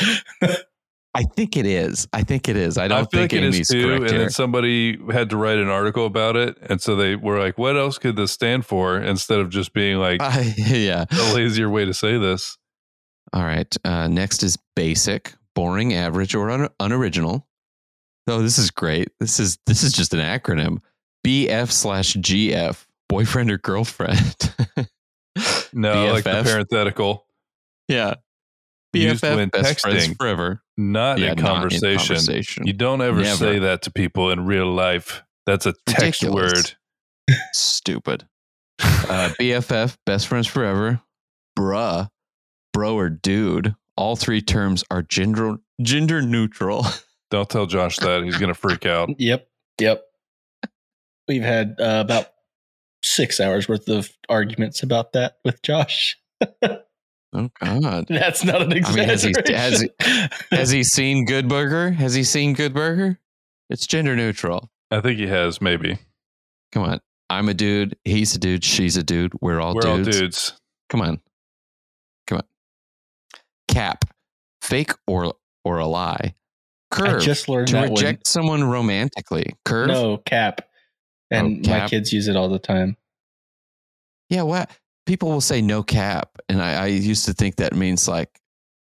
I 1.13 1.23
think 1.23 1.57
it 1.57 1.65
is. 1.65 2.07
I 2.13 2.23
think 2.23 2.47
it 2.47 2.55
is. 2.55 2.77
I 2.77 2.85
I, 2.85 2.87
don't 2.87 3.11
feel 3.11 3.21
think 3.21 3.33
like 3.33 3.41
it 3.41 3.45
Amy's 3.45 3.59
is 3.61 3.67
too. 3.67 3.93
And 3.93 4.09
here. 4.09 4.19
then 4.19 4.29
somebody 4.29 4.97
had 5.11 5.29
to 5.31 5.37
write 5.37 5.57
an 5.57 5.67
article 5.67 6.05
about 6.05 6.37
it, 6.37 6.57
and 6.61 6.81
so 6.81 6.95
they 6.95 7.15
were 7.15 7.37
like, 7.37 7.57
"What 7.57 7.75
else 7.77 7.97
could 7.97 8.15
this 8.15 8.31
stand 8.31 8.65
for?" 8.65 8.97
Instead 8.97 9.39
of 9.39 9.49
just 9.49 9.73
being 9.73 9.97
like 9.97 10.21
I- 10.21 10.53
yeah. 10.57 11.05
a 11.11 11.33
lazier 11.33 11.69
way 11.69 11.85
to 11.85 11.93
say 11.93 12.17
this. 12.17 12.57
All 13.33 13.43
right. 13.43 13.75
Uh, 13.83 14.07
next 14.07 14.43
is 14.43 14.57
basic, 14.75 15.33
boring, 15.53 15.93
average, 15.93 16.33
or 16.35 16.49
un- 16.49 16.69
unoriginal. 16.79 17.47
Oh, 18.27 18.41
this 18.41 18.57
is 18.57 18.71
great. 18.71 19.09
This 19.19 19.39
is 19.39 19.57
this 19.65 19.83
is 19.83 19.91
just 19.93 20.13
an 20.13 20.19
acronym. 20.19 20.77
BF 21.25 21.71
slash 21.71 22.13
GF, 22.15 22.85
boyfriend 23.09 23.51
or 23.51 23.57
girlfriend. 23.57 24.35
No, 25.73 25.91
I 25.91 26.11
like 26.11 26.23
the 26.23 26.43
parenthetical, 26.43 27.25
yeah. 27.87 28.15
BFF, 28.95 29.35
when 29.37 29.49
best 29.49 29.79
friends 29.79 30.07
forever. 30.17 30.61
not 30.77 31.17
yeah, 31.19 31.31
in 31.31 31.37
not 31.37 31.45
conversation. 31.45 31.97
conversation. 32.15 32.67
You 32.67 32.73
don't 32.73 33.01
ever 33.01 33.21
Never. 33.21 33.37
say 33.37 33.59
that 33.59 33.83
to 33.83 33.91
people 33.91 34.31
in 34.31 34.45
real 34.45 34.69
life. 34.71 35.23
That's 35.45 35.65
a 35.65 35.73
text 35.87 36.21
Ridiculous. 36.23 36.75
word. 37.29 37.35
Stupid. 37.53 38.27
Uh, 38.79 39.29
BFF, 39.39 39.95
best 40.05 40.27
friends 40.27 40.47
forever. 40.47 41.01
Bruh, 41.57 42.09
bro 42.73 42.95
or 42.95 43.09
dude. 43.09 43.75
All 43.95 44.15
three 44.15 44.41
terms 44.41 44.83
are 44.91 45.01
gender 45.01 45.57
gender 45.81 46.21
neutral. 46.21 46.85
Don't 47.31 47.49
tell 47.49 47.65
Josh 47.67 47.97
that. 47.99 48.23
He's 48.23 48.37
going 48.37 48.49
to 48.49 48.53
freak 48.59 48.85
out. 48.85 49.09
yep, 49.19 49.47
yep. 49.79 50.03
We've 51.29 51.43
had 51.43 51.75
uh, 51.79 52.01
about 52.05 52.27
six 53.03 53.39
hours 53.39 53.67
worth 53.69 53.87
of 53.89 54.09
arguments 54.29 54.83
about 54.83 55.13
that 55.13 55.37
with 55.45 55.61
Josh. 55.61 56.17
Oh 57.33 57.49
God. 57.61 58.07
That's 58.09 58.43
not 58.43 58.61
an 58.61 58.73
I 58.73 58.93
mean, 58.93 59.07
has 59.07 59.23
he- 59.23 59.29
exaggeration. 59.29 59.87
has 60.01 60.29
Has 60.51 60.69
he 60.69 60.83
seen 60.83 61.23
Good 61.23 61.47
Burger? 61.47 61.91
Has 61.91 62.13
he 62.13 62.25
seen 62.25 62.51
Good 62.53 62.73
Burger? 62.73 63.21
It's 63.69 63.87
gender 63.87 64.17
neutral. 64.17 64.69
I 64.91 64.99
think 64.99 65.17
he 65.17 65.27
has, 65.27 65.61
maybe. 65.61 65.97
Come 66.73 66.83
on. 66.83 66.99
I'm 67.29 67.47
a 67.47 67.53
dude. 67.53 67.95
He's 68.03 68.35
a 68.35 68.37
dude. 68.37 68.65
She's 68.65 68.97
a 68.97 69.03
dude. 69.03 69.31
We're 69.39 69.61
all 69.61 69.75
We're 69.75 69.79
dudes. 69.81 70.07
all 70.09 70.21
dudes. 70.23 70.53
Come 70.89 70.99
on. 70.99 71.21
Come 72.27 72.39
on. 72.39 72.43
Cap. 73.69 74.03
Fake 74.61 74.91
or 75.07 75.33
or 75.63 75.77
a 75.77 75.87
lie. 75.87 76.35
I 76.91 76.95
Curve. 76.95 77.21
just 77.21 77.47
learned 77.47 77.69
to 77.69 77.73
that 77.75 77.89
reject 77.91 78.27
someone 78.27 78.65
romantically. 78.65 79.53
Curve. 79.63 79.87
No 79.87 80.17
cap, 80.17 80.67
and 81.31 81.65
Oh, 81.67 81.69
my 81.71 81.87
kids 81.87 82.11
use 82.13 82.27
it 82.27 82.35
all 82.35 82.49
the 82.49 82.59
time. 82.59 82.97
Yeah. 84.29 84.43
What? 84.43 84.69
People 85.05 85.29
will 85.29 85.41
say 85.41 85.61
no 85.61 85.81
cap, 85.83 86.37
and 86.47 86.61
I, 86.61 86.83
I 86.83 86.85
used 86.87 87.25
to 87.25 87.33
think 87.33 87.55
that 87.55 87.75
means 87.75 88.07
like 88.07 88.29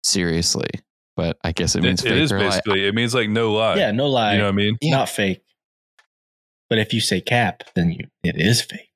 seriously, 0.03 0.69
but 1.17 1.39
I 1.45 1.53
guess 1.53 1.75
it 1.77 1.79
It, 1.79 1.83
means 1.89 2.05
it 2.05 2.09
fake 2.09 2.19
is 2.19 2.33
or 2.33 2.39
lie. 2.41 2.49
basically, 2.49 2.87
it 2.87 2.95
means 2.95 3.15
like 3.15 3.29
no 3.29 3.53
lie. 3.53 3.77
yeah, 3.77 3.93
no 3.93 4.09
lie, 4.09 4.33
You 4.33 4.39
know 4.39 4.45
what 4.47 4.53
I 4.53 4.57
mean? 4.57 4.77
Yeah. 4.81 4.97
not 4.97 5.09
fake. 5.09 5.43
But 6.69 6.79
if 6.79 6.93
you 6.93 7.01
say 7.01 7.21
cap, 7.21 7.63
then 7.75 7.93
you 7.93 8.07
it 8.25 8.35
is 8.37 8.63
fake. 8.63 8.91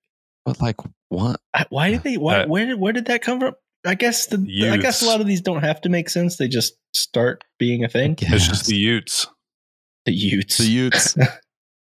But 0.44 0.60
like 0.60 0.76
what? 1.10 1.40
I, 1.54 1.66
why 1.70 1.90
did 1.90 2.02
they? 2.02 2.16
Why? 2.16 2.40
Uh, 2.40 2.48
where 2.48 2.66
did 2.66 2.80
where 2.80 2.92
did 2.92 3.06
that 3.06 3.22
come 3.22 3.38
from? 3.38 3.54
I 3.86 3.94
guess 3.94 4.26
the 4.26 4.38
I 4.72 4.76
guess 4.78 5.02
a 5.02 5.06
lot 5.06 5.20
of 5.20 5.26
these 5.28 5.40
don't 5.40 5.62
have 5.62 5.80
to 5.82 5.88
make 5.88 6.10
sense. 6.10 6.36
They 6.38 6.48
just 6.48 6.74
start 6.92 7.44
being 7.58 7.84
a 7.84 7.88
thing. 7.88 8.16
It's 8.18 8.48
just 8.48 8.66
the 8.66 8.74
Utes. 8.76 9.28
The 10.06 10.12
Utes. 10.12 10.58
the 10.58 10.66
Utes. 10.68 11.16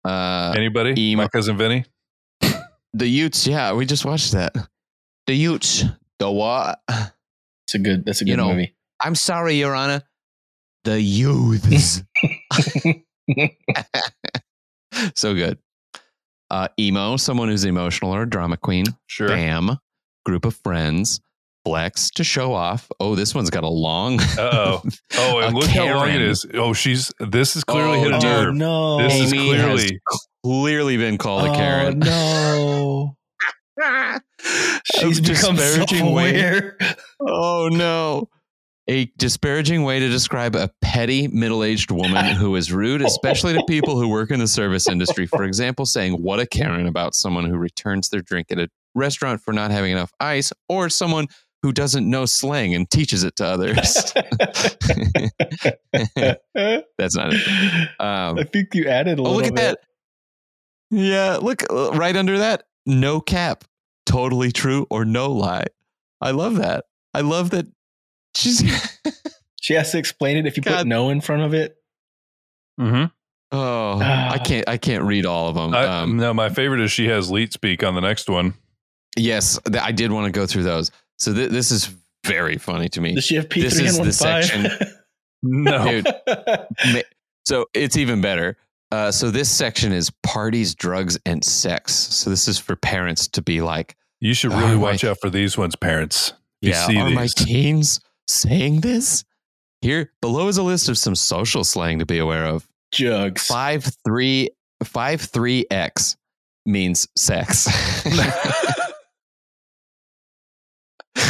uh, 0.05 0.53
Anybody? 0.55 0.93
emo- 1.11 1.23
My 1.23 1.27
cousin 1.27 1.57
Vinny? 1.57 1.85
the 2.93 3.07
Utes. 3.07 3.45
Yeah, 3.47 3.73
we 3.73 3.85
just 3.85 4.05
watched 4.05 4.31
that. 4.33 4.53
The 5.27 5.33
Utes. 5.35 5.83
The 6.19 6.29
what? 6.31 6.79
It's 6.89 7.75
a 7.75 7.79
good. 7.79 8.05
That's 8.05 8.21
a 8.21 8.25
good 8.25 8.31
You 8.31 8.37
know, 8.37 8.49
movie. 8.49 8.75
I'm 9.01 9.15
sorry, 9.15 9.55
Your 9.55 9.75
Honor. 9.75 10.01
The 10.85 10.99
youths. 11.01 12.01
so 15.15 15.33
good. 15.35 15.57
Uh, 16.49 16.67
emo, 16.79 17.15
someone 17.17 17.47
who's 17.49 17.63
emotional 17.65 18.13
or 18.15 18.23
a 18.23 18.29
drama 18.29 18.57
queen. 18.57 18.85
Sure. 19.07 19.27
Bam, 19.27 19.77
group 20.25 20.45
of 20.45 20.55
friends. 20.55 21.21
Flex 21.69 22.09
to 22.11 22.23
show 22.23 22.53
off. 22.53 22.89
Oh, 22.99 23.15
this 23.15 23.35
one's 23.35 23.49
got 23.49 23.63
a 23.63 23.69
long. 23.69 24.19
Oh. 24.37 24.81
Oh, 25.17 25.39
and 25.39 25.53
A 25.55 25.57
look 25.59 25.69
how 25.69 25.85
long 25.95 26.09
it 26.09 26.21
is. 26.21 26.45
Oh, 26.53 26.73
she's. 26.73 27.11
This 27.19 27.55
is 27.55 27.63
clearly 27.63 27.99
Oh, 27.99 28.03
hit 28.03 28.13
a 28.13 28.19
dude. 28.19 28.25
oh 28.29 28.43
nerve. 28.45 28.55
no! 28.55 28.97
This 29.03 29.13
is 29.19 29.33
Amy 29.33 29.53
has 29.55 29.65
clearly. 29.65 29.99
clearly 30.45 30.97
been 30.97 31.17
called 31.17 31.45
a 31.47 31.51
oh 31.51 31.55
Karen. 31.55 31.99
no! 31.99 33.15
She's 34.99 35.19
A 35.19 35.21
become 35.21 35.55
disparaging 35.55 36.11
way- 36.13 36.33
self-aware. 36.39 36.77
Oh 37.19 37.69
no. 37.71 38.29
A 38.87 39.05
disparaging 39.17 39.83
way 39.83 39.99
to 39.99 40.09
describe 40.09 40.55
a 40.55 40.71
petty 40.81 41.27
middle 41.27 41.63
aged 41.63 41.91
woman 41.91 42.25
who 42.35 42.55
is 42.55 42.71
rude, 42.71 43.01
especially 43.03 43.53
to 43.53 43.63
people 43.67 43.99
who 43.99 44.07
work 44.07 44.31
in 44.31 44.39
the 44.39 44.47
service 44.47 44.87
industry. 44.89 45.27
For 45.27 45.43
example, 45.43 45.85
saying 45.85 46.13
what 46.23 46.39
a 46.39 46.47
Karen 46.47 46.87
about 46.87 47.13
someone 47.13 47.45
who 47.45 47.57
returns 47.57 48.09
their 48.09 48.21
drink 48.21 48.47
at 48.51 48.57
a 48.57 48.67
restaurant 48.95 49.41
for 49.41 49.53
not 49.53 49.69
having 49.69 49.91
enough 49.91 50.11
ice, 50.19 50.51
or 50.69 50.89
someone 50.89 51.27
who 51.61 51.71
doesn't 51.73 52.09
know 52.09 52.25
slang 52.25 52.73
and 52.73 52.89
teaches 52.89 53.23
it 53.23 53.35
to 53.37 53.45
others. 53.45 54.13
That's 56.97 57.15
not 57.15 57.33
it. 57.33 57.89
Um, 57.99 58.39
I 58.39 58.43
think 58.43 58.73
you 58.75 58.87
added 58.87 59.19
a 59.19 59.21
oh, 59.21 59.25
little 59.31 59.37
look 59.37 59.45
at 59.47 59.55
bit. 59.55 59.61
that. 59.61 59.79
Yeah, 60.91 61.37
look 61.41 61.63
uh, 61.69 61.91
right 61.93 62.15
under 62.15 62.37
that. 62.39 62.63
No 62.85 63.21
cap. 63.21 63.63
Totally 64.05 64.51
true 64.51 64.87
or 64.89 65.05
no 65.05 65.31
lie. 65.31 65.65
I 66.21 66.31
love 66.31 66.55
that. 66.55 66.85
I 67.13 67.21
love 67.21 67.51
that 67.51 67.67
she's. 68.35 68.63
She 69.61 69.73
has 69.73 69.91
to 69.91 69.97
explain 69.97 70.37
it 70.37 70.47
if 70.47 70.55
you 70.55 70.63
God. 70.63 70.77
put 70.77 70.87
no 70.87 71.09
in 71.09 71.19
front 71.19 71.41
of 71.41 71.53
it. 71.53 71.75
Mm-hmm. 72.79 73.03
Oh, 73.51 73.99
Ah. 74.01 74.31
I 74.31 74.37
can't. 74.37 74.67
I 74.69 74.77
can't 74.77 75.03
read 75.03 75.25
all 75.25 75.49
of 75.49 75.55
them. 75.55 75.75
I, 75.75 75.83
Um, 75.85 76.15
no, 76.15 76.33
my 76.33 76.47
favorite 76.47 76.79
is 76.79 76.93
she 76.93 77.09
has 77.09 77.29
leet 77.29 77.51
speak 77.51 77.83
on 77.83 77.93
the 77.93 77.99
next 77.99 78.29
one. 78.29 78.53
yes, 79.17 79.59
th- 79.69 79.83
I 79.83 79.91
did 79.91 80.13
want 80.13 80.25
to 80.27 80.31
go 80.31 80.45
through 80.47 80.63
those. 80.63 80.91
So 81.19 81.33
th- 81.33 81.49
this 81.51 81.71
is 81.71 81.93
very 82.25 82.57
funny 82.57 82.89
to 82.89 83.01
me. 83.01 83.15
Does 83.15 83.25
she 83.25 83.35
have 83.35 83.49
P 83.49 83.61
This 83.61 83.77
three 83.77 83.85
is 83.85 83.97
and 83.97 84.05
the 84.05 84.07
one 84.07 84.11
section- 84.11 84.67
No. 85.41 85.85
Dude. 85.89 86.05
Ma- 86.93 87.01
So 87.45 87.65
it's 87.73 87.95
even 87.97 88.19
better. 88.21 88.57
Uh, 88.91 89.11
so 89.11 89.29
this 89.31 89.49
section 89.49 89.91
is 89.93 90.11
parties, 90.23 90.75
drugs, 90.75 91.17
and 91.25 91.43
sex. 91.43 91.93
So 91.93 92.29
this 92.29 92.47
is 92.47 92.57
for 92.59 92.75
parents 92.75 93.27
to 93.29 93.41
be 93.41 93.61
like, 93.61 93.95
You 94.19 94.33
should 94.33 94.51
Are 94.51 94.59
really 94.59 94.75
my- 94.75 94.81
watch 94.91 95.03
out 95.03 95.17
for 95.21 95.29
these 95.29 95.57
ones, 95.57 95.75
parents. 95.75 96.33
You 96.61 96.71
yeah, 96.71 96.87
see 96.87 96.97
are 96.97 97.09
my 97.09 97.27
teens 97.27 98.01
saying 98.27 98.81
this? 98.81 99.23
Here 99.81 100.11
below 100.21 100.49
is 100.49 100.57
a 100.57 100.63
list 100.63 100.89
of 100.89 100.97
some 100.97 101.15
social 101.15 101.63
slang 101.63 101.99
to 101.99 102.05
be 102.05 102.17
aware 102.17 102.45
of. 102.45 102.67
Jugs. 102.91 103.47
Five 103.47 103.89
three 104.03 104.49
five 104.83 105.21
three 105.21 105.65
X 105.71 106.17
means 106.65 107.07
sex. 107.15 107.67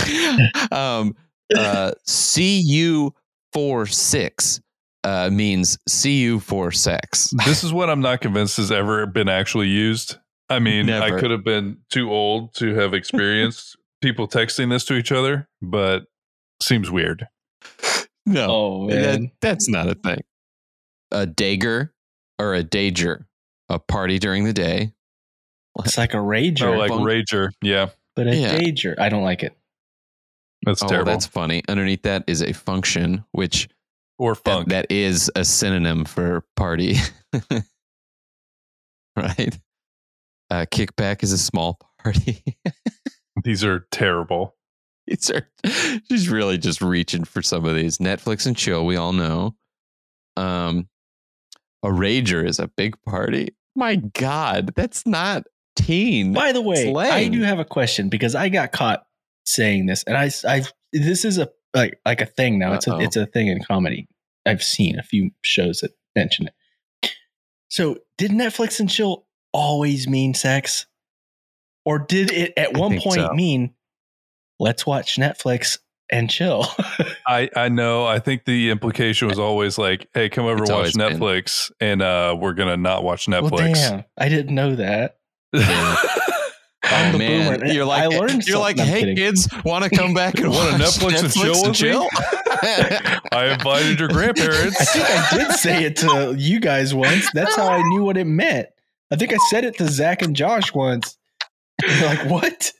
um, 0.71 1.15
uh, 1.55 1.91
CU 2.07 3.11
four 3.53 3.85
six 3.87 4.61
uh, 5.03 5.29
means 5.31 5.77
CU 6.01 6.39
for 6.39 6.71
sex. 6.71 7.31
this 7.45 7.63
is 7.63 7.71
what 7.73 7.89
I'm 7.89 8.01
not 8.01 8.21
convinced 8.21 8.57
has 8.57 8.71
ever 8.71 9.05
been 9.05 9.29
actually 9.29 9.67
used. 9.67 10.17
I 10.49 10.59
mean, 10.59 10.89
I 10.89 11.11
could 11.19 11.31
have 11.31 11.43
been 11.43 11.77
too 11.89 12.11
old 12.11 12.53
to 12.55 12.73
have 12.75 12.93
experienced 12.93 13.77
people 14.01 14.27
texting 14.27 14.69
this 14.69 14.83
to 14.85 14.95
each 14.95 15.11
other, 15.11 15.47
but 15.61 16.05
seems 16.61 16.89
weird. 16.89 17.27
No, 18.25 18.47
Oh 18.49 18.89
that- 18.89 19.31
that's 19.41 19.69
not 19.69 19.87
a 19.87 19.95
thing. 19.95 20.21
A 21.11 21.25
dager 21.25 21.89
or 22.37 22.53
a 22.55 22.63
dager, 22.63 23.25
a 23.69 23.79
party 23.79 24.19
during 24.19 24.43
the 24.43 24.53
day. 24.53 24.93
It's 25.85 25.97
like 25.97 26.13
a 26.13 26.17
rager, 26.17 26.63
Oh, 26.73 26.77
like 26.77 26.89
bunk- 26.89 27.07
Rager. 27.07 27.51
Yeah, 27.61 27.89
but 28.15 28.27
a 28.27 28.35
Yeah. 28.35 28.59
dager. 28.59 28.95
I 28.99 29.09
don't 29.09 29.23
like 29.23 29.43
it. 29.43 29.55
That's 30.63 30.83
oh, 30.83 30.87
terrible. 30.87 31.11
that's 31.11 31.25
funny. 31.25 31.63
Underneath 31.67 32.03
that 32.03 32.23
is 32.27 32.41
a 32.41 32.53
function, 32.53 33.23
which 33.31 33.69
or 34.17 34.33
that- 34.35 34.43
funk. 34.43 34.69
that 34.69 34.91
is 34.91 35.31
a 35.35 35.45
synonym 35.45 36.05
for 36.05 36.43
party. 36.55 36.95
right? 39.15 39.59
Uh, 40.51 40.65
kickback 40.71 41.23
is 41.23 41.31
a 41.31 41.37
small 41.37 41.79
party. 42.01 42.43
These 43.43 43.63
are 43.63 43.87
terrible. 43.91 44.55
it's 45.07 45.29
her, 45.29 45.49
she's 46.09 46.29
really 46.29 46.57
just 46.57 46.81
reaching 46.81 47.23
for 47.23 47.41
some 47.41 47.65
of 47.65 47.75
these. 47.75 47.99
Netflix 47.99 48.45
and 48.45 48.55
chill, 48.57 48.85
we 48.85 48.97
all 48.97 49.13
know. 49.13 49.55
Um, 50.35 50.89
a 51.83 51.87
rager 51.87 52.45
is 52.45 52.59
a 52.59 52.67
big 52.67 53.01
party. 53.03 53.55
My 53.75 53.95
God, 53.95 54.73
that's 54.75 55.05
not 55.05 55.45
teen. 55.75 56.33
By 56.33 56.51
the 56.51 56.61
way, 56.61 56.93
I 56.93 57.29
do 57.29 57.41
have 57.43 57.59
a 57.59 57.65
question 57.65 58.09
because 58.09 58.35
I 58.35 58.49
got 58.49 58.71
caught 58.71 59.05
saying 59.49 59.87
this, 59.87 60.03
and 60.03 60.15
I, 60.15 60.29
I, 60.47 60.63
this 60.93 61.25
is 61.25 61.37
a 61.37 61.49
like 61.73 61.99
like 62.05 62.21
a 62.21 62.25
thing 62.25 62.59
now. 62.59 62.73
It's 62.73 62.87
a 62.87 62.93
Uh-oh. 62.93 62.99
it's 63.01 63.15
a 63.15 63.25
thing 63.25 63.47
in 63.47 63.61
comedy. 63.63 64.07
I've 64.45 64.63
seen 64.63 64.97
a 64.97 65.03
few 65.03 65.31
shows 65.43 65.81
that 65.81 65.91
mention 66.15 66.47
it. 66.47 67.11
So, 67.69 67.97
did 68.17 68.31
Netflix 68.31 68.79
and 68.79 68.89
chill 68.89 69.25
always 69.53 70.07
mean 70.07 70.33
sex, 70.33 70.85
or 71.85 71.99
did 71.99 72.31
it 72.31 72.53
at 72.57 72.75
I 72.75 72.79
one 72.79 72.99
point 72.99 73.21
so. 73.21 73.33
mean 73.33 73.73
let's 74.59 74.85
watch 74.85 75.17
Netflix 75.17 75.77
and 76.11 76.29
chill? 76.29 76.65
I 77.27 77.49
I 77.55 77.69
know. 77.69 78.05
I 78.05 78.19
think 78.19 78.45
the 78.45 78.69
implication 78.71 79.27
was 79.27 79.39
always 79.39 79.77
like, 79.77 80.07
"Hey, 80.13 80.29
come 80.29 80.45
over 80.45 80.63
It's 80.63 80.71
watch 80.71 80.77
always 80.77 80.97
been. 80.97 81.19
Netflix," 81.19 81.71
and 81.79 82.01
uh, 82.01 82.35
we're 82.39 82.53
gonna 82.53 82.77
not 82.77 83.03
watch 83.03 83.27
well, 83.27 83.43
Netflix. 83.43 83.73
damn, 83.73 84.03
I 84.17 84.29
didn't 84.29 84.55
know 84.55 84.75
that. 84.75 85.17
I'm 86.91 87.09
Oh 87.09 87.11
the 87.13 87.17
man, 87.19 87.59
boomer. 87.59 87.71
you're 87.71 87.85
like 87.85 88.03
I 88.03 88.07
learned 88.07 88.45
you're 88.47 88.59
like, 88.59 88.77
hey 88.79 88.99
kidding. 89.01 89.15
kids, 89.15 89.47
want 89.63 89.83
to 89.83 89.89
come 89.89 90.13
back 90.13 90.39
and 90.39 90.49
Wanna 90.51 90.71
watch 90.71 90.79
Netflix 90.99 91.23
and 91.65 91.75
chill 91.75 92.03
with 92.03 92.13
me? 92.13 93.19
I 93.31 93.53
invited 93.53 93.99
your 93.99 94.09
grandparents. 94.09 94.79
I 94.81 94.85
think 94.85 95.05
I 95.09 95.37
did 95.37 95.51
say 95.59 95.83
it 95.85 95.95
to 95.97 96.35
you 96.37 96.59
guys 96.59 96.93
once. 96.93 97.29
That's 97.33 97.55
how 97.55 97.67
I 97.67 97.81
knew 97.89 98.03
what 98.03 98.17
it 98.17 98.25
meant. 98.25 98.67
I 99.11 99.15
think 99.15 99.33
I 99.33 99.37
said 99.49 99.63
it 99.65 99.77
to 99.77 99.87
Zach 99.87 100.21
and 100.21 100.35
Josh 100.35 100.73
once. 100.73 101.17
They're 101.79 102.05
like, 102.05 102.29
what? 102.29 102.71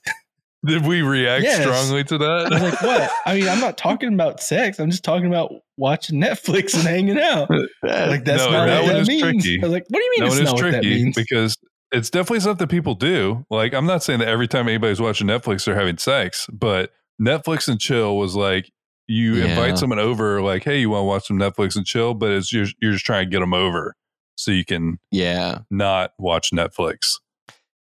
Did 0.66 0.86
we 0.86 1.02
react 1.02 1.44
Yes. 1.44 1.62
strongly 1.62 2.04
to 2.04 2.16
I 2.16 2.18
was 2.18 2.50
that? 2.50 2.62
like, 2.62 2.82
what? 2.82 3.12
I 3.26 3.36
mean, 3.36 3.48
I'm 3.48 3.62
not 3.62 3.78
talking 3.78 4.14
about 4.14 4.42
sex. 4.42 4.78
I'm 4.80 4.92
just 4.92 5.06
talking 5.06 5.28
about 5.28 5.54
watching 5.78 6.20
Netflix 6.20 6.74
and 6.74 6.84
hanging 6.84 7.18
out. 7.20 7.50
Like, 7.82 8.26
that's 8.26 8.44
No, 8.44 8.52
not 8.52 8.66
that 8.66 8.84
what 8.84 8.92
that 8.92 9.02
is 9.04 9.08
means. 9.08 9.22
tricky. 9.22 9.60
I 9.62 9.66
was 9.66 9.72
like, 9.72 9.86
what 9.90 10.00
do 10.00 10.04
you 10.04 10.12
mean 10.20 10.30
that 10.30 10.42
it's 10.42 10.52
not 10.52 10.62
what 10.62 10.72
that 10.72 10.84
means? 10.84 11.16
because 11.16 11.58
it's 11.92 12.10
definitely 12.10 12.42
something 12.42 12.68
people 12.68 12.96
do. 12.96 13.46
Like, 13.50 13.74
I'm 13.74 13.86
not 13.86 14.04
saying 14.04 14.20
that 14.20 14.28
every 14.28 14.48
time 14.48 14.68
anybody's 14.68 15.02
watching 15.02 15.28
Netflix, 15.28 15.66
they're 15.66 15.76
having 15.76 15.98
sex, 15.98 16.48
but 16.52 16.92
Netflix 17.22 17.68
and 17.68 17.80
chill 17.80 18.18
was 18.18 18.36
like 18.36 18.72
you 19.08 19.36
Yeah. 19.36 19.46
invite 19.46 19.78
someone 19.80 19.98
over, 20.00 20.42
like, 20.42 20.64
hey, 20.64 20.80
you 20.80 20.90
want 20.92 21.02
to 21.02 21.06
watch 21.06 21.28
some 21.28 21.38
Netflix 21.40 21.76
and 21.76 21.86
chill, 21.86 22.14
but 22.14 22.30
it's 22.32 22.54
you're, 22.54 22.68
you're 22.80 22.92
just 22.94 23.06
trying 23.06 23.26
to 23.26 23.30
get 23.32 23.40
them 23.40 23.54
over 23.56 23.96
so 24.36 24.52
you 24.52 24.64
can 24.64 25.00
yeah. 25.12 25.60
not 25.72 26.14
watch 26.20 26.52
Netflix. 26.52 27.16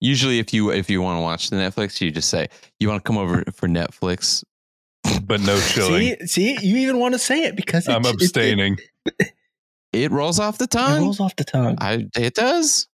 Usually, 0.01 0.39
if 0.39 0.53
you 0.55 0.71
if 0.71 0.89
you 0.91 1.01
want 1.03 1.17
to 1.19 1.23
watch 1.23 1.49
the 1.51 1.57
Netflix, 1.57 2.01
you 2.01 2.11
just 2.11 2.29
say 2.29 2.49
you 2.79 2.87
want 2.89 3.03
to 3.03 3.09
come 3.09 3.17
over 3.19 3.43
for 3.55 3.67
Netflix. 3.67 4.45
But 5.25 5.41
no 5.41 5.59
chilling. 5.69 6.17
See, 6.21 6.27
see, 6.27 6.67
you 6.67 6.77
even 6.77 6.99
want 6.99 7.15
to 7.15 7.19
say 7.19 7.45
it 7.45 7.57
because 7.57 7.89
it, 7.89 7.93
I'm 7.93 8.05
it- 8.05 8.15
abstaining. 8.15 8.77
It 9.93 10.11
rolls 10.11 10.39
off 10.39 10.59
the 10.59 10.67
tongue. 10.67 10.83
It, 10.85 10.95
tongue. 10.97 11.03
rolls 11.05 11.21
off 11.21 11.37
the 11.37 11.45
tongue. 11.45 11.77
I 11.81 12.07
it 12.17 12.35
does. 12.35 12.87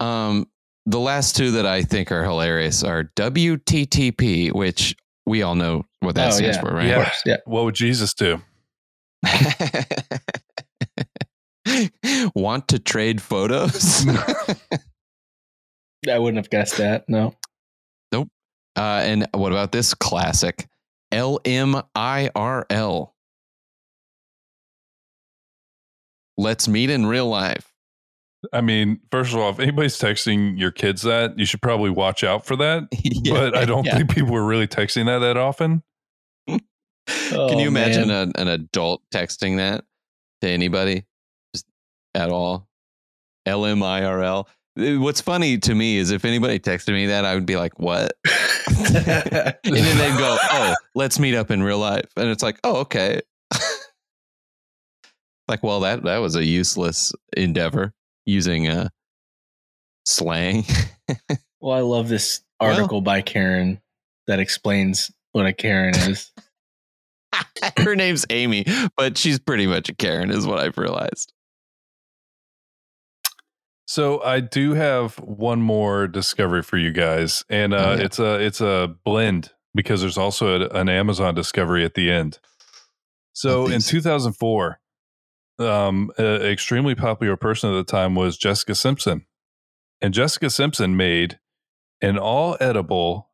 Um, 0.00 0.46
the 0.86 0.98
last 0.98 1.36
two 1.36 1.52
that 1.52 1.66
I 1.66 1.82
think 1.82 2.10
are 2.10 2.24
hilarious 2.24 2.82
are 2.82 3.04
WTTP, 3.16 4.52
which 4.52 4.96
we 5.26 5.42
all 5.42 5.54
know 5.54 5.84
what 6.00 6.14
that 6.16 6.28
Oh, 6.28 6.36
stands 6.36 6.56
yeah. 6.56 6.62
for, 6.62 6.74
right? 6.74 6.88
Yeah. 6.88 7.12
yeah. 7.24 7.36
what 7.44 7.64
would 7.64 7.74
Jesus 7.76 8.12
do? 8.14 8.42
Want 12.34 12.66
to 12.68 12.78
trade 12.80 13.22
photos? 13.22 14.04
I 16.08 16.18
wouldn't 16.18 16.38
have 16.38 16.50
guessed 16.50 16.78
that. 16.78 17.08
No. 17.08 17.36
Nope. 18.10 18.28
Uh, 18.76 19.02
and 19.04 19.28
what 19.32 19.52
about 19.52 19.70
this 19.70 19.94
classic? 19.94 20.66
LMIRL. 21.12 23.12
Let's 26.36 26.66
meet 26.66 26.90
in 26.90 27.06
real 27.06 27.28
life. 27.28 27.71
I 28.52 28.60
mean, 28.60 29.00
first 29.10 29.32
of 29.32 29.38
all, 29.38 29.50
if 29.50 29.60
anybody's 29.60 29.98
texting 29.98 30.58
your 30.58 30.70
kids 30.72 31.02
that, 31.02 31.38
you 31.38 31.44
should 31.46 31.62
probably 31.62 31.90
watch 31.90 32.24
out 32.24 32.44
for 32.46 32.56
that. 32.56 32.88
Yeah, 33.02 33.34
but 33.34 33.56
I 33.56 33.64
don't 33.64 33.84
yeah. 33.84 33.96
think 33.98 34.10
people 34.14 34.34
are 34.34 34.44
really 34.44 34.66
texting 34.66 35.06
that 35.06 35.18
that 35.20 35.36
often. 35.36 35.82
Can 36.48 36.60
Oh, 37.32 37.58
you 37.58 37.68
imagine 37.68 38.08
man. 38.08 38.32
a, 38.36 38.40
an 38.40 38.48
adult 38.48 39.02
texting 39.14 39.56
that 39.58 39.84
to 40.40 40.48
anybody 40.48 41.04
just 41.54 41.66
at 42.14 42.30
all? 42.30 42.68
LMIRL. 43.46 44.46
Uh, 44.78 45.00
What's 45.00 45.20
funny 45.20 45.58
to 45.58 45.74
me 45.74 45.98
is 45.98 46.10
if 46.10 46.24
anybody 46.24 46.58
texted 46.58 46.94
me 46.94 47.06
that, 47.06 47.24
I 47.24 47.34
would 47.34 47.46
be 47.46 47.56
like, 47.56 47.78
what? 47.78 48.12
and 48.68 48.84
then 48.94 49.98
they'd 49.98 50.18
go, 50.18 50.38
oh, 50.42 50.74
let's 50.94 51.18
meet 51.18 51.34
up 51.34 51.50
in 51.50 51.62
real 51.62 51.78
life. 51.78 52.06
And 52.16 52.28
it's 52.28 52.42
like, 52.42 52.58
oh, 52.64 52.76
okay. 52.80 53.20
Like, 55.48 55.62
well, 55.62 55.80
that 55.80 56.04
that 56.04 56.18
was 56.18 56.36
a 56.36 56.44
useless 56.44 57.12
endeavor 57.36 57.92
using 58.26 58.68
uh, 58.68 58.88
slang. 60.06 60.64
Well, 61.60 61.76
I 61.76 61.82
love 61.82 62.08
this 62.08 62.40
Well- 62.60 62.70
article 62.72 63.00
by 63.02 63.22
Karen 63.22 63.80
that 64.26 64.40
explains 64.40 65.12
what 65.30 65.46
a 65.46 65.52
Karen 65.52 65.94
is. 65.94 66.32
Her 67.78 67.94
name's 67.94 68.26
Amy, 68.30 68.64
but 68.96 69.16
she's 69.16 69.38
pretty 69.38 69.68
much 69.68 69.88
a 69.88 69.94
Karen, 69.94 70.32
is 70.32 70.44
what 70.44 70.58
I've 70.58 70.76
realized. 70.76 71.32
So 73.86 74.22
I 74.22 74.40
do 74.40 74.74
have 74.74 75.16
one 75.20 75.60
more 75.60 76.08
discovery 76.08 76.62
for 76.62 76.78
you 76.78 76.92
guys, 76.92 77.44
and 77.48 77.74
uh, 77.74 77.76
Oh, 77.76 77.92
yeah. 77.94 78.04
it's 78.04 78.18
a 78.18 78.34
it's 78.40 78.60
a 78.60 78.94
blend 79.04 79.50
because 79.74 80.00
there's 80.00 80.18
also 80.18 80.62
a, 80.62 80.68
an 80.70 80.88
Amazon 80.88 81.34
discovery 81.34 81.84
at 81.84 81.94
the 81.94 82.10
end. 82.10 82.38
So 83.34 83.68
in 83.68 83.80
2004, 83.80 84.80
um, 85.62 86.10
an 86.18 86.42
extremely 86.42 86.94
popular 86.94 87.36
person 87.36 87.70
at 87.70 87.74
the 87.74 87.84
time 87.84 88.14
was 88.14 88.36
Jessica 88.36 88.74
Simpson, 88.74 89.26
and 90.00 90.12
Jessica 90.12 90.50
Simpson 90.50 90.96
made 90.96 91.38
an 92.00 92.18
all 92.18 92.56
edible 92.60 93.30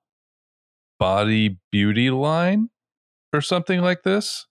body 0.99 1.59
beauty 1.71 2.11
line 2.11 2.71
or 3.33 3.41
something 3.41 3.81
like 3.81 4.03
this. 4.03 4.47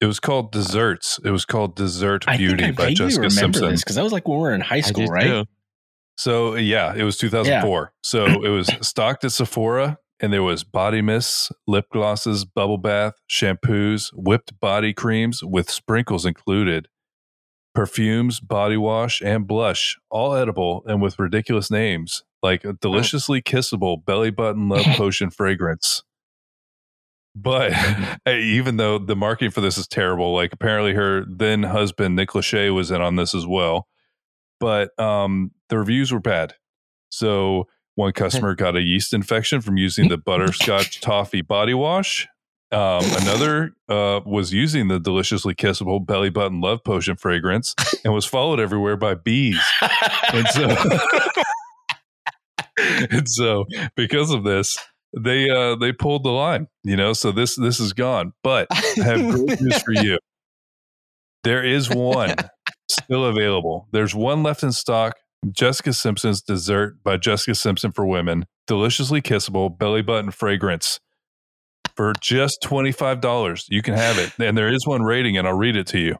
It 0.00 0.06
was 0.06 0.20
called 0.20 0.52
Desserts. 0.52 1.18
It 1.24 1.30
was 1.30 1.44
called 1.44 1.74
Dessert 1.74 2.24
I 2.28 2.36
think 2.36 2.48
Beauty 2.48 2.64
I 2.64 2.72
by 2.72 2.92
Jessica 2.92 3.28
remember 3.28 3.58
Simpson. 3.58 3.74
because 3.76 3.96
that 3.96 4.04
was 4.04 4.12
like 4.12 4.28
when 4.28 4.36
we 4.36 4.42
were 4.42 4.54
in 4.54 4.60
high 4.60 4.82
school, 4.82 5.06
right? 5.06 5.24
too. 5.24 5.44
So 6.16 6.54
yeah, 6.54 6.94
it 6.94 7.02
was 7.02 7.16
2004. 7.18 7.92
So 8.02 8.26
it 8.44 8.48
was 8.48 8.70
stocked 8.82 9.24
at 9.24 9.32
Sephora, 9.32 9.98
and 10.20 10.32
there 10.32 10.42
was 10.42 10.64
body 10.64 11.00
mists, 11.00 11.50
lip 11.66 11.86
glosses, 11.90 12.44
bubble 12.44 12.78
bath, 12.78 13.14
shampoos, 13.30 14.10
whipped 14.12 14.58
body 14.60 14.92
creams 14.92 15.42
with 15.42 15.70
sprinkles 15.70 16.26
included, 16.26 16.88
perfumes, 17.76 18.40
body 18.40 18.76
wash, 18.76 19.22
and 19.22 19.46
blush, 19.46 19.96
all 20.10 20.34
edible 20.34 20.82
and 20.86 21.00
with 21.00 21.18
ridiculous 21.20 21.70
names 21.70 22.24
like 22.46 22.64
a 22.64 22.74
deliciously 22.74 23.42
kissable 23.42 24.04
belly 24.04 24.30
button 24.30 24.68
love 24.68 24.84
potion 24.96 25.30
fragrance. 25.30 26.02
But 27.34 27.72
hey, 28.24 28.40
even 28.42 28.76
though 28.76 28.98
the 28.98 29.16
marketing 29.16 29.50
for 29.50 29.60
this 29.60 29.76
is 29.76 29.88
terrible, 29.88 30.32
like 30.34 30.52
apparently 30.52 30.94
her 30.94 31.24
then 31.28 31.64
husband 31.64 32.16
Nick 32.16 32.30
Lachey 32.30 32.74
was 32.74 32.90
in 32.90 33.00
on 33.00 33.16
this 33.16 33.34
as 33.34 33.46
well. 33.46 33.88
But 34.58 34.98
um, 34.98 35.50
the 35.68 35.78
reviews 35.78 36.12
were 36.12 36.20
bad. 36.20 36.54
So 37.10 37.66
one 37.94 38.12
customer 38.14 38.54
got 38.54 38.76
a 38.76 38.80
yeast 38.80 39.12
infection 39.12 39.60
from 39.60 39.76
using 39.76 40.08
the 40.08 40.18
butterscotch 40.18 41.00
toffee 41.00 41.42
body 41.42 41.74
wash. 41.74 42.26
Um, 42.72 43.04
another 43.22 43.76
uh, 43.88 44.20
was 44.26 44.52
using 44.52 44.88
the 44.88 44.98
deliciously 44.98 45.54
kissable 45.54 46.04
belly 46.04 46.30
button 46.30 46.60
love 46.60 46.82
potion 46.82 47.14
fragrance 47.14 47.76
and 48.04 48.12
was 48.12 48.24
followed 48.24 48.58
everywhere 48.58 48.96
by 48.96 49.14
bees. 49.14 49.62
And 50.32 50.48
so, 50.48 50.76
and 53.10 53.28
so 53.28 53.66
because 53.94 54.32
of 54.32 54.42
this, 54.42 54.78
they 55.16 55.48
uh, 55.48 55.76
they 55.76 55.92
pulled 55.92 56.24
the 56.24 56.30
line. 56.30 56.66
You 56.82 56.96
know, 56.96 57.12
so 57.12 57.30
this 57.30 57.54
this 57.54 57.78
is 57.78 57.92
gone. 57.92 58.32
But 58.42 58.66
I 58.70 59.02
have 59.04 59.30
great 59.30 59.60
news 59.60 59.82
for 59.82 59.92
you. 59.92 60.18
There 61.44 61.64
is 61.64 61.88
one 61.88 62.34
still 62.90 63.26
available. 63.26 63.86
There's 63.92 64.14
one 64.14 64.42
left 64.42 64.64
in 64.64 64.72
stock. 64.72 65.14
Jessica 65.52 65.92
Simpson's 65.92 66.42
Dessert 66.42 67.04
by 67.04 67.16
Jessica 67.16 67.54
Simpson 67.54 67.92
for 67.92 68.04
Women. 68.04 68.46
Deliciously 68.66 69.22
kissable 69.22 69.76
belly 69.76 70.02
button 70.02 70.32
fragrance 70.32 70.98
for 71.96 72.12
just 72.20 72.62
$25. 72.62 73.64
You 73.68 73.82
can 73.82 73.94
have 73.94 74.18
it. 74.18 74.32
And 74.38 74.56
there 74.56 74.72
is 74.72 74.86
one 74.86 75.02
rating, 75.02 75.36
and 75.36 75.46
I'll 75.46 75.56
read 75.56 75.76
it 75.76 75.86
to 75.88 75.98
you. 75.98 76.16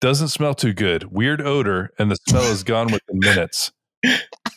Doesn't 0.00 0.28
smell 0.28 0.54
too 0.54 0.72
good. 0.72 1.12
Weird 1.12 1.40
odor, 1.40 1.92
and 1.98 2.10
the 2.10 2.16
smell 2.28 2.44
is 2.44 2.64
gone 2.64 2.86
within 2.86 3.18
minutes. 3.18 3.72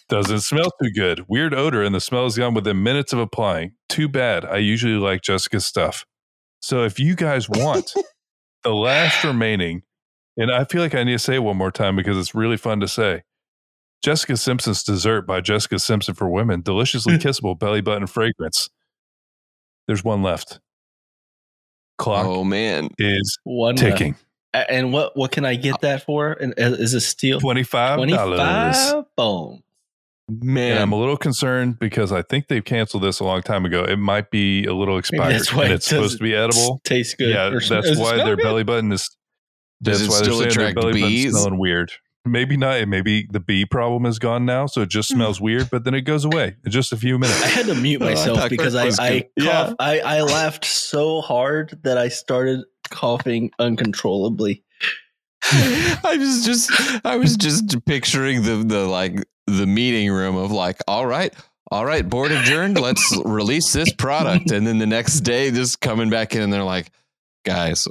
Doesn't 0.10 0.42
smell 0.42 0.72
too 0.82 0.92
good. 0.92 1.26
Weird 1.28 1.54
odor, 1.54 1.84
and 1.84 1.94
the 1.94 2.02
smell 2.02 2.26
is 2.26 2.38
gone 2.38 2.54
within 2.54 2.84
minutes 2.84 3.14
of 3.14 3.20
applying. 3.20 3.74
Too 3.88 4.08
bad. 4.10 4.44
I 4.44 4.58
usually 4.58 4.96
like 4.96 5.22
Jessica's 5.22 5.66
stuff. 5.66 6.06
So 6.62 6.84
if 6.84 7.00
you 7.00 7.16
guys 7.16 7.48
want 7.48 7.94
the 8.64 8.74
last 8.74 9.24
remaining, 9.24 9.84
and 10.38 10.52
I 10.52 10.66
feel 10.66 10.82
like 10.82 10.96
I 10.96 11.04
need 11.04 11.14
to 11.14 11.20
say 11.20 11.36
it 11.36 11.44
one 11.44 11.58
more 11.58 11.72
time 11.72 11.96
because 11.96 12.18
it's 12.18 12.36
really 12.36 12.58
fun 12.58 12.80
to 12.80 12.88
say. 12.88 13.22
Jessica 14.04 14.38
Simpson's 14.38 14.84
Dessert 14.84 15.26
by 15.26 15.42
Jessica 15.42 15.80
Simpson 15.80 16.14
for 16.14 16.30
Women, 16.30 16.62
deliciously 16.62 17.18
kissable 17.18 17.58
belly 17.58 17.82
button 17.82 18.08
fragrance. 18.08 18.70
There's 19.88 20.04
one 20.04 20.22
left. 20.24 20.60
Clock 21.98 22.26
oh 22.26 22.44
man, 22.44 22.90
is 22.98 23.38
One 23.46 23.76
ticking. 23.76 24.16
uh, 24.54 24.64
and 24.68 24.92
what 24.92 25.16
what 25.16 25.32
can 25.32 25.46
I 25.46 25.56
get 25.56 25.80
that 25.82 26.04
for? 26.06 26.34
And 26.34 26.54
uh, 26.60 26.76
is 26.78 26.94
a 26.94 27.00
steal? 27.00 27.40
$25. 27.40 27.42
Twenty 27.42 28.16
five. 28.16 29.06
Boom. 29.16 29.62
And 30.28 30.80
I'm 30.80 30.92
a 30.92 30.96
little 30.98 31.18
concerned 31.18 31.78
because 31.80 32.12
I 32.12 32.24
think 32.24 32.48
they've 32.48 32.66
canceled 32.66 33.04
this 33.04 33.20
a 33.20 33.24
long 33.24 33.44
time 33.44 33.64
ago. 33.64 33.84
It 33.86 33.98
might 33.98 34.32
be 34.32 34.66
a 34.66 34.74
little 34.74 34.98
expired. 35.00 35.34
that's 35.36 35.54
why 35.54 35.66
and 35.66 35.74
it's 35.74 35.86
supposed 35.88 36.18
to 36.18 36.24
be 36.24 36.36
edible. 36.36 36.82
Tastes 36.84 37.14
good. 37.14 37.30
Yeah, 37.30 37.50
that's 37.50 37.68
sm- 37.68 37.76
does 37.76 37.98
it 38.00 38.02
why 38.02 38.18
their 38.18 38.36
good? 38.36 38.44
belly 38.44 38.64
button 38.64 38.92
is. 38.92 39.08
Does 39.84 40.00
that's 40.00 40.10
it 40.10 40.12
why 40.12 40.24
still 40.24 40.40
they're 40.40 40.50
saying 40.50 40.58
their 40.58 40.68
attract 40.70 40.76
belly 40.76 40.94
button's 41.02 41.10
bees? 41.24 41.32
smelling 41.32 41.60
weird. 41.60 41.92
Maybe 42.26 42.58
not. 42.58 42.88
Maybe 42.88 43.28
the 43.30 43.40
bee 43.40 43.66
problem 43.66 44.06
is 44.06 44.18
gone 44.18 44.46
now, 44.46 44.66
so 44.66 44.82
it 44.82 44.90
just 44.90 45.10
hmm. 45.12 45.18
smells 45.18 45.40
weird. 45.40 45.70
But 45.70 45.84
then 45.84 45.94
it 45.94 46.02
goes 46.02 46.26
away 46.26 46.56
in 46.66 46.72
just 46.72 46.92
a 46.92 46.98
few 46.98 47.20
minutes. 47.20 47.42
I 47.44 47.48
had 47.48 47.68
to 47.68 47.76
mute 47.76 48.02
Oh, 48.02 48.08
I 48.08 48.10
myself 48.10 48.50
because 48.50 48.76
I 48.76 48.88
I, 49.04 49.20
good. 49.20 49.30
Yeah. 49.38 49.74
I 49.80 50.00
I 50.00 50.22
laughed 50.22 50.66
so 50.66 51.22
hard 51.22 51.80
that 51.84 51.98
I 51.98 52.08
started 52.08 52.66
coughing 52.90 53.52
uncontrollably. 53.60 54.64
I 55.52 56.16
was 56.18 56.44
just 56.44 56.72
I 57.06 57.18
was 57.18 57.38
just 57.38 57.86
picturing 57.86 58.42
the 58.42 58.64
the 58.66 58.88
like 58.88 59.24
the 59.46 59.68
meeting 59.68 60.12
room 60.12 60.36
of 60.36 60.52
like, 60.52 60.80
all 60.88 61.06
right, 61.06 61.34
all 61.72 61.86
right, 61.86 62.08
board 62.08 62.32
adjourned. 62.32 62.80
Let's 62.80 63.16
release 63.26 63.72
this 63.72 63.94
product, 63.94 64.52
and 64.52 64.66
then 64.66 64.80
the 64.80 64.88
next 64.88 65.22
day, 65.22 65.52
just 65.52 65.82
coming 65.82 66.10
back 66.10 66.36
in, 66.36 66.42
and 66.42 66.52
they're 66.52 66.64
like, 66.64 66.92
guys, 67.46 67.88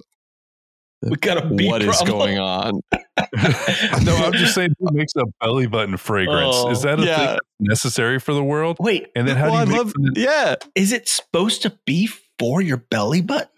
We 1.10 1.16
got 1.16 1.38
a 1.38 1.46
bee 1.46 1.68
what 1.68 1.82
is 1.82 1.96
problem. 1.96 2.18
going 2.18 2.38
on? 2.38 2.80
no, 4.04 4.16
I'm 4.16 4.32
just 4.32 4.54
saying, 4.54 4.74
who 4.78 4.88
makes 4.92 5.12
a 5.16 5.24
belly 5.40 5.66
button 5.66 5.96
fragrance? 5.96 6.54
Oh, 6.56 6.70
is 6.70 6.82
that 6.82 6.98
a 7.00 7.04
yeah. 7.04 7.26
thing 7.30 7.38
necessary 7.60 8.18
for 8.18 8.32
the 8.34 8.42
world? 8.44 8.76
Wait, 8.80 9.08
And 9.14 9.26
then 9.28 9.36
how 9.36 9.50
Well, 9.50 9.64
do 9.66 9.72
you 9.72 9.80
I 9.80 9.84
make 9.84 9.94
love- 9.96 10.16
yeah, 10.16 10.54
is 10.74 10.92
it 10.92 11.08
supposed 11.08 11.62
to 11.62 11.70
be 11.86 12.08
for 12.38 12.60
your 12.62 12.78
belly 12.78 13.20
button? 13.22 13.48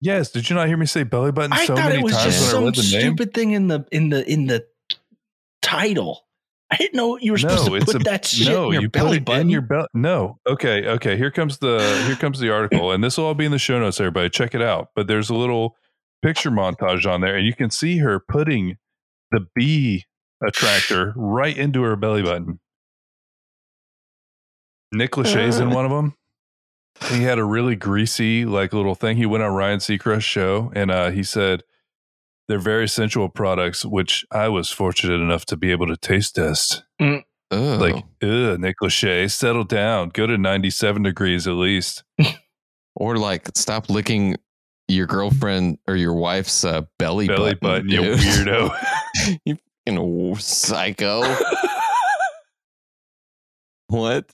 Yes. 0.00 0.30
Did 0.30 0.48
you 0.48 0.54
not 0.54 0.68
hear 0.68 0.76
me 0.76 0.86
say 0.86 1.02
belly 1.02 1.32
button 1.32 1.52
I 1.52 1.64
so 1.66 1.74
thought 1.74 1.86
many 1.88 1.98
it 1.98 2.04
was 2.04 2.12
times 2.12 2.24
just 2.36 2.50
some 2.50 2.64
read 2.66 2.76
name? 2.76 2.84
stupid 2.84 3.34
thing 3.34 3.50
in 3.52 3.66
the 3.66 3.84
in 3.90 4.10
the 4.10 4.30
in 4.30 4.46
the 4.46 4.64
title. 5.62 6.24
I 6.70 6.76
didn't 6.76 6.94
know 6.94 7.16
you 7.18 7.32
were 7.32 7.38
supposed 7.38 7.64
No, 7.64 7.70
to 7.70 7.74
it's 7.76 7.84
put 7.92 8.02
a- 8.02 8.04
that 8.04 8.26
shit 8.26 8.46
no, 8.48 8.66
in 8.66 8.72
your 8.74 8.82
you 8.82 8.88
belly 8.90 9.08
put 9.08 9.16
it 9.16 9.24
button. 9.24 9.40
in 9.42 9.48
your 9.48 9.62
belly. 9.62 9.86
No. 9.94 10.38
Okay. 10.46 10.86
Okay. 10.86 11.16
Here 11.16 11.30
comes 11.30 11.58
the 11.58 11.78
here 12.06 12.14
comes 12.16 12.38
the 12.40 12.50
article, 12.50 12.92
and 12.92 13.02
this 13.02 13.16
will 13.16 13.24
all 13.24 13.34
be 13.34 13.44
in 13.46 13.52
the 13.52 13.58
show 13.58 13.78
notes. 13.80 13.98
Everybody, 13.98 14.28
check 14.30 14.54
it 14.54 14.62
out. 14.62 14.90
But 14.94 15.06
there's 15.08 15.30
a 15.30 15.34
little 15.34 15.76
picture 16.22 16.50
montage 16.50 17.10
on 17.10 17.20
there, 17.20 17.36
and 17.36 17.46
you 17.46 17.54
can 17.54 17.70
see 17.70 17.98
her 17.98 18.18
putting 18.20 18.76
the 19.30 19.46
bee 19.54 20.04
attractor 20.46 21.12
right 21.16 21.56
into 21.56 21.82
her 21.82 21.96
belly 21.96 22.22
button. 22.22 22.60
Nick 24.92 25.12
Lachey's 25.12 25.58
in 25.58 25.70
one 25.70 25.84
of 25.84 25.90
them. 25.90 26.14
He 27.10 27.22
had 27.22 27.38
a 27.38 27.44
really 27.44 27.76
greasy, 27.76 28.44
like 28.44 28.72
little 28.72 28.94
thing. 28.94 29.16
He 29.16 29.26
went 29.26 29.44
on 29.44 29.52
Ryan 29.52 29.78
Seacrest's 29.78 30.24
show, 30.24 30.72
and 30.74 30.90
uh, 30.90 31.10
he 31.10 31.22
said 31.22 31.62
they're 32.48 32.58
very 32.58 32.88
sensual 32.88 33.28
products, 33.28 33.84
which 33.84 34.24
I 34.32 34.48
was 34.48 34.70
fortunate 34.70 35.20
enough 35.20 35.44
to 35.46 35.56
be 35.56 35.70
able 35.70 35.86
to 35.88 35.96
taste 35.96 36.34
test. 36.34 36.84
Ugh. 37.50 37.80
Like, 37.80 37.94
ugh, 38.22 38.58
Nick 38.58 38.76
Lachey, 38.82 39.30
settle 39.30 39.64
down. 39.64 40.08
Go 40.08 40.26
to 40.26 40.36
97 40.36 41.02
degrees 41.02 41.46
at 41.46 41.54
least. 41.54 42.02
or 42.96 43.16
like 43.16 43.48
stop 43.54 43.88
licking 43.88 44.36
your 44.88 45.06
girlfriend 45.06 45.78
or 45.86 45.96
your 45.96 46.14
wife's 46.14 46.64
uh, 46.64 46.82
belly, 46.98 47.26
Belly 47.28 47.54
button, 47.54 47.88
you 47.88 48.00
weirdo. 48.02 49.38
you 49.44 49.58
fucking 49.86 50.36
psycho. 50.36 51.22
what? 53.88 54.30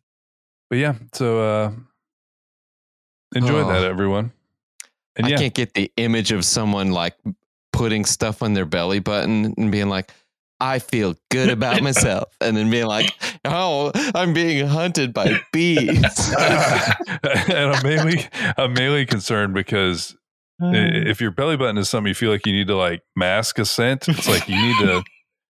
but 0.70 0.76
yeah, 0.78 0.94
so 1.12 1.40
uh 1.40 1.72
enjoy 3.34 3.60
Oh. 3.62 3.68
that, 3.68 3.84
everyone. 3.84 4.32
And 5.16 5.26
I 5.26 5.30
yeah, 5.30 5.36
can't 5.38 5.54
get 5.54 5.74
the 5.74 5.92
image 5.96 6.32
of 6.32 6.44
someone 6.44 6.90
like 6.90 7.14
putting 7.72 8.04
stuff 8.04 8.42
on 8.42 8.54
their 8.54 8.64
belly 8.64 8.98
button 8.98 9.54
and 9.56 9.70
being 9.70 9.88
like, 9.88 10.12
I 10.60 10.78
feel 10.80 11.14
good 11.30 11.50
about 11.50 11.82
myself. 11.88 12.32
And 12.40 12.56
then 12.56 12.70
being 12.70 12.86
like, 12.86 13.12
oh, 13.44 13.92
I'm 14.14 14.32
being 14.34 14.66
hunted 14.66 15.12
by 15.12 15.40
bees. 15.52 16.32
and 16.38 17.58
I'm 17.58 17.82
mainly 17.84 18.26
I'm 18.56 18.72
mainly 18.72 19.06
concerned 19.06 19.54
because 19.54 20.16
if 20.72 21.20
your 21.20 21.30
belly 21.30 21.56
button 21.56 21.78
is 21.78 21.88
something 21.88 22.08
you 22.08 22.14
feel 22.14 22.30
like 22.30 22.46
you 22.46 22.52
need 22.52 22.68
to 22.68 22.76
like 22.76 23.02
mask 23.16 23.58
a 23.58 23.64
scent, 23.64 24.08
it's 24.08 24.28
like 24.28 24.48
you 24.48 24.56
need 24.56 24.78
to 24.78 25.02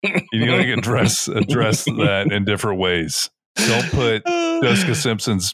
you 0.04 0.40
need 0.40 0.46
to 0.48 0.56
like 0.58 0.78
address 0.78 1.28
address 1.28 1.86
that 1.86 2.30
in 2.32 2.46
different 2.46 2.80
ways. 2.80 3.30
Don't 3.56 3.90
put 3.92 4.26
Jessica 4.64 4.96
Simpson's 4.96 5.54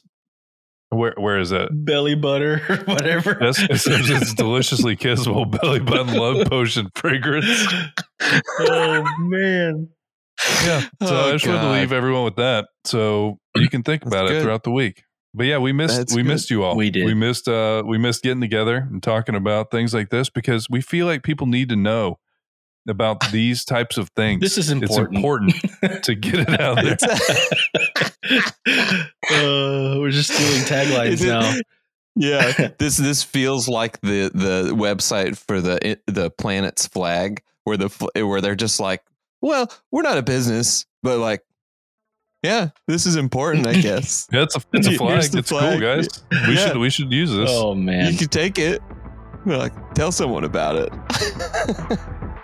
Where 0.90 1.14
where 1.18 1.40
is 1.40 1.50
that? 1.50 1.70
belly 1.74 2.16
butter 2.16 2.60
whatever. 2.86 3.38
That's 3.40 3.60
it's, 3.60 3.88
it's 3.88 4.34
deliciously 4.34 4.96
kissable 4.96 5.50
belly 5.62 5.80
button 5.80 6.14
love 6.16 6.48
potion 6.48 6.90
fragrance. 6.96 7.46
oh 8.60 9.04
man. 9.20 9.90
Yeah. 10.66 10.82
So 10.82 10.88
Oh, 11.02 11.30
I 11.30 11.32
just 11.34 11.48
wanted 11.48 11.62
to 11.62 11.72
leave 11.72 11.92
everyone 11.92 12.24
with 12.24 12.36
that. 12.36 12.68
So 12.86 13.40
you 13.56 13.70
can 13.70 13.82
think 13.84 14.04
That's 14.04 14.14
about 14.14 14.26
it 14.28 14.34
good. 14.34 14.44
throughout 14.44 14.64
the 14.64 14.72
week. 14.72 15.04
But 15.38 15.46
yeah, 15.46 15.60
we 15.60 15.72
missed 15.72 15.96
That's 15.96 16.16
we 16.16 16.24
good. 16.24 16.30
missed 16.30 16.50
you 16.50 16.64
all. 16.64 16.76
We 16.76 16.90
did. 16.90 17.06
We 17.06 17.14
missed 17.14 17.48
uh 17.48 17.84
we 17.86 18.00
missed 18.00 18.24
getting 18.24 18.42
together 18.42 18.88
and 18.90 19.04
talking 19.04 19.36
about 19.36 19.70
things 19.70 19.94
like 19.94 20.10
this 20.10 20.30
because 20.30 20.68
we 20.68 20.82
feel 20.82 21.06
like 21.06 21.22
people 21.22 21.46
need 21.46 21.70
to 21.70 21.76
know 21.76 22.18
about 22.88 23.32
these 23.32 23.64
types 23.64 23.98
of 23.98 24.10
things. 24.10 24.42
This 24.42 24.58
is 24.58 24.72
important. 24.72 25.14
It's 25.14 25.18
important 25.18 26.04
to 26.06 26.16
get 26.16 26.36
it 26.40 26.60
out 26.60 26.82
there. 26.82 26.98
uh, 29.30 30.00
we're 30.00 30.10
just 30.10 30.34
stealing 30.34 30.64
taglines 30.64 31.26
now. 31.26 31.54
Yeah, 32.16 32.70
this 32.80 32.98
this 32.98 33.22
feels 33.22 33.68
like 33.68 34.02
the 34.02 34.32
the 34.34 34.74
website 34.74 35.38
for 35.38 35.62
the 35.62 36.00
the 36.08 36.32
planet's 36.32 36.88
flag, 36.88 37.44
where 37.64 37.78
the 37.78 37.90
where 38.16 38.42
they're 38.42 38.56
just 38.56 38.80
like, 38.80 39.04
well, 39.42 39.72
we're 39.92 40.02
not 40.02 40.18
a 40.18 40.24
business, 40.24 40.88
but 41.04 41.20
like, 41.20 41.44
yeah, 42.44 42.70
this 42.88 43.06
is 43.06 43.16
important, 43.16 43.66
I 43.68 43.74
guess. 43.82 44.28
Yeah, 44.32 44.44
it's 44.44 44.56
a 44.56 44.62
it's 44.74 44.88
a 44.88 44.92
Here's 44.92 45.00
flag. 45.00 45.32
the 45.32 45.38
It's 45.40 45.50
cool, 45.52 45.80
guys. 45.80 46.08
We 46.48 46.56
Yeah. 46.56 46.68
should 46.68 46.78
we 46.78 46.90
should 46.90 47.12
use 47.12 47.32
this. 47.32 47.50
Oh 47.52 47.74
man. 47.76 48.12
you 48.12 48.18
can 48.18 48.28
take 48.30 48.58
it. 48.60 48.82
We're 49.46 49.58
like, 49.58 49.74
tell 49.94 50.12
someone 50.12 50.44
about 50.44 50.76
it, 50.76 50.92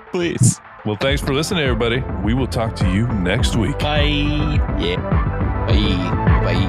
please. 0.11 0.59
Well, 0.85 0.95
thanks 0.97 1.21
for 1.21 1.33
listening, 1.33 1.63
everybody. 1.63 2.01
We 2.23 2.33
will 2.33 2.47
talk 2.47 2.75
to 2.77 2.89
you 2.91 3.07
next 3.07 3.55
week. 3.55 3.77
Bye. 3.79 4.01
Yeah. 4.79 4.97
Bye. 5.67 6.43
Bye. 6.43 6.67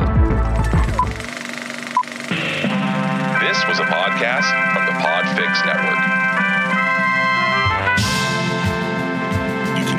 This 3.40 3.64
was 3.68 3.78
a 3.78 3.84
podcast 3.84 4.46
from 4.72 4.86
the 4.86 4.92
Podfix 4.92 5.64
Network. 5.66 6.23